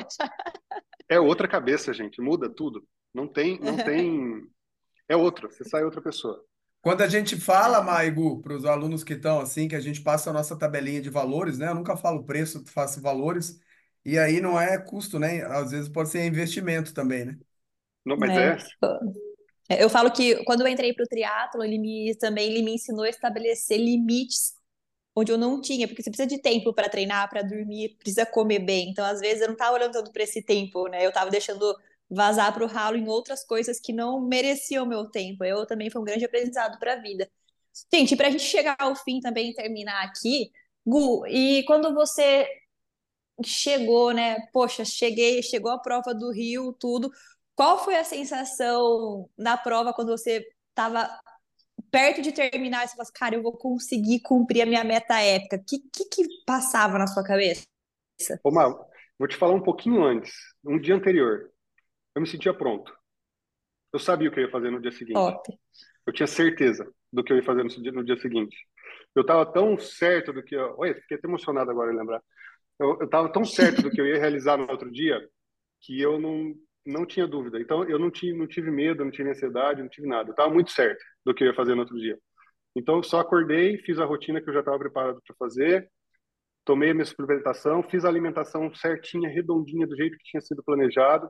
é 1.08 1.19
outra 1.19 1.47
cabeça, 1.47 1.93
gente. 1.93 2.21
Muda 2.21 2.49
tudo. 2.49 2.86
Não 3.13 3.28
tem... 3.28 3.60
Não 3.60 3.78
tem... 3.78 4.43
É 5.08 5.15
outra. 5.15 5.49
Você 5.49 5.63
sai 5.63 5.84
outra 5.84 6.02
pessoa. 6.02 6.43
Quando 6.82 7.02
a 7.02 7.08
gente 7.08 7.36
fala, 7.36 7.82
Maigu, 7.82 8.41
para 8.41 8.56
os 8.56 8.65
alunos 8.65 9.04
que 9.04 9.13
estão 9.13 9.39
assim, 9.39 9.67
que 9.67 9.75
a 9.75 9.82
gente 9.82 10.02
passa 10.02 10.30
a 10.30 10.34
nossa 10.34 10.58
tabelinha 10.58 11.02
de 11.02 11.10
valores, 11.10 11.58
né? 11.58 11.67
Eu 11.67 11.75
nunca 11.75 11.97
falo 11.97 12.23
preço, 12.23 12.63
faço 12.67 13.02
valores. 13.02 13.60
E 14.06 14.17
aí 14.17 14.39
não 14.39 14.60
é 14.60 14.78
custo, 14.78 15.19
né? 15.19 15.43
Às 15.45 15.71
vezes 15.71 15.89
pode 15.89 16.10
ser 16.10 16.25
investimento 16.25 16.93
também, 16.93 17.25
né? 17.25 17.38
Não, 18.06 18.17
mas 18.17 18.32
é. 18.32 18.54
é. 18.54 19.28
É, 19.69 19.84
eu 19.84 19.89
falo 19.89 20.12
que 20.12 20.43
quando 20.45 20.62
eu 20.62 20.67
entrei 20.67 20.93
para 20.93 21.03
o 21.03 21.08
triatlo, 21.08 21.63
ele 21.63 21.77
me 21.77 22.15
também 22.15 22.49
ele 22.51 22.63
me 22.63 22.73
ensinou 22.75 23.03
a 23.05 23.10
estabelecer 23.10 23.77
limites 23.79 24.53
onde 25.15 25.32
eu 25.32 25.38
não 25.38 25.62
tinha, 25.62 25.88
porque 25.88 26.03
você 26.03 26.10
precisa 26.10 26.27
de 26.29 26.41
tempo 26.41 26.73
para 26.73 26.89
treinar, 26.89 27.29
para 27.29 27.41
dormir, 27.43 27.98
precisa 28.00 28.25
comer 28.25 28.60
bem. 28.60 28.89
Então, 28.91 29.06
às 29.06 29.19
vezes, 29.19 29.41
eu 29.41 29.48
não 29.48 29.54
estava 29.56 29.73
olhando 29.75 29.93
tanto 29.93 30.12
para 30.12 30.23
esse 30.23 30.41
tempo, 30.43 30.87
né? 30.87 31.06
Eu 31.06 31.10
estava 31.10 31.29
deixando 31.31 31.75
vazar 32.10 32.54
para 32.54 32.63
o 32.63 32.67
ralo 32.67 32.98
em 32.98 33.08
outras 33.10 33.43
coisas 33.46 33.79
que 33.79 33.93
não 33.93 34.21
mereciam 34.21 34.85
meu 34.85 35.06
tempo. 35.10 35.43
Eu 35.43 35.65
também 35.67 35.89
foi 35.89 36.02
um 36.02 36.06
grande 36.06 36.25
aprendizado 36.25 36.79
para 36.79 36.93
a 36.93 36.96
vida. 37.02 37.29
Gente, 37.93 38.15
para 38.15 38.27
a 38.27 38.31
gente 38.31 38.43
chegar 38.43 38.75
ao 38.79 38.96
fim 38.96 39.19
também 39.19 39.54
terminar 39.54 40.04
aqui, 40.06 40.52
Gu, 40.85 41.25
e 41.27 41.63
quando 41.65 41.93
você 41.93 42.48
chegou, 43.46 44.12
né? 44.13 44.37
Poxa, 44.52 44.83
cheguei, 44.85 45.41
chegou 45.41 45.71
a 45.71 45.79
prova 45.79 46.13
do 46.13 46.31
Rio, 46.31 46.73
tudo. 46.73 47.12
Qual 47.60 47.77
foi 47.83 47.97
a 47.97 48.05
sensação 48.05 49.29
na 49.37 49.57
prova 49.57 49.91
quando 49.93 50.17
você 50.17 50.47
estava 50.69 51.10
perto 51.91 52.21
de 52.21 52.31
terminar, 52.31 52.87
você 52.87 52.95
fala 52.95 53.03
assim, 53.03 53.12
cara, 53.13 53.35
eu 53.35 53.43
vou 53.43 53.51
conseguir 53.51 54.21
cumprir 54.21 54.62
a 54.62 54.65
minha 54.65 54.81
meta 54.81 55.19
épica. 55.19 55.57
O 55.57 55.65
que, 55.65 55.79
que, 55.93 56.05
que 56.05 56.23
passava 56.45 56.97
na 56.97 57.05
sua 57.05 57.21
cabeça? 57.21 57.67
Ô, 58.45 58.49
Mar, 58.49 58.73
vou 59.17 59.27
te 59.27 59.35
falar 59.35 59.55
um 59.55 59.62
pouquinho 59.62 60.05
antes, 60.05 60.31
um 60.63 60.79
dia 60.79 60.95
anterior. 60.95 61.51
Eu 62.15 62.21
me 62.21 62.29
sentia 62.29 62.53
pronto. 62.53 62.97
Eu 63.91 63.99
sabia 63.99 64.29
o 64.29 64.31
que 64.31 64.39
eu 64.39 64.45
ia 64.45 64.51
fazer 64.51 64.71
no 64.71 64.81
dia 64.81 64.93
seguinte. 64.93 65.15
Top. 65.15 65.60
Eu 66.07 66.13
tinha 66.13 66.27
certeza 66.27 66.89
do 67.12 67.21
que 67.25 67.33
eu 67.33 67.35
ia 67.35 67.43
fazer 67.43 67.63
no 67.63 67.69
dia, 67.69 67.91
no 67.91 68.05
dia 68.05 68.21
seguinte. 68.21 68.55
Eu 69.13 69.23
estava 69.23 69.45
tão 69.45 69.77
certo 69.77 70.31
do 70.31 70.41
que 70.41 70.55
eu... 70.55 70.75
Olha, 70.77 70.95
fiquei 70.95 71.17
até 71.17 71.27
emocionado 71.27 71.69
agora 71.69 71.91
em 71.91 71.97
lembrar. 71.97 72.23
Eu 72.79 73.03
estava 73.03 73.29
tão 73.29 73.43
certo 73.43 73.81
do 73.81 73.91
que 73.91 73.99
eu 73.99 74.07
ia 74.07 74.17
realizar 74.17 74.55
no 74.55 74.71
outro 74.71 74.89
dia 74.89 75.19
que 75.81 75.99
eu 75.99 76.17
não, 76.17 76.55
não 76.90 77.06
tinha 77.06 77.27
dúvida. 77.27 77.60
Então, 77.60 77.83
eu 77.83 78.00
não, 78.00 78.12
tive, 78.12 78.37
não 78.37 78.48
tive 78.48 78.71
medo, 78.71 79.04
não 79.04 79.12
tive 79.12 79.29
ansiedade, 79.29 79.81
não 79.81 79.90
tive 79.90 80.08
nada. 80.08 80.29
Eu 80.29 80.31
estava 80.31 80.54
muito 80.54 80.71
certo 80.71 81.04
do 81.25 81.33
que 81.33 81.44
eu 81.44 81.48
ia 81.48 81.54
fazer 81.54 81.75
no 81.75 81.81
outro 81.81 81.98
dia. 81.98 82.17
Então, 82.75 83.02
só 83.04 83.19
acordei, 83.19 83.77
fiz 83.79 84.00
a 84.00 84.06
rotina 84.06 84.42
que 84.42 84.50
eu 84.50 84.54
já 84.54 84.60
estava 84.60 84.77
preparado 84.79 85.21
para 85.25 85.35
fazer, 85.37 85.90
tomei 86.65 86.92
a 86.92 86.94
minha 86.94 87.06
suplementação, 87.06 87.83
fiz 87.83 88.06
a 88.06 88.10
alimentação 88.10 88.73
certinha, 88.73 89.29
redondinha, 89.29 89.87
do 89.87 89.96
jeito 89.96 90.17
que 90.17 90.23
tinha 90.23 90.42
sido 90.42 90.63
planejado. 90.63 91.29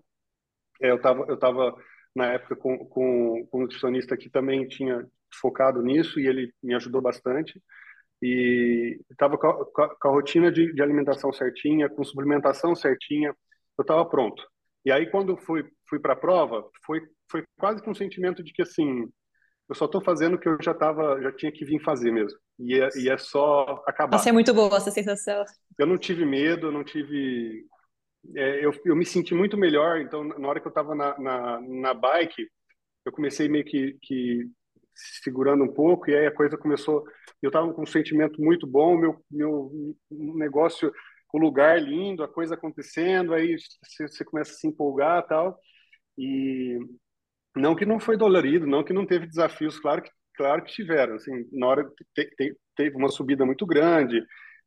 É, 0.82 0.92
eu 0.92 0.98
estava 0.98 1.26
eu 1.30 1.38
tava, 1.38 1.76
na 2.16 2.34
época 2.34 2.56
com, 2.56 2.78
com, 2.88 3.48
com 3.50 3.58
um 3.60 3.62
nutricionista 3.62 4.18
que 4.18 4.30
também 4.30 4.68
tinha 4.68 5.06
focado 5.42 5.82
nisso 5.82 6.20
e 6.20 6.28
ele 6.28 6.54
me 6.64 6.76
ajudou 6.76 7.02
bastante. 7.02 7.62
E 8.22 9.00
estava 9.10 9.38
com, 9.38 9.66
com, 9.66 10.08
a 10.10 10.12
rotina 10.12 10.52
de, 10.52 10.74
de 10.74 10.82
alimentação 10.82 11.32
certinha, 11.32 11.90
com 11.90 12.04
suplementação 12.04 12.76
certinha, 12.76 13.34
eu 13.78 13.82
estava 13.82 14.06
pronto. 14.06 14.44
E 14.86 14.92
aí, 14.92 15.10
quando 15.10 15.38
fui, 15.38 15.64
fui 15.88 16.00
para 16.00 16.14
a 16.14 16.16
prova, 16.16 16.68
foi, 16.86 17.02
foi 17.30 17.44
quase 17.60 17.82
que 17.82 17.90
um 17.90 17.96
sentimento 17.96 18.44
de 18.44 18.54
que, 18.54 18.62
assim, 18.62 19.08
eu 19.68 19.76
só 19.76 19.86
estou 19.86 20.02
fazendo 20.02 20.36
o 20.36 20.40
que 20.40 20.48
eu 20.48 20.58
já 20.62 20.74
tava, 20.74 21.22
já 21.22 21.32
tinha 21.32 21.52
que 21.52 21.66
vir 21.66 21.82
fazer 21.84 22.12
mesmo. 22.12 22.38
E 22.58 22.80
é, 22.80 22.90
e 22.96 23.10
é 23.10 23.18
só 23.18 23.84
acabar. 23.86 24.14
Nossa, 24.14 24.30
é 24.30 24.32
muito 24.32 24.54
boa 24.54 24.78
essa 24.78 24.90
sensação. 24.92 25.44
Eu 25.78 25.86
não 25.86 25.98
tive 25.98 26.26
medo, 26.26 26.68
eu 26.68 26.72
não 26.72 26.84
tive... 26.84 27.66
É, 28.36 28.66
eu, 28.66 28.72
eu 28.86 28.96
me 28.96 29.06
senti 29.06 29.34
muito 29.34 29.58
melhor, 29.58 30.00
então, 30.00 30.24
na 30.24 30.48
hora 30.48 30.60
que 30.60 30.68
eu 30.68 30.72
estava 30.72 30.96
na, 30.96 31.18
na, 31.20 31.62
na 31.62 31.94
bike, 31.94 32.48
eu 33.06 33.12
comecei 33.12 33.48
meio 33.48 33.64
que, 33.64 33.98
que 34.02 34.46
segurando 35.24 35.64
um 35.64 35.74
pouco, 35.74 36.10
e 36.10 36.16
aí 36.16 36.26
a 36.26 36.36
coisa 36.36 36.58
começou... 36.58 37.04
Eu 37.42 37.48
estava 37.48 37.74
com 37.74 37.84
um 37.84 37.86
sentimento 37.86 38.42
muito 38.42 38.68
bom, 38.68 38.98
meu, 38.98 39.24
meu 39.32 39.72
negócio 40.10 40.92
o 41.38 41.42
lugar 41.42 41.82
lindo, 41.82 42.24
a 42.24 42.28
coisa 42.28 42.56
acontecendo, 42.56 43.34
aí 43.34 43.56
você 44.00 44.26
começa 44.26 44.52
a 44.52 44.56
se 44.56 44.68
empolgar 44.68 45.26
tal. 45.28 45.60
E 46.18 46.78
não 47.56 47.76
que 47.76 47.86
não 47.86 48.00
foi 48.00 48.18
dolorido, 48.18 48.66
não 48.66 48.84
que 48.84 48.94
não 48.94 49.06
teve 49.06 49.28
desafios, 49.28 49.80
claro 49.80 50.02
que 50.02 50.12
claro 50.40 50.64
que 50.64 50.72
tiveram. 50.72 51.16
Assim, 51.16 51.48
na 51.52 51.68
hora 51.68 51.84
te, 52.16 52.26
te, 52.38 52.58
teve 52.76 52.96
uma 52.96 53.10
subida 53.10 53.46
muito 53.46 53.66
grande, 53.66 54.24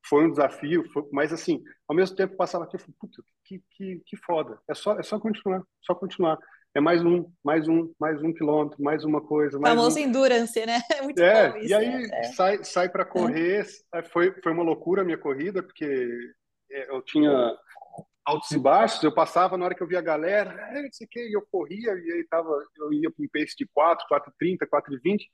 foi 0.07 0.27
um 0.27 0.31
desafio, 0.31 0.85
foi, 0.93 1.03
mas 1.11 1.33
assim, 1.33 1.63
ao 1.89 1.97
mesmo 1.97 2.15
tempo 2.15 2.37
passava 2.37 2.65
aqui, 2.65 2.77
eu 2.77 2.81
falei, 2.81 2.95
puta, 3.01 3.23
que, 3.45 3.63
que, 3.71 4.03
que 4.05 4.17
foda. 4.19 4.59
É 4.69 4.75
só 4.75 4.99
é 4.99 5.03
só 5.03 5.19
continuar, 5.19 5.63
só 5.81 5.95
continuar. 5.95 6.39
É 6.75 6.81
mais 6.81 7.05
um, 7.05 7.31
mais 7.45 7.69
um, 7.69 7.93
mais 8.01 8.23
um 8.23 8.33
quilômetro, 8.33 8.83
mais 8.83 9.05
uma 9.05 9.21
coisa. 9.21 9.59
Mais 9.59 9.75
famoso 9.75 9.99
um... 9.99 10.03
endurance, 10.03 10.67
né? 10.67 10.81
É 10.99 11.03
muito 11.03 11.23
é, 11.23 11.51
bom 11.51 11.59
isso, 11.59 11.69
e 11.69 11.75
aí 11.75 12.07
né? 12.09 12.23
sai, 12.35 12.65
sai 12.65 12.89
para 12.89 13.05
correr. 13.07 13.67
É. 13.95 14.03
Foi, 14.05 14.33
foi 14.43 14.53
uma 14.53 14.63
loucura 14.63 15.03
a 15.03 15.05
minha 15.05 15.19
corrida, 15.19 15.63
porque 15.63 15.85
é, 15.85 16.09
eu 16.89 17.03
tinha 17.03 17.57
altos 18.25 18.51
e 18.53 18.59
baixos, 18.59 19.03
eu 19.03 19.13
passava 19.15 19.57
na 19.57 19.65
hora 19.65 19.75
que 19.75 19.83
eu 19.83 19.87
via 19.87 19.99
a 19.99 20.03
galera, 20.03 20.51
é, 20.71 20.83
não 20.83 20.93
sei 20.93 21.07
o 21.07 21.11
que, 21.11 21.21
e 21.21 21.33
eu 21.33 21.43
corria, 21.51 21.93
e 21.93 22.13
aí 22.13 22.27
tava, 22.31 22.51
eu 22.77 22.93
ia 22.93 23.11
para 23.11 23.25
um 23.25 23.29
pace 23.29 23.57
de 23.57 23.67
4, 23.75 24.07
4,30, 24.09 24.67
4,20, 24.69 25.25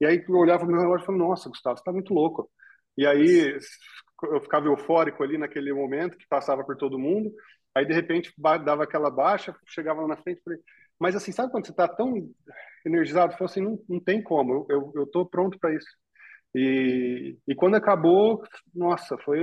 e 0.00 0.06
aí 0.06 0.24
eu 0.28 0.34
olhava 0.36 0.66
meu 0.66 0.78
relógio 0.78 1.04
e 1.04 1.06
falava, 1.06 1.24
nossa, 1.24 1.48
Gustavo, 1.48 1.78
você 1.78 1.84
tá 1.84 1.92
muito 1.92 2.12
louco. 2.12 2.50
E 2.96 3.06
aí 3.06 3.58
eu 4.24 4.40
ficava 4.40 4.66
eufórico 4.66 5.22
ali 5.22 5.38
naquele 5.38 5.72
momento, 5.72 6.18
que 6.18 6.26
passava 6.28 6.64
por 6.64 6.76
todo 6.76 6.98
mundo, 6.98 7.32
aí 7.74 7.86
de 7.86 7.94
repente 7.94 8.32
dava 8.38 8.84
aquela 8.84 9.10
baixa, 9.10 9.54
chegava 9.66 10.02
lá 10.02 10.08
na 10.08 10.16
frente, 10.16 10.42
falei, 10.42 10.60
mas 10.98 11.14
assim, 11.14 11.32
sabe 11.32 11.50
quando 11.50 11.66
você 11.66 11.74
tá 11.74 11.88
tão 11.88 12.14
energizado? 12.84 13.32
Eu 13.32 13.38
falei 13.38 13.50
assim, 13.50 13.60
não, 13.62 13.78
não 13.88 14.00
tem 14.00 14.22
como, 14.22 14.66
eu, 14.70 14.92
eu 14.94 15.06
tô 15.06 15.26
pronto 15.26 15.58
para 15.58 15.74
isso. 15.74 15.88
E, 16.54 17.38
e 17.46 17.54
quando 17.54 17.74
acabou, 17.74 18.42
nossa, 18.74 19.18
foi 19.18 19.40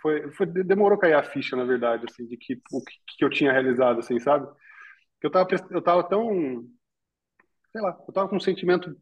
foi, 0.00 0.30
foi 0.32 0.46
demorou 0.46 0.96
a 0.96 1.00
cair 1.00 1.14
a 1.14 1.22
ficha, 1.22 1.56
na 1.56 1.64
verdade, 1.64 2.04
assim, 2.08 2.26
de 2.26 2.36
que 2.36 2.60
o 2.72 2.82
que, 2.82 2.94
que 3.18 3.24
eu 3.24 3.30
tinha 3.30 3.52
realizado, 3.52 4.00
assim, 4.00 4.18
sabe? 4.18 4.46
Que 5.20 5.26
eu 5.26 5.30
tava 5.30 5.48
eu 5.70 5.82
tava 5.82 6.02
tão 6.08 6.64
sei 7.72 7.80
lá, 7.82 7.96
eu 8.06 8.14
tava 8.14 8.28
com 8.28 8.36
um 8.36 8.40
sentimento 8.40 8.96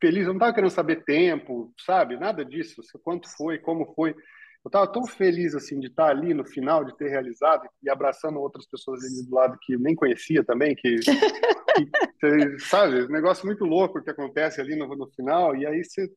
feliz, 0.00 0.26
eu 0.26 0.32
não 0.32 0.40
tava 0.40 0.54
querendo 0.54 0.70
saber 0.70 1.04
tempo, 1.04 1.72
sabe? 1.84 2.16
Nada 2.16 2.44
disso, 2.44 2.80
quanto 3.02 3.28
foi, 3.36 3.58
como 3.58 3.92
foi. 3.94 4.14
Eu 4.64 4.70
tava 4.70 4.90
tão 4.92 5.06
feliz 5.06 5.54
assim 5.54 5.78
de 5.78 5.86
estar 5.86 6.08
ali 6.08 6.34
no 6.34 6.44
final, 6.44 6.84
de 6.84 6.96
ter 6.96 7.08
realizado 7.08 7.68
e 7.82 7.88
abraçando 7.88 8.40
outras 8.40 8.66
pessoas 8.66 9.04
ali 9.04 9.24
do 9.26 9.34
lado 9.34 9.58
que 9.62 9.76
nem 9.76 9.94
conhecia 9.94 10.44
também, 10.44 10.74
que, 10.74 10.96
que 10.98 11.08
sabe, 12.60 13.04
um 13.04 13.08
negócio 13.08 13.46
muito 13.46 13.64
louco 13.64 14.02
que 14.02 14.10
acontece 14.10 14.60
ali 14.60 14.76
no, 14.76 14.86
no 14.96 15.06
final 15.12 15.56
e 15.56 15.66
aí 15.66 15.84
você 15.84 16.10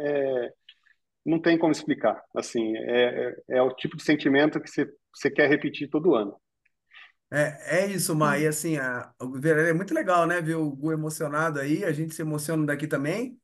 é, 0.00 0.52
não 1.24 1.40
tem 1.40 1.58
como 1.58 1.72
explicar. 1.72 2.22
Assim, 2.34 2.76
é, 2.76 3.34
é, 3.48 3.56
é 3.56 3.62
o 3.62 3.74
tipo 3.74 3.96
de 3.96 4.02
sentimento 4.02 4.60
que 4.60 4.68
você, 4.68 5.30
quer 5.30 5.48
repetir 5.48 5.88
todo 5.88 6.14
ano. 6.14 6.36
É, 7.32 7.80
é 7.80 7.86
isso, 7.86 8.14
Mar. 8.14 8.40
E 8.40 8.46
assim, 8.46 8.76
a, 8.76 9.12
é 9.68 9.72
muito 9.72 9.94
legal, 9.94 10.26
né? 10.26 10.40
Ver 10.40 10.56
o 10.56 10.70
Gu 10.70 10.92
emocionado 10.92 11.58
aí, 11.58 11.84
a 11.84 11.92
gente 11.92 12.14
se 12.14 12.22
emociona 12.22 12.66
daqui 12.66 12.86
também. 12.86 13.38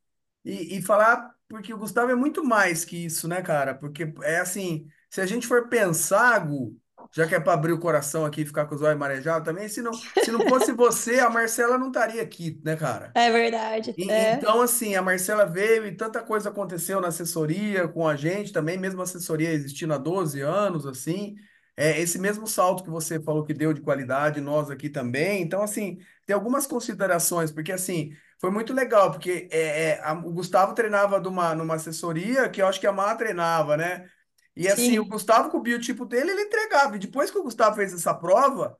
E, 0.44 0.78
e 0.78 0.82
falar, 0.82 1.34
porque 1.48 1.72
o 1.74 1.78
Gustavo 1.78 2.10
é 2.10 2.14
muito 2.14 2.44
mais 2.44 2.84
que 2.84 3.04
isso, 3.04 3.26
né, 3.28 3.42
cara? 3.42 3.74
Porque 3.74 4.12
é 4.22 4.38
assim, 4.38 4.86
se 5.10 5.20
a 5.20 5.26
gente 5.26 5.46
for 5.46 5.68
pensar, 5.68 6.38
Gu, 6.46 6.78
já 7.12 7.26
que 7.26 7.34
é 7.34 7.40
para 7.40 7.52
abrir 7.54 7.72
o 7.72 7.78
coração 7.80 8.24
aqui 8.24 8.42
e 8.42 8.46
ficar 8.46 8.66
com 8.66 8.74
os 8.74 8.82
olhos 8.82 8.98
marejados 8.98 9.44
também, 9.44 9.68
se 9.68 9.82
não, 9.82 10.04
se 10.18 10.30
não 10.30 10.42
fosse 10.46 10.72
você, 10.72 11.20
a 11.20 11.30
Marcela 11.30 11.78
não 11.78 11.88
estaria 11.88 12.22
aqui, 12.22 12.60
né, 12.64 12.76
cara? 12.76 13.14
É 13.14 13.30
verdade. 13.30 13.94
E- 13.96 14.04
É. 14.08 14.32
Então, 14.32 14.62
assim, 14.62 14.94
a 14.94 15.02
Marcela 15.02 15.46
veio 15.46 15.86
e 15.86 15.96
tanta 15.96 16.22
coisa 16.22 16.48
aconteceu 16.50 17.00
na 17.00 17.08
assessoria 17.08 17.88
com 17.88 18.06
a 18.08 18.16
gente 18.16 18.52
também, 18.52 18.78
mesmo 18.78 19.00
a 19.00 19.04
assessoria 19.04 19.50
existindo 19.52 19.92
há 19.94 19.98
12 19.98 20.40
anos, 20.40 20.86
assim. 20.86 21.36
É, 21.76 21.98
esse 22.00 22.18
mesmo 22.18 22.46
salto 22.46 22.82
que 22.84 22.90
você 22.90 23.20
falou 23.20 23.44
que 23.44 23.54
deu 23.54 23.72
de 23.72 23.80
qualidade, 23.80 24.40
nós 24.40 24.70
aqui 24.70 24.88
também. 24.90 25.42
Então, 25.42 25.62
assim, 25.62 25.98
tem 26.26 26.34
algumas 26.34 26.66
considerações, 26.66 27.50
porque, 27.50 27.72
assim, 27.72 28.12
foi 28.38 28.50
muito 28.50 28.72
legal, 28.74 29.10
porque 29.10 29.48
é, 29.50 29.90
é, 29.92 30.00
a- 30.04 30.12
o 30.12 30.32
Gustavo 30.32 30.74
treinava 30.74 31.18
numa, 31.20 31.54
numa 31.54 31.74
assessoria 31.76 32.48
que 32.50 32.60
eu 32.62 32.66
acho 32.66 32.80
que 32.80 32.86
a 32.86 32.92
Má 32.92 33.14
treinava, 33.14 33.76
né? 33.76 34.08
E, 34.56 34.68
assim, 34.68 34.98
o 34.98 35.04
Sim. 35.04 35.06
Gustavo, 35.06 35.50
com 35.50 35.58
o 35.58 35.62
biotipo 35.62 36.04
dele, 36.06 36.32
ele 36.32 36.42
entregava. 36.42 36.96
E 36.96 36.98
depois 36.98 37.30
que 37.30 37.38
o 37.38 37.42
Gustavo 37.42 37.76
fez 37.76 37.92
essa 37.94 38.14
prova, 38.14 38.76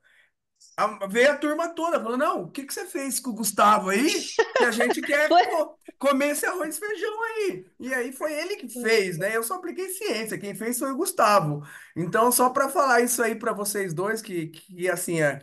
a- 0.77 1.07
veio 1.07 1.31
a 1.31 1.37
turma 1.37 1.69
toda 1.75 1.99
falando: 2.01 2.19
não, 2.19 2.43
o 2.43 2.51
que 2.51 2.65
que 2.65 2.73
você 2.73 2.85
fez 2.87 3.19
com 3.19 3.31
o 3.31 3.33
Gustavo 3.35 3.89
aí? 3.89 4.31
Que 4.57 4.63
a 4.65 4.71
gente 4.71 5.01
quer 5.03 5.37
co- 5.37 5.77
comer 5.99 6.29
esse 6.31 6.45
arroz 6.45 6.77
e 6.77 6.79
feijão 6.79 7.23
aí. 7.23 7.65
E 7.79 7.93
aí 7.93 8.11
foi 8.13 8.33
ele 8.33 8.57
que 8.57 8.69
fez, 8.69 9.17
né? 9.17 9.35
Eu 9.35 9.43
só 9.43 9.55
apliquei 9.55 9.89
ciência, 9.89 10.37
quem 10.37 10.55
fez 10.55 10.79
foi 10.79 10.91
o 10.91 10.97
Gustavo. 10.97 11.61
Então, 11.95 12.31
só 12.31 12.49
para 12.49 12.69
falar 12.69 13.01
isso 13.01 13.21
aí 13.23 13.35
para 13.35 13.53
vocês 13.53 13.93
dois, 13.93 14.21
que, 14.21 14.47
que 14.47 14.89
assim, 14.89 15.21
é, 15.21 15.41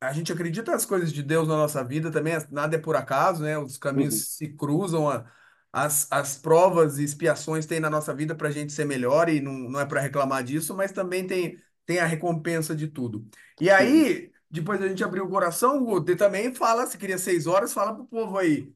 a 0.00 0.12
gente 0.12 0.32
acredita 0.32 0.72
nas 0.72 0.84
coisas 0.84 1.12
de 1.12 1.22
Deus 1.22 1.46
na 1.48 1.56
nossa 1.56 1.84
vida 1.84 2.10
também, 2.10 2.34
nada 2.50 2.76
é 2.76 2.78
por 2.80 2.96
acaso, 2.96 3.42
né? 3.42 3.58
Os 3.58 3.78
Uhum. 3.94 4.08
caminhos 4.08 4.36
se 4.36 4.48
cruzam, 4.56 5.08
a- 5.10 5.24
as, 5.72 6.06
as 6.10 6.36
provas 6.36 6.98
e 6.98 7.04
expiações 7.04 7.66
tem 7.66 7.80
na 7.80 7.90
nossa 7.90 8.14
vida 8.14 8.34
para 8.34 8.48
a 8.48 8.50
gente 8.52 8.72
ser 8.72 8.84
melhor, 8.84 9.28
e 9.28 9.40
não, 9.40 9.52
não 9.52 9.80
é 9.80 9.86
para 9.86 10.00
reclamar 10.00 10.44
disso, 10.44 10.74
mas 10.76 10.92
também 10.92 11.26
tem, 11.26 11.58
tem 11.86 11.98
a 11.98 12.06
recompensa 12.06 12.74
de 12.76 12.88
tudo. 12.88 13.26
E 13.60 13.70
aí, 13.70 14.32
depois 14.50 14.78
da 14.80 14.88
gente 14.88 15.02
abrir 15.04 15.20
o 15.20 15.28
coração, 15.28 15.78
o 15.78 15.84
Guto, 15.84 16.16
também 16.16 16.54
fala, 16.54 16.86
se 16.86 16.98
queria 16.98 17.18
seis 17.18 17.46
horas, 17.46 17.72
fala 17.72 17.94
pro 17.94 18.04
povo 18.06 18.38
aí. 18.38 18.72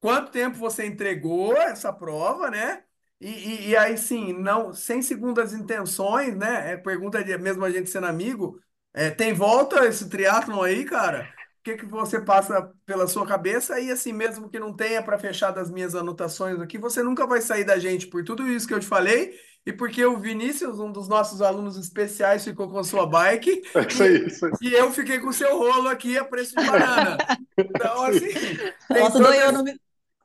Quanto 0.00 0.30
tempo 0.30 0.56
você 0.58 0.84
entregou 0.86 1.56
essa 1.56 1.92
prova, 1.92 2.50
né? 2.50 2.84
E, 3.20 3.28
e, 3.30 3.68
e 3.70 3.76
aí 3.76 3.96
sim, 3.96 4.32
não, 4.34 4.72
sem 4.74 5.00
segundas 5.02 5.52
intenções, 5.54 6.36
né? 6.36 6.72
É 6.72 6.76
pergunta 6.76 7.24
de 7.24 7.36
mesmo 7.38 7.64
a 7.64 7.70
gente 7.70 7.88
sendo 7.90 8.06
amigo. 8.06 8.60
é, 8.92 9.10
tem 9.10 9.32
volta 9.32 9.86
esse 9.86 10.08
triatlon 10.08 10.62
aí, 10.62 10.84
cara? 10.84 11.32
O 11.64 11.70
que 11.72 11.76
que 11.78 11.86
você 11.86 12.20
passa 12.20 12.70
pela 12.84 13.06
sua 13.08 13.26
cabeça? 13.26 13.80
E 13.80 13.90
assim, 13.90 14.12
mesmo 14.12 14.50
que 14.50 14.58
não 14.58 14.74
tenha 14.76 15.02
para 15.02 15.18
fechar 15.18 15.50
das 15.50 15.70
minhas 15.70 15.94
anotações 15.94 16.60
aqui, 16.60 16.76
você 16.76 17.02
nunca 17.02 17.26
vai 17.26 17.40
sair 17.40 17.64
da 17.64 17.78
gente 17.78 18.06
por 18.06 18.22
tudo 18.22 18.46
isso 18.46 18.68
que 18.68 18.74
eu 18.74 18.80
te 18.80 18.86
falei 18.86 19.34
e 19.64 19.72
porque 19.72 20.04
o 20.04 20.18
Vinícius, 20.20 20.78
um 20.78 20.92
dos 20.92 21.08
nossos 21.08 21.40
alunos 21.40 21.78
especiais, 21.78 22.44
ficou 22.44 22.68
com 22.70 22.78
a 22.78 22.84
sua 22.84 23.06
bike 23.06 23.62
É 23.74 23.80
isso 23.86 24.02
aí, 24.02 24.26
isso 24.26 24.46
aí. 24.46 24.52
e, 24.60 24.68
e 24.68 24.74
eu 24.74 24.92
fiquei 24.92 25.18
com 25.20 25.28
o 25.28 25.32
seu 25.32 25.56
rolo 25.58 25.88
aqui 25.88 26.18
a 26.18 26.24
preço 26.24 26.54
de 26.56 26.62
banana. 26.62 27.24
Então, 27.56 28.02
assim, 28.04 28.28
tem 28.92 29.02
Nossa, 29.02 29.20
doeu 29.20 29.52
não 29.52 29.62
me, 29.64 29.80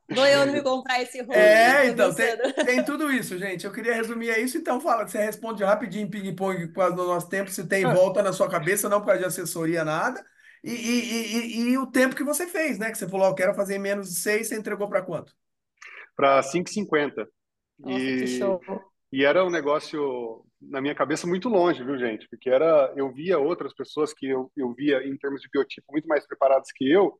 doeu 0.10 0.46
não 0.46 0.54
me 0.54 0.62
comprar 0.64 1.02
esse 1.02 1.22
rolo. 1.22 1.38
é, 1.38 1.88
então, 1.88 2.14
tem, 2.14 2.38
tem 2.64 2.84
tudo 2.84 3.12
isso, 3.12 3.38
gente. 3.38 3.66
Eu 3.66 3.72
queria 3.72 3.94
resumir 3.94 4.30
é 4.30 4.40
isso, 4.42 4.58
então 4.58 4.82
fala, 4.82 5.08
você 5.08 5.20
responde 5.20 5.64
rapidinho, 5.64 6.10
ping-pong, 6.10 6.74
quase 6.74 6.96
no 6.96 7.06
nosso 7.08 7.30
tempo, 7.30 7.50
se 7.52 7.68
tem 7.68 7.86
Ah, 7.86 7.94
volta 7.94 8.22
na 8.24 8.34
sua 8.34 8.50
cabeça, 8.50 8.90
não 8.90 9.00
por 9.00 9.08
causa 9.08 9.22
de 9.22 9.26
assessoria, 9.28 9.84
nada. 9.86 10.24
E, 10.64 10.72
e, 10.72 11.38
e, 11.38 11.70
e, 11.72 11.78
o 11.78 11.88
tempo 11.88 12.16
que 12.16 12.24
você 12.24 12.48
fez, 12.48 12.78
né? 12.78 12.92
Que 12.92 12.98
você 12.98 13.08
falou, 13.08 13.28
eu 13.28 13.36
quero 13.36 13.54
fazer 13.54 13.78
menos 13.78 14.10
de 14.10 14.16
6, 14.16 14.48
você 14.48 14.58
entregou 14.58 14.90
para 14.90 15.02
quanto? 15.02 15.34
Para 16.16 16.42
5,50. 16.42 17.28
Nossa, 17.80 18.00
e, 18.00 18.20
que 18.20 18.28
show. 18.28 18.62
E 19.12 19.24
era 19.24 19.44
um 19.44 19.50
negócio, 19.50 20.46
na 20.62 20.82
minha 20.82 20.94
cabeça, 20.94 21.26
muito 21.26 21.50
longe, 21.50 21.84
viu, 21.84 21.98
gente? 21.98 22.28
Porque 22.30 22.50
era, 22.50 22.94
eu 22.96 23.12
via 23.12 23.40
outras 23.40 23.74
pessoas 23.74 24.14
que 24.14 24.28
eu, 24.28 24.52
eu 24.56 24.74
via, 24.74 25.06
em 25.08 25.18
termos 25.18 25.42
de 25.42 25.50
biotipo, 25.52 25.92
muito 25.92 26.08
mais 26.08 26.28
preparadas 26.28 26.72
que 26.72 26.92
eu, 26.92 27.20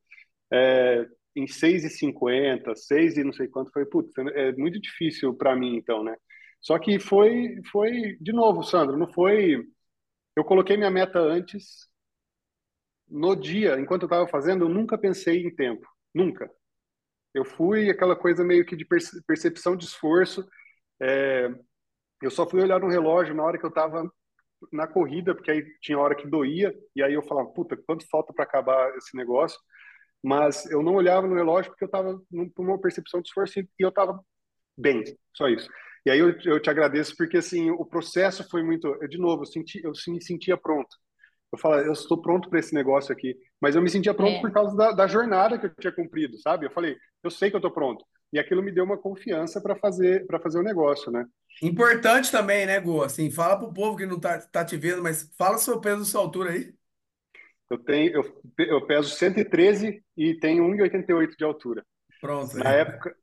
é, 0.52 1.06
em 1.34 1.46
6,50, 1.46 2.74
6 2.76 3.16
e 3.16 3.24
não 3.24 3.32
sei 3.32 3.48
quanto. 3.48 3.72
Foi, 3.72 3.84
putz, 3.86 4.12
é 4.34 4.52
muito 4.52 4.80
difícil 4.80 5.34
para 5.34 5.56
mim, 5.56 5.76
então, 5.76 6.04
né? 6.04 6.14
Só 6.60 6.78
que 6.78 6.98
foi, 7.00 7.60
foi, 7.72 8.16
de 8.20 8.32
novo, 8.32 8.62
Sandro, 8.62 8.96
não 8.96 9.10
foi. 9.12 9.66
Eu 10.36 10.44
coloquei 10.44 10.76
minha 10.76 10.90
meta 10.90 11.18
antes, 11.18 11.89
no 13.10 13.34
dia, 13.34 13.78
enquanto 13.80 14.02
eu 14.02 14.06
estava 14.06 14.26
fazendo, 14.28 14.64
eu 14.64 14.68
nunca 14.68 14.96
pensei 14.96 15.42
em 15.44 15.54
tempo, 15.54 15.86
nunca. 16.14 16.50
Eu 17.34 17.44
fui 17.44 17.90
aquela 17.90 18.16
coisa 18.16 18.44
meio 18.44 18.64
que 18.64 18.76
de 18.76 18.86
percepção 19.26 19.76
de 19.76 19.84
esforço. 19.84 20.46
É, 21.00 21.48
eu 22.22 22.30
só 22.30 22.48
fui 22.48 22.62
olhar 22.62 22.80
no 22.80 22.88
relógio 22.88 23.34
na 23.34 23.42
hora 23.44 23.58
que 23.58 23.64
eu 23.64 23.70
estava 23.70 24.10
na 24.72 24.86
corrida, 24.86 25.34
porque 25.34 25.50
aí 25.50 25.64
tinha 25.80 25.98
hora 25.98 26.14
que 26.14 26.28
doía, 26.28 26.74
e 26.94 27.02
aí 27.02 27.14
eu 27.14 27.22
falava, 27.22 27.48
puta, 27.50 27.76
quanto 27.76 28.08
falta 28.08 28.32
para 28.32 28.44
acabar 28.44 28.94
esse 28.96 29.16
negócio? 29.16 29.58
Mas 30.22 30.70
eu 30.70 30.82
não 30.82 30.94
olhava 30.94 31.26
no 31.26 31.34
relógio 31.34 31.70
porque 31.70 31.84
eu 31.84 31.86
estava 31.86 32.20
numa 32.30 32.80
percepção 32.80 33.22
de 33.22 33.28
esforço 33.28 33.60
e 33.60 33.66
eu 33.78 33.88
estava 33.88 34.20
bem, 34.76 35.02
só 35.34 35.48
isso. 35.48 35.68
E 36.04 36.10
aí 36.10 36.18
eu, 36.18 36.38
eu 36.44 36.60
te 36.60 36.70
agradeço 36.70 37.16
porque 37.16 37.38
assim 37.38 37.70
o 37.70 37.84
processo 37.84 38.48
foi 38.50 38.62
muito, 38.62 38.86
eu, 39.00 39.08
de 39.08 39.18
novo, 39.18 39.42
eu 39.42 39.46
senti, 39.46 39.80
eu 39.82 39.92
me 40.08 40.22
sentia 40.22 40.56
pronto. 40.56 40.94
Eu 41.52 41.58
falei, 41.58 41.86
eu 41.86 41.92
estou 41.92 42.20
pronto 42.20 42.48
para 42.48 42.60
esse 42.60 42.72
negócio 42.72 43.12
aqui, 43.12 43.36
mas 43.60 43.74
eu 43.74 43.82
me 43.82 43.90
sentia 43.90 44.14
pronto 44.14 44.36
é. 44.36 44.40
por 44.40 44.52
causa 44.52 44.76
da, 44.76 44.92
da, 44.92 45.06
jornada 45.06 45.58
que 45.58 45.66
eu 45.66 45.74
tinha 45.74 45.92
cumprido, 45.92 46.38
sabe? 46.38 46.66
Eu 46.66 46.70
falei, 46.70 46.96
eu 47.24 47.30
sei 47.30 47.50
que 47.50 47.56
eu 47.56 47.58
estou 47.58 47.72
pronto. 47.72 48.04
E 48.32 48.38
aquilo 48.38 48.62
me 48.62 48.70
deu 48.70 48.84
uma 48.84 48.96
confiança 48.96 49.60
para 49.60 49.74
fazer 49.74 50.24
para 50.26 50.38
fazer 50.38 50.60
o 50.60 50.62
negócio, 50.62 51.10
né? 51.10 51.26
Importante 51.60 52.30
também, 52.30 52.64
né, 52.64 52.78
Gu? 52.78 53.02
Assim, 53.02 53.28
fala 53.30 53.58
para 53.58 53.68
o 53.68 53.74
povo 53.74 53.96
que 53.96 54.06
não 54.06 54.16
está 54.16 54.38
tá 54.38 54.64
te 54.64 54.76
vendo, 54.76 55.02
mas 55.02 55.28
fala 55.36 55.58
seu 55.58 55.80
peso 55.80 56.02
e 56.02 56.06
sua 56.06 56.20
altura 56.20 56.52
aí. 56.52 56.72
Eu 57.68 57.78
tenho, 57.78 58.12
eu, 58.12 58.42
eu 58.58 58.86
peso 58.86 59.10
113 59.10 60.02
e 60.16 60.34
tenho 60.34 60.64
1,88 60.64 61.36
de 61.36 61.44
altura. 61.44 61.84
Pronto. 62.20 62.56
Na 62.56 62.72
é. 62.72 62.80
época, 62.80 63.16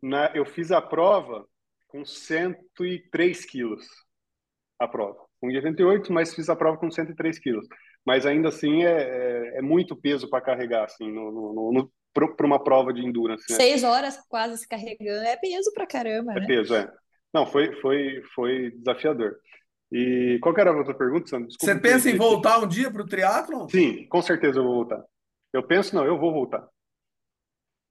na, 0.00 0.26
eu 0.34 0.44
fiz 0.44 0.70
a 0.70 0.80
prova 0.80 1.46
com 1.88 2.04
103 2.04 3.44
quilos 3.44 3.86
a 4.78 4.86
prova. 4.86 5.25
1,88, 5.44 6.10
mas 6.10 6.34
fiz 6.34 6.48
a 6.48 6.56
prova 6.56 6.78
com 6.78 6.90
103 6.90 7.38
quilos. 7.38 7.66
Mas 8.04 8.26
ainda 8.26 8.48
assim 8.48 8.84
é, 8.84 9.02
é, 9.02 9.58
é 9.58 9.62
muito 9.62 9.96
peso 9.96 10.28
para 10.28 10.40
carregar 10.40 10.84
assim, 10.84 11.10
no, 11.10 11.30
no, 11.30 11.72
no 11.72 11.92
para 12.12 12.46
uma 12.46 12.62
prova 12.62 12.92
de 12.92 13.04
endurance. 13.04 13.44
Né? 13.50 13.56
Seis 13.56 13.84
horas 13.84 14.18
quase 14.28 14.56
se 14.58 14.66
carregando 14.66 15.26
é 15.26 15.36
peso 15.36 15.70
para 15.74 15.86
caramba, 15.86 16.32
é 16.32 16.40
né? 16.40 16.46
peso, 16.46 16.74
é. 16.74 16.90
Não, 17.32 17.44
foi, 17.44 17.74
foi, 17.82 18.22
foi 18.34 18.70
desafiador. 18.70 19.36
E 19.92 20.38
qual 20.40 20.56
era 20.56 20.70
a 20.70 20.76
outra 20.76 20.94
pergunta, 20.94 21.28
Sandro? 21.28 21.48
Desculpa, 21.48 21.74
Você 21.74 21.80
pensa 21.80 22.10
em 22.10 22.16
voltar 22.16 22.58
um 22.58 22.66
dia 22.66 22.90
para 22.90 23.02
o 23.02 23.06
triatlon? 23.06 23.68
Sim, 23.68 24.06
com 24.08 24.22
certeza 24.22 24.58
eu 24.58 24.64
vou 24.64 24.74
voltar. 24.74 25.04
Eu 25.52 25.62
penso, 25.62 25.94
não, 25.94 26.04
eu 26.04 26.18
vou 26.18 26.32
voltar. 26.32 26.66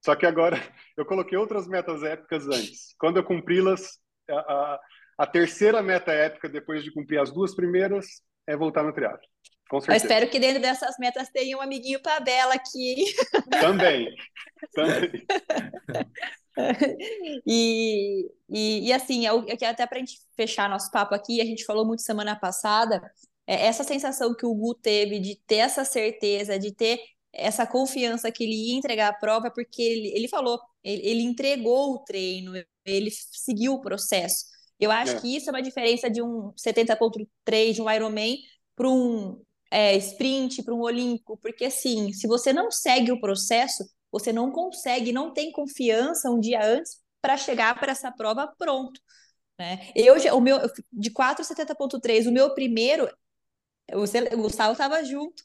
Só 0.04 0.14
que 0.14 0.26
agora 0.26 0.56
eu 0.96 1.06
coloquei 1.06 1.38
outras 1.38 1.66
metas 1.66 2.02
épicas 2.02 2.46
antes. 2.46 2.94
Quando 2.98 3.18
eu 3.18 3.24
cumpri-las, 3.24 3.98
a, 4.28 4.34
a, 4.34 4.80
a, 5.18 5.26
terceira 5.26 5.82
meta 5.82 6.12
épica, 6.12 6.48
depois 6.48 6.82
de 6.82 6.92
cumprir 6.92 7.18
as 7.18 7.32
duas 7.32 7.54
primeiras, 7.54 8.06
é 8.46 8.56
voltar 8.56 8.82
no 8.82 8.92
triatlo. 8.92 9.26
Com 9.68 9.80
certeza. 9.80 10.04
Eu 10.04 10.08
espero 10.08 10.30
que 10.30 10.38
dentro 10.38 10.62
dessas 10.62 10.96
metas 10.98 11.28
tenha 11.30 11.56
um 11.56 11.60
amiguinho 11.60 12.00
para 12.00 12.20
Bela 12.20 12.54
aqui. 12.54 13.04
Também. 13.60 14.14
Também. 14.72 15.26
e, 17.46 18.30
e, 18.48 18.88
e, 18.88 18.92
assim, 18.92 19.26
eu, 19.26 19.44
eu 19.46 19.68
até 19.68 19.86
para 19.86 19.98
a 19.98 20.00
gente 20.00 20.20
fechar 20.36 20.68
nosso 20.68 20.90
papo 20.90 21.14
aqui, 21.14 21.40
a 21.40 21.44
gente 21.44 21.64
falou 21.64 21.84
muito 21.84 22.02
semana 22.02 22.36
passada, 22.36 23.02
é, 23.46 23.66
essa 23.66 23.84
sensação 23.84 24.34
que 24.34 24.46
o 24.46 24.54
Gu 24.54 24.74
teve 24.74 25.18
de 25.18 25.36
ter 25.46 25.56
essa 25.56 25.84
certeza, 25.84 26.58
de 26.58 26.72
ter 26.72 27.00
essa 27.32 27.66
confiança 27.66 28.32
que 28.32 28.44
ele 28.44 28.54
ia 28.54 28.78
entregar 28.78 29.08
a 29.08 29.16
prova, 29.16 29.50
porque 29.50 29.82
ele, 29.82 30.08
ele 30.16 30.28
falou, 30.28 30.58
ele, 30.82 31.06
ele 31.06 31.22
entregou 31.22 31.94
o 31.94 31.98
treino, 31.98 32.52
ele 32.84 33.10
seguiu 33.10 33.74
o 33.74 33.80
processo. 33.80 34.55
Eu 34.78 34.90
acho 34.90 35.16
é. 35.16 35.20
que 35.20 35.36
isso 35.36 35.48
é 35.48 35.52
uma 35.52 35.62
diferença 35.62 36.10
de 36.10 36.22
um 36.22 36.52
70.3 36.52 37.72
de 37.72 37.82
um 37.82 37.90
Ironman 37.90 38.36
para 38.74 38.88
um 38.88 39.42
é, 39.70 39.96
sprint, 39.96 40.62
para 40.62 40.74
um 40.74 40.80
olímpico, 40.80 41.38
porque 41.38 41.64
assim, 41.64 42.12
se 42.12 42.26
você 42.26 42.52
não 42.52 42.70
segue 42.70 43.10
o 43.10 43.20
processo, 43.20 43.84
você 44.12 44.32
não 44.32 44.50
consegue, 44.50 45.12
não 45.12 45.32
tem 45.32 45.50
confiança 45.50 46.30
um 46.30 46.38
dia 46.38 46.64
antes 46.64 47.00
para 47.20 47.36
chegar 47.36 47.78
para 47.78 47.92
essa 47.92 48.12
prova 48.12 48.52
pronto. 48.58 49.00
Né? 49.58 49.90
Eu, 49.94 50.14
o 50.36 50.40
meu, 50.40 50.58
de 50.92 51.10
4,70.3, 51.10 52.28
o 52.28 52.32
meu 52.32 52.54
primeiro, 52.54 53.08
você, 53.92 54.20
o 54.34 54.42
Gustavo 54.42 54.72
estava 54.72 55.02
junto. 55.02 55.42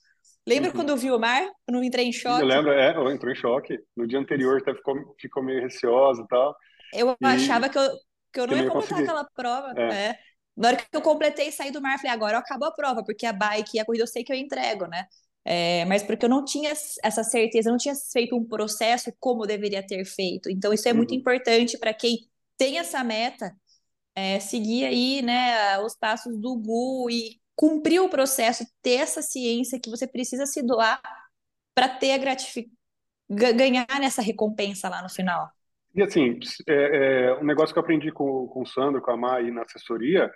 Lembra 0.47 0.69
uhum. 0.69 0.75
quando 0.75 0.89
eu 0.89 0.97
vi 0.97 1.11
o 1.11 1.19
mar? 1.19 1.47
Quando 1.65 1.77
eu 1.77 1.83
entrei 1.83 2.05
em 2.05 2.11
choque? 2.11 2.41
Eu 2.41 2.47
lembro, 2.47 2.71
é, 2.71 2.95
eu 2.95 3.11
entrei 3.11 3.33
em 3.33 3.35
choque. 3.35 3.79
No 3.95 4.07
dia 4.07 4.19
anterior 4.19 4.59
até 4.59 4.73
ficou, 4.73 4.95
ficou 5.19 5.43
meio 5.43 5.61
receosa 5.61 6.23
e 6.23 6.27
tal. 6.27 6.55
Eu 6.93 7.15
e... 7.19 7.25
achava 7.25 7.69
que 7.69 7.77
eu, 7.77 7.89
que 8.31 8.39
eu 8.39 8.47
não 8.47 8.57
ia 8.57 8.69
completar 8.69 8.99
aquela 9.01 9.23
prova. 9.25 9.73
É. 9.77 9.87
Né? 9.89 10.15
Na 10.55 10.69
hora 10.69 10.77
que 10.77 10.85
eu 10.91 11.01
completei 11.01 11.47
e 11.47 11.51
saí 11.51 11.71
do 11.71 11.81
mar, 11.81 11.97
falei, 11.97 12.11
agora 12.11 12.37
acabou 12.37 12.67
a 12.67 12.73
prova, 12.73 13.03
porque 13.03 13.25
a 13.25 13.33
bike 13.33 13.77
e 13.77 13.79
a 13.79 13.85
corrida 13.85 14.03
eu 14.03 14.07
sei 14.07 14.23
que 14.23 14.31
eu 14.31 14.37
entrego, 14.37 14.85
né? 14.85 15.07
É, 15.43 15.85
mas 15.85 16.03
porque 16.03 16.25
eu 16.25 16.29
não 16.29 16.45
tinha 16.45 16.71
essa 16.71 17.23
certeza, 17.23 17.69
eu 17.69 17.71
não 17.71 17.79
tinha 17.79 17.95
feito 17.95 18.35
um 18.35 18.45
processo 18.45 19.11
como 19.19 19.43
eu 19.43 19.47
deveria 19.47 19.85
ter 19.85 20.05
feito. 20.05 20.49
Então, 20.49 20.71
isso 20.73 20.87
é 20.87 20.93
muito 20.93 21.11
uhum. 21.11 21.17
importante 21.17 21.77
para 21.77 21.93
quem 21.93 22.29
tem 22.57 22.77
essa 22.77 23.03
meta, 23.03 23.55
é, 24.15 24.39
seguir 24.39 24.85
aí 24.85 25.21
né, 25.21 25.79
os 25.79 25.95
passos 25.95 26.37
do 26.39 26.55
Gu 26.57 27.09
e 27.09 27.41
cumprir 27.55 28.01
o 28.01 28.09
processo, 28.09 28.65
ter 28.81 28.95
essa 28.95 29.21
ciência 29.21 29.79
que 29.79 29.89
você 29.89 30.07
precisa 30.07 30.45
se 30.45 30.61
doar 30.61 31.01
para 31.73 31.89
ter 31.89 32.11
a 32.13 32.17
gratificação, 32.17 32.71
ganhar 33.29 33.87
nessa 33.99 34.21
recompensa 34.21 34.89
lá 34.89 35.01
no 35.01 35.09
final. 35.09 35.49
E 35.93 36.01
assim, 36.01 36.39
é, 36.67 36.73
é, 36.73 37.33
um 37.35 37.43
negócio 37.43 37.73
que 37.73 37.79
eu 37.79 37.83
aprendi 37.83 38.11
com, 38.11 38.47
com 38.47 38.61
o 38.61 38.65
Sandro, 38.65 39.01
com 39.01 39.11
a 39.11 39.17
Mai 39.17 39.51
na 39.51 39.63
assessoria, 39.63 40.31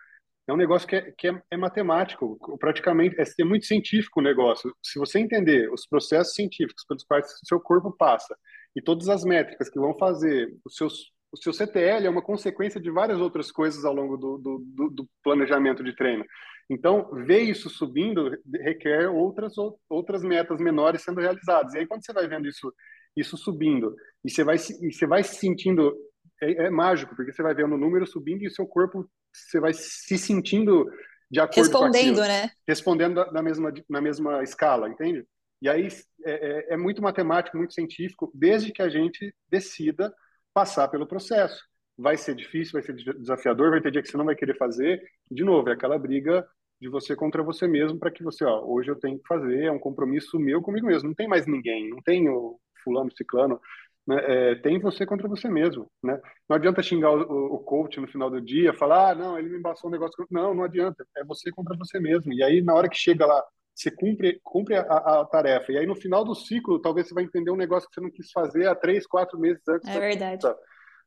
é 0.48 0.54
um 0.54 0.58
negócio 0.58 0.88
que 0.88 0.96
é, 0.96 1.14
que 1.18 1.28
é, 1.28 1.42
é 1.52 1.58
matemático, 1.58 2.38
praticamente, 2.60 3.16
é, 3.20 3.44
muito 3.44 3.66
científico 3.66 4.20
o 4.20 4.24
negócio. 4.24 4.76
Se 4.84 5.00
você 5.00 5.20
entender 5.20 5.72
os 5.72 5.88
processos 5.88 6.36
científicos 6.36 6.86
pelos 6.86 7.04
quais 7.04 7.26
o 7.26 7.48
seu 7.48 7.60
corpo 7.60 7.92
passa 7.92 8.36
e 8.76 8.82
todas 8.82 9.10
as 9.10 9.24
métricas 9.24 9.70
que 9.70 9.80
vão 9.80 9.98
fazer 9.98 10.54
os 10.66 10.76
seus 10.76 11.14
o 11.36 11.38
seu 11.38 11.52
CTL 11.52 12.08
é 12.08 12.10
uma 12.10 12.22
consequência 12.22 12.80
de 12.80 12.90
várias 12.90 13.20
outras 13.20 13.52
coisas 13.52 13.84
ao 13.84 13.94
longo 13.94 14.16
do, 14.16 14.38
do, 14.38 14.90
do 14.90 15.10
planejamento 15.22 15.84
de 15.84 15.94
treino. 15.94 16.26
Então, 16.70 17.10
ver 17.26 17.42
isso 17.42 17.70
subindo 17.70 18.32
requer 18.54 19.10
outras, 19.10 19.54
outras 19.90 20.24
metas 20.24 20.60
menores 20.60 21.04
sendo 21.04 21.20
realizadas. 21.20 21.74
E 21.74 21.80
aí, 21.80 21.86
quando 21.86 22.06
você 22.06 22.14
vai 22.14 22.28
vendo 22.28 22.48
isso 22.48 22.74
isso 23.16 23.38
subindo. 23.38 23.96
E 24.24 24.30
você 24.30 24.44
vai, 24.44 24.56
e 24.56 24.92
você 24.92 25.06
vai 25.06 25.24
se 25.24 25.36
sentindo. 25.36 25.96
É, 26.42 26.66
é, 26.66 26.70
mágico, 26.70 27.16
porque 27.16 27.32
você 27.32 27.42
vai 27.42 27.56
vendo 27.56 27.76
o 27.76 27.78
número 27.78 28.06
subindo 28.06 28.44
e 28.44 28.48
o 28.48 28.52
seu 28.52 28.68
corpo 28.68 29.10
você 29.32 29.58
vai 29.58 29.74
se 29.74 30.18
sentindo 30.18 30.86
de 31.32 31.40
acordo 31.40 31.62
Respondendo, 31.62 32.16
com 32.16 32.22
aquilo, 32.22 32.28
né? 32.28 32.52
Respondendo 32.68 33.32
na 33.32 33.42
mesma, 33.42 33.74
na 33.90 34.02
mesma 34.02 34.44
escala, 34.44 34.90
entende? 34.90 35.26
E 35.62 35.70
aí 35.70 35.88
é, 36.26 36.32
é, 36.32 36.74
é 36.74 36.78
muito 36.78 37.02
matemático, 37.02 37.58
muito 37.58 37.74
científico, 37.74 38.32
desde 38.34 38.72
que 38.72 38.82
a 38.82 38.90
gente 38.90 39.34
decida 39.50 40.14
passar 40.54 40.88
pelo 40.88 41.08
processo. 41.08 41.64
Vai 41.98 42.18
ser 42.18 42.36
difícil, 42.36 42.74
vai 42.74 42.82
ser 42.82 42.94
desafiador, 42.94 43.72
vai 43.72 43.82
ter 43.82 43.92
dia 43.92 44.02
que 44.02 44.10
você 44.10 44.18
não 44.18 44.26
vai 44.26 44.36
querer 44.36 44.58
fazer. 44.58 45.02
De 45.32 45.44
novo, 45.44 45.70
é 45.70 45.74
aquela 45.74 45.98
briga 45.98 46.46
de 46.86 46.90
você 46.90 47.16
contra 47.16 47.42
você 47.42 47.68
mesmo 47.68 47.98
para 47.98 48.12
que 48.12 48.24
você, 48.24 48.46
ó, 48.46 48.64
hoje 48.64 48.90
eu 48.92 48.96
tenho 48.96 49.18
que 49.18 49.28
fazer, 49.28 49.64
é 49.64 49.72
um 49.72 49.80
compromisso 49.80 50.40
meu 50.40 50.62
comigo 50.62 50.86
mesmo. 50.86 51.10
Não 51.10 51.16
tem 51.16 51.28
mais 51.28 51.48
ninguém, 51.48 51.90
não 51.90 51.98
tenho 52.02 52.60
fulano, 52.84 53.12
ciclano, 53.18 53.60
né? 54.08 54.52
É, 54.52 54.56
tem 54.56 54.80
você 54.80 55.04
contra 55.04 55.28
você 55.28 55.50
mesmo, 55.50 55.90
né? 56.04 56.22
Não 56.48 56.56
adianta 56.56 56.84
xingar 56.84 57.10
o, 57.12 57.56
o, 57.56 57.60
coach 57.60 58.00
no 58.00 58.08
final 58.08 58.30
do 58.30 58.40
dia, 58.40 58.72
falar, 58.72 59.12
ah, 59.12 59.16
não, 59.16 59.40
ele 59.40 59.50
me 59.50 59.58
embaçou 59.58 59.90
um 59.90 59.92
negócio. 59.92 60.14
Não, 60.30 60.54
não 60.54 60.64
adianta. 60.64 61.04
É 61.18 61.24
você 61.24 61.52
contra 61.52 61.76
você 61.76 62.00
mesmo. 62.00 62.32
E 62.32 62.44
aí, 62.44 62.62
na 62.62 62.76
hora 62.76 62.88
que 62.88 62.96
chega 62.96 63.26
lá, 63.26 63.44
você 63.74 63.90
cumpre, 63.90 64.40
cumpre 64.44 64.76
a, 64.76 64.82
a, 64.82 65.26
tarefa. 65.26 65.72
E 65.72 65.80
aí, 65.80 65.88
no 65.88 65.96
final 65.96 66.24
do 66.24 66.36
ciclo, 66.36 66.80
talvez 66.80 67.08
você 67.08 67.16
vai 67.16 67.24
entender 67.24 67.50
um 67.50 67.58
negócio 67.58 67.90
que 67.90 67.96
você 67.96 68.02
não 68.02 68.12
quis 68.12 68.32
fazer 68.32 68.68
há 68.68 68.76
três, 68.76 69.08
quatro 69.08 69.40
meses 69.40 69.68
antes. 69.68 69.90
É 69.90 70.00
verdade. 70.00 70.46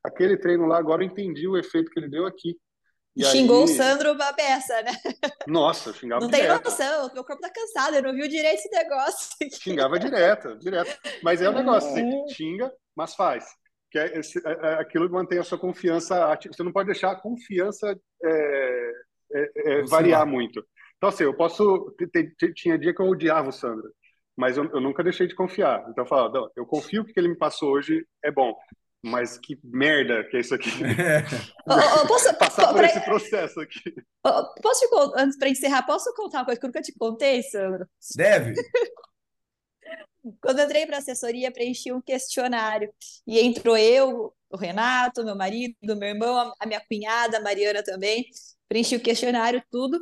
Aquele 0.02 0.36
treino 0.36 0.66
lá, 0.66 0.76
agora 0.76 1.04
eu 1.04 1.06
entendi 1.06 1.46
o 1.46 1.56
efeito 1.56 1.90
que 1.92 2.00
ele 2.00 2.08
deu 2.08 2.26
aqui. 2.26 2.56
E 3.18 3.24
Xingou 3.24 3.58
aí... 3.58 3.64
o 3.64 3.66
Sandro 3.66 4.12
uma 4.12 4.30
beça, 4.30 4.80
né? 4.82 4.92
Nossa, 5.48 5.92
xingava 5.92 6.20
Não 6.20 6.30
direto. 6.30 6.62
tem 6.62 6.70
noção, 6.70 7.12
meu 7.12 7.24
corpo 7.24 7.42
tá 7.42 7.50
cansado, 7.50 7.96
eu 7.96 8.02
não 8.02 8.14
vi 8.14 8.28
direito 8.28 8.60
esse 8.60 8.70
negócio. 8.70 9.28
Xingava 9.60 9.98
direto, 9.98 10.56
direto. 10.58 10.96
Mas 11.20 11.42
é 11.42 11.50
um 11.50 11.54
negócio, 11.54 11.90
você 11.90 12.00
é. 12.00 12.28
xinga, 12.32 12.72
mas 12.96 13.16
faz. 13.16 13.44
Que 13.90 13.98
é, 13.98 14.18
esse, 14.18 14.38
é, 14.46 14.52
é 14.52 14.74
aquilo 14.74 15.08
que 15.08 15.14
mantém 15.14 15.38
a 15.38 15.42
sua 15.42 15.58
confiança 15.58 16.30
ativa. 16.32 16.54
Você 16.54 16.62
não 16.62 16.72
pode 16.72 16.86
deixar 16.86 17.10
a 17.10 17.20
confiança 17.20 17.98
é, 18.22 18.92
é, 19.32 19.50
é 19.56 19.82
variar 19.86 20.24
muito. 20.24 20.64
Então, 20.96 21.08
assim, 21.08 21.24
eu 21.24 21.34
posso. 21.34 21.92
Tinha 22.54 22.78
dia 22.78 22.94
que 22.94 23.02
eu 23.02 23.06
odiava 23.06 23.48
o 23.48 23.52
Sandro. 23.52 23.90
mas 24.36 24.56
eu, 24.56 24.64
eu 24.66 24.80
nunca 24.80 25.02
deixei 25.02 25.26
de 25.26 25.34
confiar. 25.34 25.84
Então 25.90 26.04
eu 26.04 26.08
falo, 26.08 26.52
eu 26.56 26.64
confio 26.64 27.04
que 27.04 27.10
o 27.10 27.14
que 27.14 27.18
ele 27.18 27.28
me 27.28 27.36
passou 27.36 27.72
hoje 27.72 28.06
é 28.22 28.30
bom. 28.30 28.54
Mas 29.02 29.38
que 29.38 29.58
merda 29.62 30.24
que 30.24 30.36
é 30.36 30.40
isso 30.40 30.54
aqui. 30.54 30.70
É. 30.84 31.22
oh, 31.68 32.02
oh, 32.02 32.06
posso 32.08 32.34
passar 32.34 32.68
por 32.68 32.78
pra... 32.78 32.86
esse 32.86 33.00
processo 33.00 33.60
aqui. 33.60 33.94
Oh, 34.26 34.60
posso 34.60 34.80
te, 34.80 34.88
antes 35.16 35.38
para 35.38 35.48
encerrar, 35.48 35.84
posso 35.84 36.12
contar 36.14 36.38
uma 36.38 36.44
coisa 36.44 36.60
que 36.60 36.66
eu 36.66 36.68
nunca 36.68 36.82
te 36.82 36.92
contei, 36.98 37.42
Sandro? 37.42 37.86
Deve. 38.16 38.54
Quando 40.42 40.58
eu 40.58 40.64
entrei 40.64 40.86
para 40.86 40.98
assessoria, 40.98 41.50
preenchi 41.50 41.92
um 41.92 42.00
questionário 42.00 42.92
e 43.26 43.38
entrou 43.38 43.76
eu, 43.76 44.34
o 44.50 44.56
Renato, 44.56 45.24
meu 45.24 45.36
marido, 45.36 45.74
meu 45.82 46.08
irmão, 46.08 46.52
a 46.58 46.66
minha 46.66 46.82
cunhada, 46.86 47.38
a 47.38 47.40
Mariana 47.40 47.82
também. 47.82 48.26
Preenchi 48.68 48.96
o 48.96 49.00
questionário, 49.00 49.62
tudo. 49.70 49.98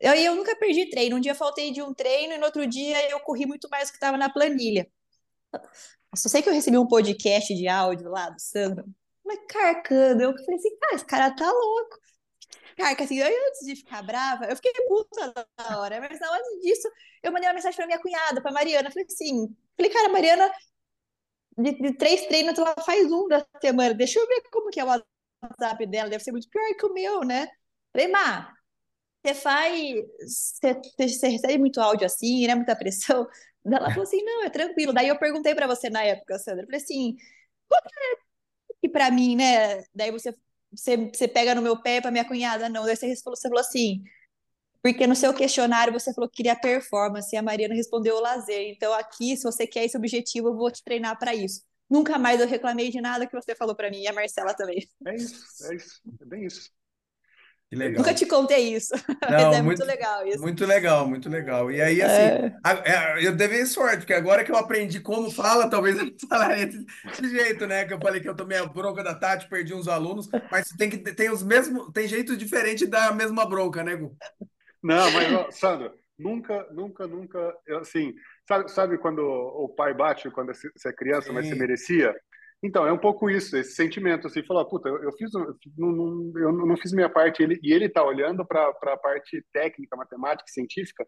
Eu, 0.00 0.14
eu 0.14 0.34
nunca 0.34 0.56
perdi 0.56 0.88
treino. 0.90 1.16
Um 1.16 1.20
dia 1.20 1.34
faltei 1.34 1.70
de 1.72 1.82
um 1.82 1.94
treino 1.94 2.34
e 2.34 2.38
no 2.38 2.46
outro 2.46 2.66
dia 2.66 3.10
eu 3.10 3.20
corri 3.20 3.46
muito 3.46 3.68
mais 3.70 3.88
do 3.88 3.92
que 3.92 3.96
estava 3.96 4.16
na 4.16 4.28
planilha. 4.28 4.88
Só 6.16 6.28
sei 6.28 6.42
que 6.42 6.48
eu 6.48 6.52
recebi 6.52 6.78
um 6.78 6.86
podcast 6.86 7.54
de 7.54 7.68
áudio 7.68 8.08
lá 8.10 8.30
do 8.30 8.40
Sandro, 8.40 8.84
mas 9.24 9.38
carcando. 9.48 10.22
Eu 10.22 10.36
falei 10.36 10.56
assim, 10.56 10.76
cara, 10.78 10.94
esse 10.96 11.06
cara 11.06 11.30
tá 11.34 11.50
louco. 11.50 11.98
Carca, 12.76 13.04
assim, 13.04 13.20
antes 13.22 13.66
de 13.66 13.76
ficar 13.76 14.02
brava, 14.02 14.46
eu 14.46 14.56
fiquei 14.56 14.72
puta 14.88 15.32
na 15.56 15.80
hora, 15.80 16.00
mas 16.00 16.20
antes 16.20 16.60
disso, 16.60 16.88
eu 17.22 17.30
mandei 17.32 17.48
uma 17.48 17.54
mensagem 17.54 17.76
pra 17.76 17.86
minha 17.86 18.00
cunhada, 18.00 18.42
pra 18.42 18.52
Mariana. 18.52 18.90
Falei 18.90 19.06
assim, 19.06 19.54
falei, 19.76 19.92
cara, 19.92 20.08
Mariana, 20.08 20.50
de, 21.56 21.72
de 21.72 21.96
três 21.96 22.26
treinos, 22.26 22.58
ela 22.58 22.74
faz 22.84 23.10
um 23.10 23.28
da 23.28 23.44
semana. 23.60 23.94
Deixa 23.94 24.18
eu 24.18 24.26
ver 24.26 24.42
como 24.50 24.70
que 24.70 24.80
é 24.80 24.84
o 24.84 24.88
WhatsApp 24.88 25.86
dela, 25.86 26.10
deve 26.10 26.24
ser 26.24 26.32
muito 26.32 26.48
pior 26.48 26.74
que 26.76 26.86
o 26.86 26.92
meu, 26.92 27.20
né? 27.20 27.48
Falei, 27.92 28.08
Má, 28.08 28.52
você 29.24 29.34
faz. 29.34 29.94
Você, 30.20 30.80
você 30.98 31.28
recebe 31.28 31.58
muito 31.58 31.80
áudio 31.80 32.06
assim, 32.06 32.46
né? 32.46 32.54
Muita 32.54 32.76
pressão. 32.76 33.26
Ela 33.64 33.88
falou 33.90 34.02
assim: 34.02 34.22
não, 34.22 34.44
é 34.44 34.50
tranquilo. 34.50 34.92
Daí 34.92 35.08
eu 35.08 35.18
perguntei 35.18 35.54
para 35.54 35.66
você 35.66 35.88
na 35.90 36.02
época, 36.02 36.38
Sandra. 36.38 36.66
Falei 36.66 36.80
assim: 36.80 37.16
qual 37.68 37.82
que 38.80 38.86
é 38.86 38.90
para 38.90 39.10
mim, 39.10 39.36
né? 39.36 39.82
Daí 39.94 40.10
você, 40.10 40.34
você, 40.70 40.96
você 40.96 41.28
pega 41.28 41.54
no 41.54 41.62
meu 41.62 41.80
pé 41.80 42.00
para 42.00 42.10
minha 42.10 42.24
cunhada, 42.24 42.68
não. 42.68 42.84
Daí 42.84 42.96
você 42.96 43.14
falou, 43.22 43.36
você 43.36 43.48
falou 43.48 43.60
assim: 43.60 44.02
porque 44.82 45.06
no 45.06 45.16
seu 45.16 45.32
questionário 45.32 45.92
você 45.92 46.12
falou 46.12 46.28
que 46.28 46.36
queria 46.36 46.54
performance 46.54 47.34
e 47.34 47.38
a 47.38 47.42
Mariana 47.42 47.74
respondeu 47.74 48.16
o 48.16 48.20
lazer. 48.20 48.68
Então 48.68 48.92
aqui, 48.92 49.36
se 49.36 49.44
você 49.44 49.66
quer 49.66 49.84
esse 49.84 49.96
objetivo, 49.96 50.48
eu 50.48 50.56
vou 50.56 50.70
te 50.70 50.84
treinar 50.84 51.18
para 51.18 51.34
isso. 51.34 51.62
Nunca 51.88 52.18
mais 52.18 52.40
eu 52.40 52.46
reclamei 52.46 52.90
de 52.90 53.00
nada 53.00 53.26
que 53.26 53.34
você 53.34 53.54
falou 53.54 53.74
para 53.74 53.90
mim 53.90 54.02
e 54.02 54.08
a 54.08 54.12
Marcela 54.12 54.54
também. 54.54 54.86
É 55.06 55.14
isso, 55.14 55.66
é 55.70 55.76
isso, 55.76 56.02
é 56.20 56.24
bem 56.26 56.44
isso. 56.44 56.70
Que 57.74 57.78
legal. 57.78 57.98
Nunca 57.98 58.14
te 58.14 58.24
contei 58.24 58.72
isso. 58.72 58.94
Não, 59.22 59.30
Mas 59.30 59.42
é 59.42 59.62
muito, 59.62 59.64
muito, 59.64 59.84
legal 59.84 60.26
isso. 60.26 60.40
Muito 60.40 60.64
legal, 60.64 61.08
muito 61.08 61.28
legal. 61.28 61.72
E 61.72 61.82
aí, 61.82 62.00
assim, 62.00 62.14
é... 62.14 62.56
a, 62.62 62.70
a, 62.70 63.22
eu 63.22 63.34
devei 63.34 63.66
sorte, 63.66 63.98
porque 63.98 64.14
agora 64.14 64.44
que 64.44 64.52
eu 64.52 64.56
aprendi 64.56 65.00
como 65.00 65.28
fala, 65.28 65.68
talvez 65.68 65.98
eu 65.98 66.06
falaria 66.28 66.66
desse 66.66 67.28
jeito, 67.28 67.66
né? 67.66 67.84
Que 67.84 67.92
eu 67.92 68.00
falei 68.00 68.20
que 68.20 68.28
eu 68.28 68.36
tomei 68.36 68.58
a 68.58 68.64
bronca 68.64 69.02
da 69.02 69.14
Tati, 69.14 69.48
perdi 69.48 69.74
uns 69.74 69.88
alunos, 69.88 70.28
mas 70.50 70.68
tem 70.68 70.88
que 70.88 70.98
tem 70.98 71.30
os 71.30 71.42
mesmos, 71.42 71.90
tem 71.92 72.06
jeito 72.06 72.36
diferente 72.36 72.86
da 72.86 73.12
mesma 73.12 73.44
bronca, 73.44 73.82
né, 73.82 73.96
Gu? 73.96 74.16
Não, 74.80 75.10
mas, 75.10 75.32
ó, 75.32 75.50
Sandro, 75.50 75.92
nunca, 76.16 76.68
nunca, 76.70 77.06
nunca, 77.08 77.56
assim, 77.80 78.14
sabe, 78.46 78.70
sabe 78.70 78.98
quando 78.98 79.20
o 79.20 79.68
pai 79.68 79.92
bate 79.94 80.30
quando 80.30 80.54
você 80.54 80.88
é 80.88 80.92
criança, 80.92 81.28
Sim. 81.28 81.34
mas 81.34 81.48
você 81.48 81.56
merecia? 81.56 82.14
Então, 82.62 82.86
é 82.86 82.92
um 82.92 82.98
pouco 82.98 83.28
isso, 83.28 83.56
esse 83.56 83.72
sentimento, 83.72 84.26
assim, 84.26 84.42
falar, 84.42 84.64
puta, 84.64 84.88
eu, 84.88 85.02
eu 85.02 85.12
fiz, 85.12 85.30
não, 85.76 85.92
não, 85.92 86.32
eu 86.36 86.52
não 86.52 86.76
fiz 86.76 86.92
minha 86.92 87.10
parte, 87.10 87.42
ele, 87.42 87.60
e 87.62 87.72
ele 87.72 87.86
está 87.86 88.02
olhando 88.02 88.44
para 88.46 88.68
a 88.68 88.96
parte 88.96 89.44
técnica, 89.52 89.96
matemática, 89.96 90.50
científica, 90.50 91.06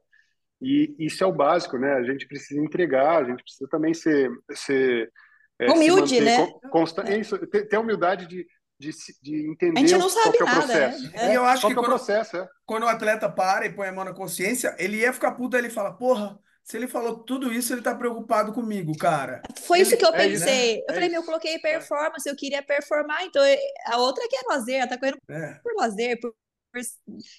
e 0.60 0.94
isso 0.98 1.22
é 1.22 1.26
o 1.26 1.32
básico, 1.32 1.78
né? 1.78 1.94
A 1.94 2.02
gente 2.02 2.26
precisa 2.26 2.60
entregar, 2.60 3.22
a 3.22 3.24
gente 3.24 3.42
precisa 3.42 3.68
também 3.70 3.94
ser... 3.94 4.30
ser 4.52 5.10
é, 5.58 5.70
Humilde, 5.70 6.16
se 6.16 6.20
né? 6.20 6.52
Consta, 6.70 7.02
é. 7.10 7.18
isso, 7.18 7.38
ter, 7.46 7.66
ter 7.66 7.78
humildade 7.78 8.26
de, 8.26 8.46
de, 8.78 8.90
de 9.22 9.50
entender 9.50 9.78
a 9.78 9.80
gente 9.80 9.98
não 9.98 10.10
sabe 10.10 10.36
qual 10.36 10.48
é 10.48 10.52
o 10.52 10.54
nada, 10.54 10.66
processo. 10.66 11.12
Né? 11.12 11.32
E 11.32 11.34
eu 11.34 11.44
acho 11.44 11.62
qual 11.62 11.72
que, 11.72 11.78
é 11.78 11.80
o 11.80 11.84
processo, 11.84 12.36
é. 12.36 12.48
quando 12.66 12.82
o 12.82 12.88
atleta 12.88 13.30
para 13.30 13.66
e 13.66 13.72
põe 13.72 13.88
a 13.88 13.92
mão 13.92 14.04
na 14.04 14.12
consciência, 14.12 14.74
ele 14.78 14.98
ia 14.98 15.12
ficar 15.12 15.32
puto, 15.32 15.56
ele 15.56 15.70
fala, 15.70 15.94
porra, 15.94 16.38
se 16.66 16.76
ele 16.76 16.88
falou 16.88 17.18
tudo 17.18 17.52
isso, 17.52 17.72
ele 17.72 17.80
tá 17.80 17.94
preocupado 17.94 18.52
comigo, 18.52 18.92
cara. 18.98 19.40
Foi 19.62 19.78
ele, 19.78 19.86
isso 19.86 19.96
que 19.96 20.04
eu 20.04 20.10
pensei. 20.10 20.24
É 20.24 20.32
isso, 20.32 20.44
né? 20.44 20.84
Eu 20.88 20.94
falei, 20.94 21.08
meu, 21.08 21.20
eu 21.20 21.24
coloquei 21.24 21.58
performance, 21.60 22.28
eu 22.28 22.34
queria 22.34 22.60
performar, 22.60 23.22
então 23.22 23.40
a 23.86 23.98
outra 23.98 24.26
que 24.28 24.34
é 24.34 24.40
lazer, 24.48 24.74
ela 24.80 24.88
tá 24.88 24.98
correndo 24.98 25.18
é. 25.28 25.60
por 25.62 25.72
lazer, 25.76 26.18
por, 26.20 26.34
por, 26.72 26.80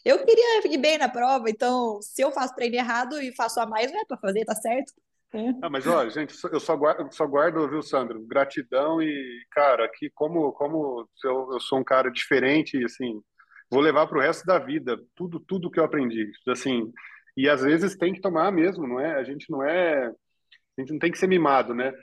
eu 0.06 0.26
queria 0.26 0.66
ir 0.66 0.78
bem 0.78 0.98
na 0.98 1.10
prova, 1.10 1.50
então 1.50 2.02
se 2.02 2.22
eu 2.22 2.32
faço 2.32 2.56
treino 2.56 2.78
errado 2.78 3.22
e 3.22 3.36
faço 3.36 3.60
a 3.60 3.66
mais, 3.66 3.92
não 3.92 4.00
é 4.00 4.06
pra 4.06 4.16
fazer, 4.16 4.46
tá 4.46 4.56
certo? 4.56 4.94
É. 5.34 5.50
Ah, 5.62 5.70
mas 5.70 5.86
olha, 5.86 6.10
gente, 6.10 6.34
eu 6.50 6.60
só 6.62 6.78
guardo, 6.78 7.14
só 7.14 7.28
guardo, 7.28 7.70
viu, 7.70 7.82
Sandro? 7.82 8.26
Gratidão 8.26 9.02
e, 9.02 9.46
cara, 9.52 9.84
aqui 9.84 10.10
como, 10.16 10.54
como 10.54 11.06
eu, 11.22 11.50
eu 11.52 11.60
sou 11.60 11.80
um 11.80 11.84
cara 11.84 12.10
diferente, 12.10 12.82
assim, 12.82 13.22
vou 13.70 13.82
levar 13.82 14.08
para 14.08 14.20
o 14.20 14.22
resto 14.22 14.46
da 14.46 14.58
vida 14.58 14.98
tudo, 15.14 15.38
tudo 15.42 15.70
que 15.70 15.82
eu 15.82 15.84
aprendi. 15.84 16.32
Assim, 16.48 16.90
e 17.38 17.48
às 17.48 17.62
vezes 17.62 17.96
tem 17.96 18.14
que 18.14 18.20
tomar 18.20 18.52
mesmo, 18.52 18.88
não 18.88 19.00
é? 19.00 19.14
A 19.16 19.24
gente 19.24 19.50
não 19.52 19.64
é. 19.64 20.08
A 20.08 20.82
gente 20.82 20.92
não 20.92 21.00
tem 21.00 21.12
que 21.12 21.18
ser 21.20 21.28
mimado, 21.28 21.74
né? 21.74 21.94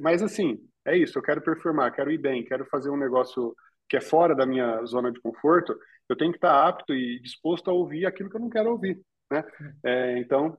Mas 0.00 0.22
assim, 0.22 0.58
é 0.84 0.96
isso. 0.96 1.16
Eu 1.16 1.22
quero 1.22 1.40
performar, 1.40 1.94
quero 1.94 2.10
ir 2.10 2.18
bem, 2.18 2.44
quero 2.44 2.66
fazer 2.66 2.90
um 2.90 2.96
negócio 2.96 3.54
que 3.88 3.96
é 3.96 4.00
fora 4.00 4.34
da 4.34 4.44
minha 4.44 4.84
zona 4.84 5.12
de 5.12 5.20
conforto. 5.20 5.78
Eu 6.08 6.16
tenho 6.16 6.32
que 6.32 6.38
estar 6.38 6.66
apto 6.66 6.92
e 6.92 7.20
disposto 7.20 7.70
a 7.70 7.72
ouvir 7.72 8.06
aquilo 8.06 8.28
que 8.28 8.36
eu 8.36 8.40
não 8.40 8.50
quero 8.50 8.70
ouvir, 8.70 9.00
né? 9.30 9.44
É, 9.84 10.18
então, 10.18 10.58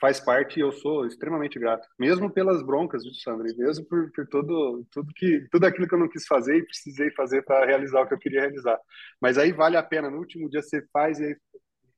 faz 0.00 0.20
parte 0.20 0.60
eu 0.60 0.72
sou 0.72 1.06
extremamente 1.06 1.58
grato, 1.58 1.86
mesmo 1.98 2.30
pelas 2.30 2.62
broncas, 2.62 3.02
viu, 3.02 3.12
Sandra? 3.14 3.48
E 3.50 3.56
mesmo 3.56 3.84
por, 3.86 4.10
por 4.12 4.26
todo, 4.28 4.86
tudo, 4.90 5.12
que, 5.14 5.46
tudo 5.50 5.66
aquilo 5.66 5.86
que 5.86 5.94
eu 5.94 5.98
não 5.98 6.08
quis 6.08 6.26
fazer 6.26 6.56
e 6.56 6.64
precisei 6.64 7.10
fazer 7.12 7.42
para 7.42 7.66
realizar 7.66 8.02
o 8.02 8.08
que 8.08 8.14
eu 8.14 8.18
queria 8.18 8.40
realizar. 8.40 8.78
Mas 9.20 9.38
aí 9.38 9.52
vale 9.52 9.76
a 9.76 9.82
pena, 9.82 10.10
no 10.10 10.18
último 10.18 10.48
dia 10.48 10.62
você 10.62 10.82
faz 10.92 11.18
e 11.18 11.24
aí 11.24 11.36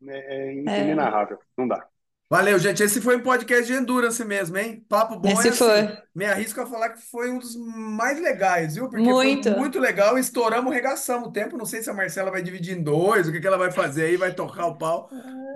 é, 0.09 0.47
é 0.47 0.83
inenarrável, 0.83 1.39
não 1.57 1.69
dá. 1.69 1.87
Valeu, 2.31 2.59
gente. 2.59 2.83
Esse 2.83 3.01
foi 3.01 3.17
um 3.17 3.23
podcast 3.23 3.67
de 3.67 3.79
endurance 3.79 4.25
mesmo, 4.25 4.57
hein? 4.57 4.85
Papo 4.89 5.17
bom. 5.17 5.29
Esse 5.29 5.49
é 5.49 5.53
foi. 5.53 5.81
Assim, 5.81 5.97
me 6.15 6.25
arrisco 6.25 6.61
a 6.61 6.67
falar 6.67 6.91
que 6.91 7.03
foi 7.03 7.31
um 7.31 7.39
dos 7.39 7.55
mais 7.55 8.19
legais, 8.19 8.75
viu? 8.75 8.89
Porque 8.89 9.05
muito. 9.05 9.51
foi 9.51 9.59
muito 9.59 9.79
legal. 9.79 10.19
Estouramos, 10.19 10.73
regaçamos 10.73 11.29
o 11.29 11.33
tempo. 11.33 11.59
Não 11.59 11.67
sei 11.67 11.83
se 11.83 11.91
a 11.91 11.95
Marcela 11.95 12.31
vai 12.31 12.43
dividir 12.43 12.77
em 12.77 12.83
dois, 12.83 13.29
o 13.29 13.33
que, 13.33 13.41
que 13.41 13.47
ela 13.47 13.59
vai 13.59 13.71
fazer 13.71 14.07
aí, 14.07 14.17
vai 14.17 14.35
tocar 14.35 14.67
o 14.67 14.77
pau. 14.77 15.09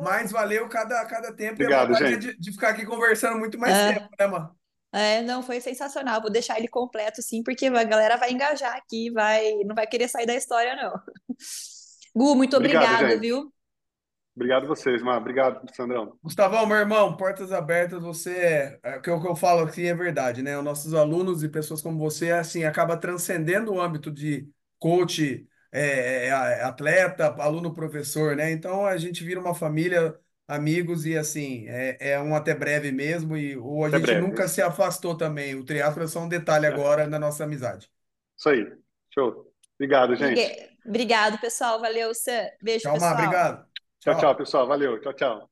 Mas 0.03 0.30
valeu 0.30 0.68
cada, 0.68 1.05
cada 1.07 1.32
tempo. 1.32 1.55
Obrigado, 1.55 1.92
e 1.92 1.96
a 1.96 2.11
gente. 2.11 2.18
De, 2.34 2.38
de, 2.38 2.53
ficar 2.53 2.68
aqui 2.68 2.84
conversando 2.84 3.38
muito 3.38 3.59
mais 3.59 3.74
é. 3.74 3.94
tempo, 3.94 4.09
né, 4.18 4.26
mano? 4.26 4.51
É, 4.92 5.22
não, 5.22 5.42
foi 5.42 5.61
sensacional. 5.61 6.20
Vou 6.20 6.30
deixar 6.30 6.59
ele 6.59 6.68
completo, 6.68 7.22
sim, 7.22 7.42
porque 7.42 7.66
a 7.66 7.84
galera 7.84 8.16
vai 8.16 8.30
engajar 8.30 8.76
aqui, 8.76 9.11
vai, 9.11 9.55
não 9.64 9.74
vai 9.74 9.86
querer 9.86 10.07
sair 10.07 10.26
da 10.26 10.34
história, 10.34 10.76
não. 10.76 10.92
Gu, 12.14 12.36
muito 12.36 12.57
obrigado, 12.57 12.94
obrigado 12.94 13.20
viu? 13.20 13.53
Obrigado 14.39 14.68
vocês, 14.68 15.03
Mar. 15.03 15.18
Obrigado, 15.18 15.61
Sandrão. 15.74 16.16
Gustavão, 16.22 16.64
meu 16.64 16.76
irmão, 16.76 17.16
portas 17.16 17.51
abertas, 17.51 18.01
você 18.01 18.30
é, 18.36 18.80
é 18.84 18.97
o 18.97 19.03
que 19.03 19.11
eu 19.11 19.34
falo 19.34 19.66
aqui 19.66 19.84
é 19.84 19.93
verdade, 19.93 20.43
né? 20.43 20.57
Os 20.57 20.62
nossos 20.62 20.95
alunos 20.95 21.43
e 21.43 21.49
pessoas 21.49 21.82
como 21.82 21.99
você, 21.99 22.30
assim, 22.30 22.62
acaba 22.62 22.97
transcendendo 22.97 23.72
o 23.72 23.80
âmbito 23.80 24.12
de 24.12 24.49
coach, 24.78 25.45
é, 25.72 25.80
é, 25.80 26.28
é 26.28 26.62
atleta, 26.62 27.34
aluno, 27.43 27.74
professor, 27.74 28.36
né? 28.36 28.53
Então 28.53 28.86
a 28.86 28.97
gente 28.97 29.24
vira 29.24 29.41
uma 29.41 29.57
família, 29.57 30.16
amigos 30.47 31.05
e 31.05 31.18
assim, 31.18 31.66
é, 31.66 32.12
é 32.12 32.20
um 32.20 32.32
até 32.32 32.55
breve 32.55 32.93
mesmo 32.93 33.36
e 33.36 33.57
ou 33.57 33.84
a 33.84 33.89
até 33.89 33.99
gente 33.99 34.07
breve. 34.07 34.20
nunca 34.20 34.47
se 34.47 34.62
afastou 34.62 35.16
também. 35.16 35.57
O 35.57 35.64
triatlo 35.64 36.05
é 36.05 36.07
só 36.07 36.20
um 36.20 36.28
detalhe 36.28 36.64
é. 36.64 36.68
agora 36.68 37.09
na 37.09 37.18
nossa 37.18 37.43
amizade. 37.43 37.91
Isso 38.36 38.49
aí. 38.51 38.72
Show. 39.12 39.53
Obrigado, 39.74 40.14
gente. 40.14 40.68
Obrigado, 40.86 41.41
pessoal. 41.41 41.80
Valeu, 41.80 42.14
Sam. 42.14 42.49
Beijo, 42.62 42.84
Tchau, 42.84 42.93
pessoal. 42.95 43.14
Mar, 43.14 43.24
obrigado. 43.24 43.68
Tchau, 44.09 44.21
tchau, 44.21 44.35
pessoal. 44.35 44.67
Valeu. 44.67 44.99
Tchau, 45.01 45.13
tchau. 45.13 45.49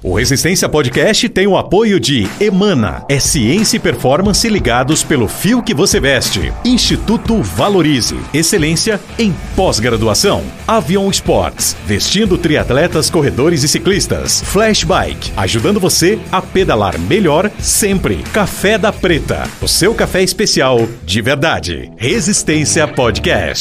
O 0.00 0.14
Resistência 0.14 0.68
Podcast 0.68 1.28
tem 1.28 1.48
o 1.48 1.56
apoio 1.56 1.98
de 1.98 2.28
Emana, 2.40 3.04
é 3.08 3.18
ciência 3.18 3.78
e 3.78 3.80
performance 3.80 4.48
ligados 4.48 5.02
pelo 5.02 5.26
fio 5.26 5.60
que 5.60 5.74
você 5.74 5.98
veste. 5.98 6.52
Instituto 6.64 7.42
Valorize, 7.42 8.16
excelência 8.32 9.00
em 9.18 9.34
pós-graduação. 9.56 10.44
Avion 10.68 11.10
Sports, 11.10 11.76
vestindo 11.84 12.38
triatletas, 12.38 13.10
corredores 13.10 13.64
e 13.64 13.68
ciclistas. 13.68 14.40
Flash 14.40 14.84
Bike, 14.84 15.32
ajudando 15.36 15.80
você 15.80 16.16
a 16.30 16.40
pedalar 16.40 16.96
melhor 16.96 17.50
sempre. 17.58 18.22
Café 18.32 18.78
da 18.78 18.92
Preta, 18.92 19.48
o 19.60 19.66
seu 19.66 19.92
café 19.96 20.22
especial 20.22 20.78
de 21.02 21.20
verdade. 21.20 21.90
Resistência 21.96 22.86
Podcast. 22.86 23.56